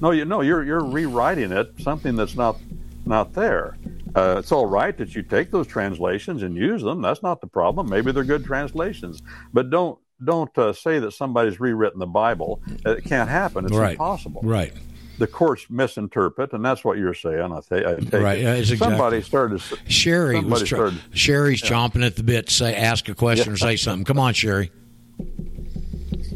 [0.00, 2.56] No, you no, you're you're rewriting it something that's not
[3.04, 3.76] not there.
[4.14, 7.02] Uh, it's all right that you take those translations and use them.
[7.02, 7.88] That's not the problem.
[7.90, 9.22] Maybe they're good translations,
[9.52, 12.60] but don't don't uh, say that somebody's rewritten the Bible.
[12.86, 13.64] It can't happen.
[13.64, 13.92] It's Right.
[13.92, 14.72] impossible Right.
[15.18, 17.52] the courts misinterpret, and that's what you're saying.
[17.52, 18.58] I, th- I take Right, it.
[18.60, 19.60] exactly- Somebody started.
[19.88, 23.56] Sherry was Somebody started- Sherry's chomping at the bit to say ask a question or
[23.56, 24.04] say something.
[24.04, 24.70] Come on, Sherry.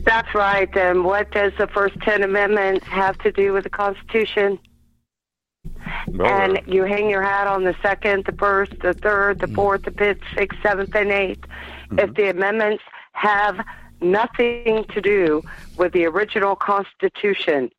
[0.06, 0.74] That's right.
[0.76, 4.58] And what does the first 10 amendments have to do with the Constitution?
[6.24, 9.82] And uh, you hang your hat on the second, the first, the third, the fourth,
[9.82, 11.44] the fifth, sixth, seventh, and 8th
[11.86, 11.98] Mm-hmm.
[12.00, 13.64] If the amendments have
[14.00, 15.42] nothing to do
[15.76, 17.70] with the original Constitution,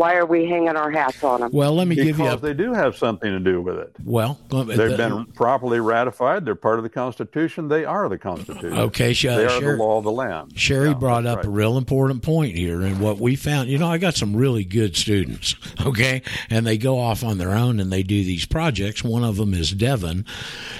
[0.00, 1.50] why are we hanging our hats on them?
[1.52, 3.94] Well, let me give you because they do have something to do with it.
[4.02, 4.38] well.
[4.48, 6.46] They've the- been properly ratified.
[6.46, 7.68] They're part of the Constitution.
[7.68, 8.72] They are the Constitution.
[8.78, 10.52] Okay, Sh- they are Sherry- the law of the land.
[10.58, 11.44] Sherry Yeah, brought up right.
[11.44, 14.64] a real important point here, and what we found, you know, I got some really
[14.64, 15.54] good students,
[15.84, 19.04] okay, and they go off on their own and they do these projects.
[19.04, 20.24] One of them is Devin,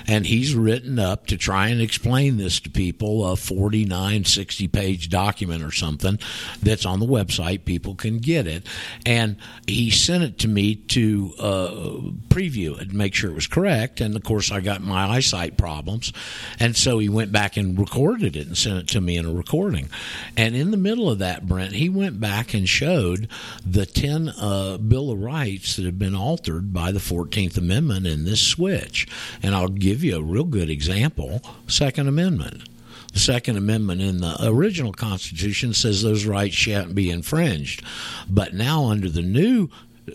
[0.06, 5.10] and he's written up to try and explain this to people a 49, 60 page
[5.10, 6.18] document or something
[6.62, 7.66] that's on the website.
[7.66, 8.66] People can get it,
[9.04, 9.09] and
[9.66, 11.70] he sent it to me to uh,
[12.28, 14.00] preview it and make sure it was correct.
[14.00, 16.12] And of course, I got my eyesight problems,
[16.58, 19.32] and so he went back and recorded it and sent it to me in a
[19.32, 19.88] recording.
[20.36, 23.28] And in the middle of that, Brent, he went back and showed
[23.66, 28.24] the ten uh, Bill of Rights that have been altered by the Fourteenth Amendment in
[28.24, 29.08] this switch.
[29.42, 32.69] And I'll give you a real good example: Second Amendment.
[33.12, 37.82] The Second Amendment in the original Constitution says those rights shan't be infringed.
[38.28, 39.68] But now, under the new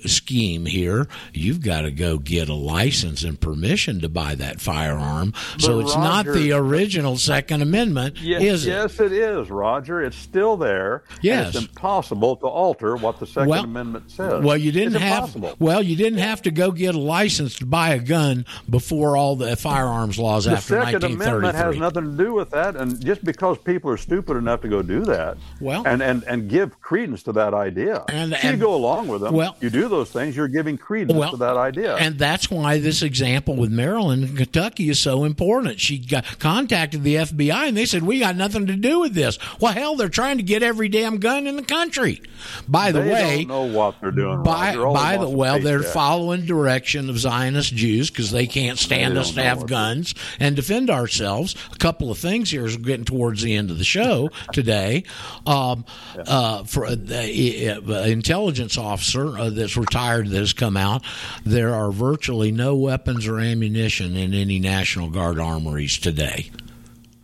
[0.05, 5.33] scheme here, you've got to go get a license and permission to buy that firearm.
[5.57, 8.69] so it's not the original Second Amendment, Yes, is it?
[8.71, 10.01] yes, it is, Roger.
[10.01, 11.03] It's still there.
[11.21, 11.55] Yes.
[11.55, 14.43] it's impossible to alter what the Second Well- Amendment says.
[14.43, 15.55] Well, you didn't It's have impossible.
[15.59, 19.35] well, you didn't have to go get a license to buy a gun before all
[19.35, 23.23] the firearms laws The after Second Amendment has nothing to do with that, and just
[23.23, 27.23] because people are stupid enough to go do that, Well- and and, and give credence
[27.23, 29.33] to that idea, And- and- you go along with them.
[29.33, 31.95] well- you do those things, you're giving credence Well, to that idea.
[31.95, 35.79] And that's why this example with Maryland and Kentucky is so important.
[35.79, 39.39] She got contacted the FBI and they said, We got nothing to do with this.
[39.59, 42.21] Well, hell, they're trying to get every damn gun in the country.
[42.67, 44.43] By the they way, don't know what they're doing.
[44.43, 49.15] by they by the well, they're following direction of Zionist Jews because they can't stand
[49.15, 51.55] They us to have guns and defend ourselves.
[51.73, 55.03] A couple of things here we're getting towards the end of the show today.
[55.45, 55.85] Um,
[56.27, 61.03] uh, for uh, the uh, intelligence officer uh, that's retired that has come out,
[61.43, 66.51] there are virtually no weapons or ammunition in any National Guard armories today.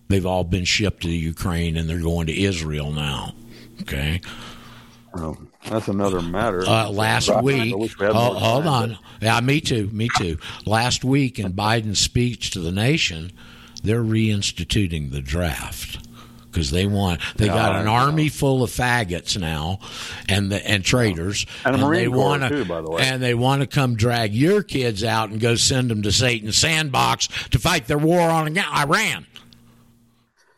[0.07, 3.34] They've all been shipped to Ukraine and they're going to Israel now.
[3.82, 4.22] Okay.
[5.14, 5.38] Well,
[5.69, 6.64] that's another matter.
[6.65, 8.98] Uh, last week, we had hold, hold on.
[9.22, 9.90] Yeah, me too.
[9.91, 10.38] Me too.
[10.65, 13.32] Last week in Biden's speech to the nation,
[13.84, 16.07] they're reinstituting the draft
[16.52, 19.80] because they want they Yeah, got an army full of faggots now
[20.28, 23.03] and the and traitors And a they wanna, by the way.
[23.03, 26.57] and they want to come drag your kids out and go send them to Satan's
[26.57, 29.26] sandbox to fight their war on Iran.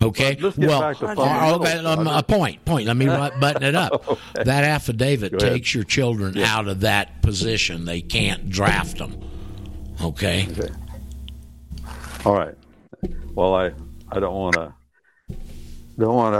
[0.01, 0.37] Okay.
[0.57, 2.65] Well, back uh, okay, um, a point.
[2.65, 2.87] Point.
[2.87, 3.93] Let me button it up.
[4.35, 4.43] Okay.
[4.43, 7.85] That affidavit takes your children out of that position.
[7.85, 9.17] They can't draft them.
[10.01, 10.47] Okay.
[10.51, 10.73] Okay.
[12.25, 12.55] All right.
[13.33, 13.71] Well, I
[14.11, 14.73] I don't want to
[15.97, 16.33] don't want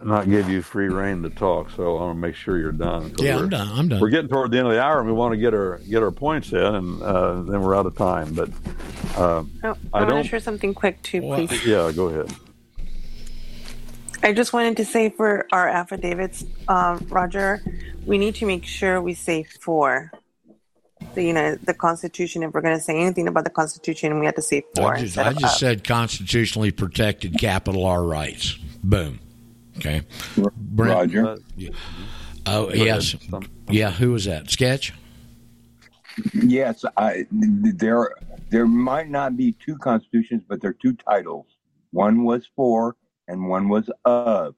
[0.00, 2.70] to not give you free reign to talk, so I want to make sure you're
[2.72, 3.10] done.
[3.10, 3.68] 'cause Yeah, I'm done.
[3.72, 4.00] I'm done.
[4.00, 6.02] We're getting toward the end of the hour, and we want to get our get
[6.02, 8.34] our points in, and uh, then we're out of time.
[8.34, 8.50] But
[9.16, 11.66] uh, Oh, I I, want to share something quick too, Well, please.
[11.66, 12.32] yeah, go ahead.
[14.22, 17.60] I just wanted to say for our affidavits, um, Roger,
[18.06, 20.10] we need to make sure we say for
[21.14, 22.42] the United, the Constitution.
[22.42, 24.94] If we're going to say anything about the Constitution, we have to say for.
[24.94, 28.58] I just, I just said constitutionally protected capital R rights.
[28.84, 29.18] Boom.
[29.78, 30.02] Okay.
[30.36, 31.26] Brent, Roger.
[31.28, 31.36] Uh,
[32.46, 33.16] Oh, yes.
[33.30, 34.50] Some- Yeah, who was that?
[34.50, 34.92] Sketch?
[36.34, 38.10] Yes, I, there
[38.50, 41.46] there might not be two constitutions, but there are two titles.
[41.92, 42.96] One was for,
[43.28, 44.54] and one was of.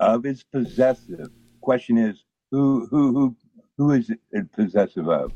[0.00, 1.28] Of is possessive.
[1.60, 2.16] Question is,
[2.50, 3.36] who who who
[3.78, 5.32] who is it possessive of?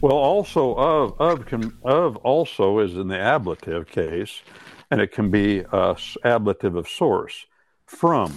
[0.00, 4.42] Well, also of of can of also is in the ablative case,
[4.90, 5.94] and it can be uh,
[6.24, 7.46] ablative of source
[7.86, 8.34] from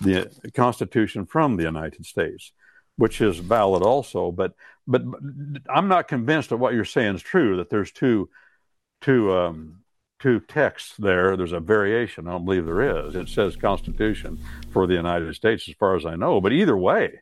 [0.00, 2.52] the Constitution from the United States,
[2.96, 4.30] which is valid also.
[4.30, 4.54] But
[4.86, 5.02] but
[5.68, 7.56] I'm not convinced that what you're saying is true.
[7.56, 8.28] That there's two
[9.00, 9.80] two um,
[10.20, 11.36] two texts there.
[11.36, 12.28] There's a variation.
[12.28, 13.14] I don't believe there is.
[13.14, 14.38] It says Constitution
[14.70, 16.40] for the United States, as far as I know.
[16.40, 17.20] But either way,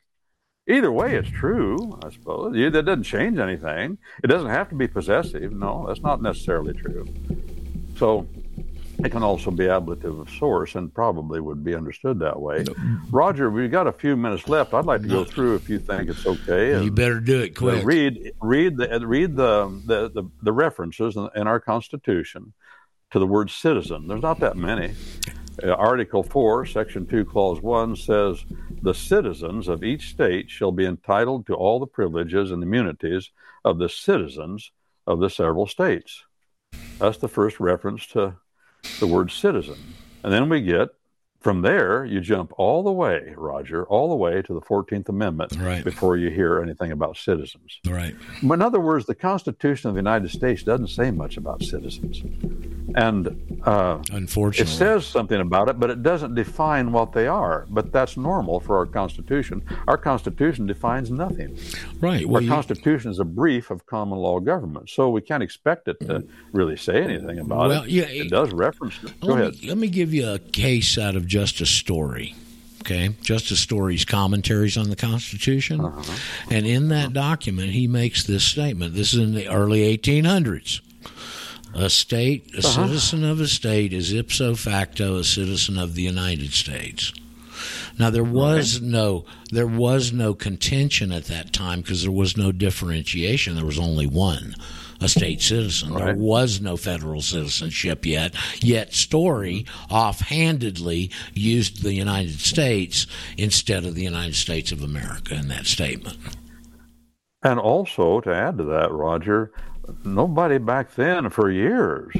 [0.68, 2.54] Either way, it's true, I suppose.
[2.54, 3.98] That doesn't change anything.
[4.22, 5.52] It doesn't have to be possessive.
[5.52, 7.04] No, that's not necessarily true.
[8.02, 8.26] So
[9.04, 12.64] it can also be ablative of source and probably would be understood that way.
[13.12, 14.74] Roger, we've got a few minutes left.
[14.74, 16.82] I'd like to go through if you think it's okay.
[16.82, 17.84] You better do it uh, quick.
[17.84, 22.54] read read the read the the, the, the references in, in our Constitution
[23.12, 24.08] to the word citizen.
[24.08, 24.94] There's not that many.
[25.62, 28.44] Uh, Article 4, Section 2, Clause 1 says,
[28.80, 33.30] The citizens of each state shall be entitled to all the privileges and immunities
[33.64, 34.72] of the citizens
[35.06, 36.24] of the several states.
[37.02, 38.36] That's the first reference to
[39.00, 39.74] the word citizen.
[40.22, 40.90] And then we get,
[41.42, 45.56] from there, you jump all the way, Roger, all the way to the 14th Amendment
[45.58, 45.84] Right.
[45.84, 47.80] before you hear anything about citizens.
[47.86, 48.14] Right.
[48.42, 52.22] In other words, the Constitution of the United States doesn't say much about citizens.
[52.94, 57.66] And uh, it says something about it, but it doesn't define what they are.
[57.70, 59.62] But that's normal for our Constitution.
[59.88, 61.56] Our Constitution defines nothing.
[62.00, 62.26] right.
[62.26, 65.98] Our you, Constitution is a brief of common law government, so we can't expect it
[66.00, 67.90] to really say anything about Well, it.
[67.90, 69.18] yeah, it does reference it.
[69.20, 69.62] Go let ahead.
[69.62, 72.34] Me, let me give you a case out of Justice Story.
[72.82, 76.12] Okay, Justice Story's commentaries on the Constitution, Uh-huh.
[76.50, 78.94] and in that document, he makes this statement.
[78.94, 80.80] This is in the early 1800s.
[81.74, 82.86] A state, a Uh-huh.
[82.86, 87.12] citizen of a state, is ipso facto a citizen of the United States.
[87.98, 92.52] Now there was no there was no contention at that time because there was no
[92.52, 93.54] differentiation.
[93.54, 94.54] There was only one,
[95.02, 95.94] a state citizen.
[95.94, 98.34] There was no federal citizenship yet.
[98.60, 103.06] Yet Story offhandedly used the United States
[103.36, 106.18] instead of the United States of America in that statement.
[107.42, 109.52] And also, to add to that, Roger,
[110.04, 112.14] nobody back then for years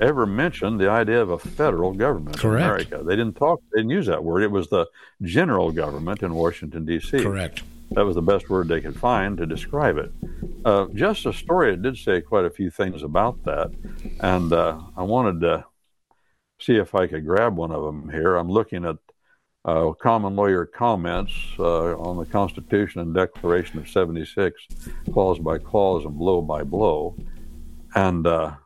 [0.00, 2.60] ever mentioned the idea of a federal government Correct.
[2.60, 3.02] in America.
[3.02, 4.42] They didn't talk, they didn't use that word.
[4.42, 4.86] It was the
[5.22, 7.22] general government in Washington, D.C.
[7.22, 7.62] Correct.
[7.96, 10.12] That was the best word they could find to describe it.
[10.66, 13.70] Uh, Justice Story did say quite a few things about that,
[14.20, 15.64] and uh, I wanted to
[16.60, 18.36] see if I could grab one of them here.
[18.36, 18.96] I'm looking at
[19.64, 24.66] uh, common lawyer comments uh, on the Constitution and Declaration of 76,
[25.10, 27.16] clause by clause and blow by blow.
[27.94, 28.56] And uh,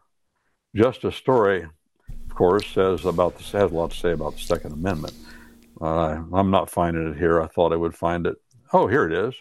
[0.74, 4.72] Justice Story, of course, says about this has a lot to say about the Second
[4.72, 5.14] Amendment.
[5.80, 7.40] Uh, I'm not finding it here.
[7.40, 8.34] I thought I would find it.
[8.72, 9.34] Oh, here it is.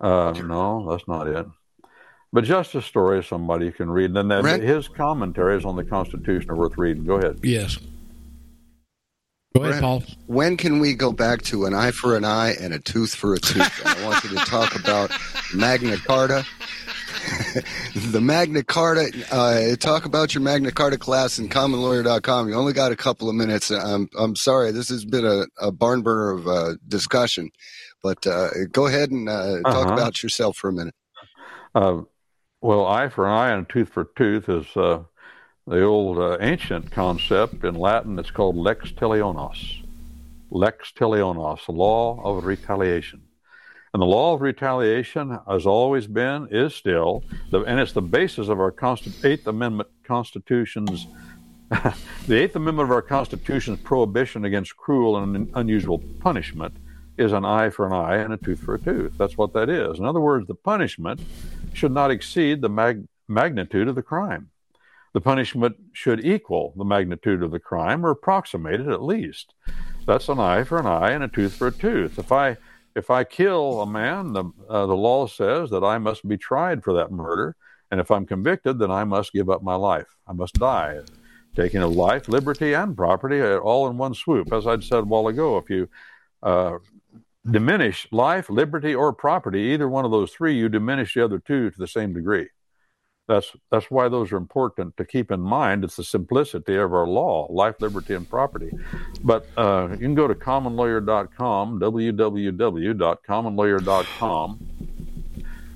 [0.00, 1.46] Uh, no, that's not it.
[2.32, 4.16] But Justice Story somebody can read.
[4.16, 4.62] And then Brent?
[4.62, 7.04] his commentaries on the Constitution are worth reading.
[7.04, 7.40] Go ahead.
[7.42, 7.76] Yes.
[9.54, 10.02] Go ahead, Brent, Paul.
[10.26, 13.34] When can we go back to an eye for an eye and a tooth for
[13.34, 13.82] a tooth?
[13.86, 15.12] I want you to talk about
[15.54, 16.46] Magna Carta
[17.94, 19.10] the Magna Carta.
[19.30, 22.48] Uh, talk about your Magna Carta class in commonlawyer.com.
[22.48, 23.70] You only got a couple of minutes.
[23.70, 24.72] I'm I'm sorry.
[24.72, 27.50] This has been a, a barn burner of uh, discussion,
[28.02, 29.92] but uh, go ahead and uh, talk Uh-huh.
[29.94, 30.94] about yourself for a minute.
[31.74, 32.02] Uh,
[32.60, 35.02] well, eye for an eye and tooth for tooth is uh,
[35.66, 38.18] the old uh, ancient concept in Latin.
[38.18, 39.82] It's called lex talionis.
[40.50, 43.22] Lex talionis, the law of retaliation.
[43.94, 48.48] And the law of retaliation has always been, is still, the, and it's the basis
[48.48, 51.06] of our Consti- Eighth Amendment Constitution's,
[51.70, 51.94] the
[52.42, 56.74] Eighth Amendment of our Constitution's prohibition against cruel and unusual punishment
[57.18, 59.12] is an eye for an eye and a tooth for a tooth.
[59.18, 59.98] That's what that is.
[59.98, 61.20] In other words, the punishment
[61.72, 64.50] should not exceed the mag- magnitude of the crime.
[65.12, 69.52] The punishment should equal the magnitude of the crime or approximate it at least.
[70.06, 72.18] That's an eye for an eye and a tooth for a tooth.
[72.18, 72.56] If I
[72.94, 76.82] if I kill a man, the uh, the law says that I must be tried
[76.82, 77.56] for that murder,
[77.90, 80.16] and if I'm convicted, then I must give up my life.
[80.26, 81.00] I must die,
[81.54, 84.52] taking of life, liberty, and property all in one swoop.
[84.52, 85.88] As I'd said a while ago, if you
[86.42, 86.78] uh,
[87.48, 91.70] diminish life, liberty, or property, either one of those three, you diminish the other two
[91.70, 92.48] to the same degree.
[93.28, 95.84] That's that's why those are important to keep in mind.
[95.84, 98.72] It's the simplicity of our law, life, liberty, and property.
[99.22, 104.68] But uh, you can go to commonlawyer.com, www.commonlawyer.com,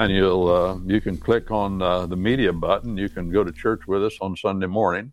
[0.01, 2.97] and you'll uh, you can click on uh, the media button.
[2.97, 5.13] You can go to church with us on Sunday morning.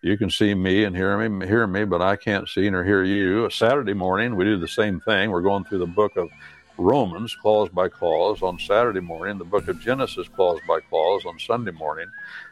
[0.00, 3.02] You can see me and hear me, hear me, but I can't see nor hear
[3.02, 3.50] you.
[3.50, 5.32] Saturday morning, we do the same thing.
[5.32, 6.28] We're going through the book of
[6.76, 11.36] Romans, clause by clause, on Saturday morning, the book of Genesis, clause by clause, on
[11.40, 12.06] Sunday morning.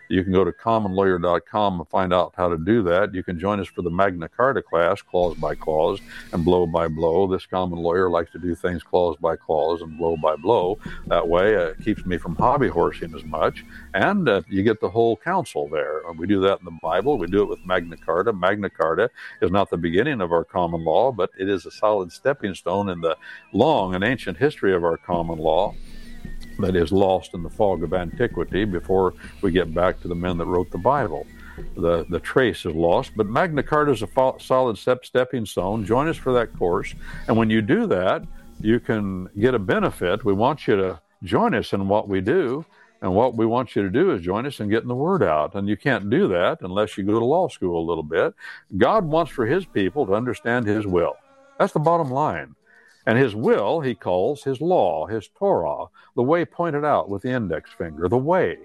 [0.09, 3.15] You can go to commonlawyer.com and find out how to do that.
[3.15, 6.01] You can join us for the Magna Carta class, clause by clause
[6.33, 7.27] and blow by blow.
[7.27, 10.79] This common lawyer likes to do things clause by clause and blow by blow.
[11.07, 13.65] That way, uh, it keeps me from hobby horsing as much.
[13.95, 16.07] And uh, you get the whole counsel there.
[16.07, 17.19] Uh, We do that in the Bible.
[17.19, 18.33] We do it with Magna Carta.
[18.33, 19.11] Magna Carta
[19.43, 22.89] is not the beginning of our common law, but it is a solid stepping stone
[22.89, 23.17] in the
[23.53, 25.75] long and ancient history of our common law
[26.59, 30.39] that is lost in the fog of antiquity before we get back to the men
[30.39, 31.27] that wrote the Bible.
[31.77, 35.85] The, the trace is lost, but Magna Carta is a fo- solid step stepping stone.
[35.87, 36.95] Join us for that course.
[37.29, 38.25] And when you do that,
[38.61, 40.25] you can get a benefit.
[40.25, 42.65] We want you to join us in what we do.
[43.03, 45.55] And what we want you to do is join us in getting the word out.
[45.55, 48.35] And you can't do that unless you go to law school a little bit.
[48.77, 51.17] God wants for his people to understand his will.
[51.59, 52.55] That's the bottom line.
[53.07, 57.31] And his will, he calls his law, his Torah, the way pointed out with the
[57.31, 58.59] index finger, the way,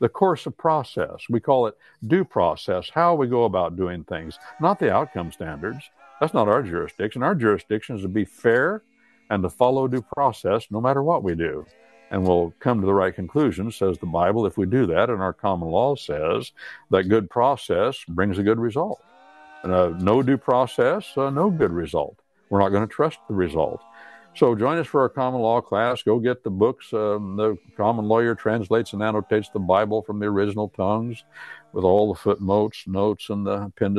[0.00, 1.24] the course of process.
[1.30, 1.76] We call it
[2.06, 5.88] due process, how we go about doing things, not the outcome standards.
[6.20, 7.22] That's not our jurisdiction.
[7.22, 8.82] Our jurisdiction is to be fair
[9.30, 11.64] and to follow due process no matter what we do.
[12.10, 15.10] And we'll come to the right conclusion, says the Bible, if we do that.
[15.10, 16.52] And our common law says
[16.90, 19.02] that good process brings a good result.
[19.62, 22.20] And uh, no due process, uh, no good result.
[22.48, 23.80] We're not going to trust the result.
[24.36, 26.02] So join us for our common law class.
[26.02, 26.92] Go get the books.
[26.92, 31.24] Um, the common lawyer translates and annotates the Bible from the original tongues
[31.72, 33.94] with all the footnotes, notes, and the appendices.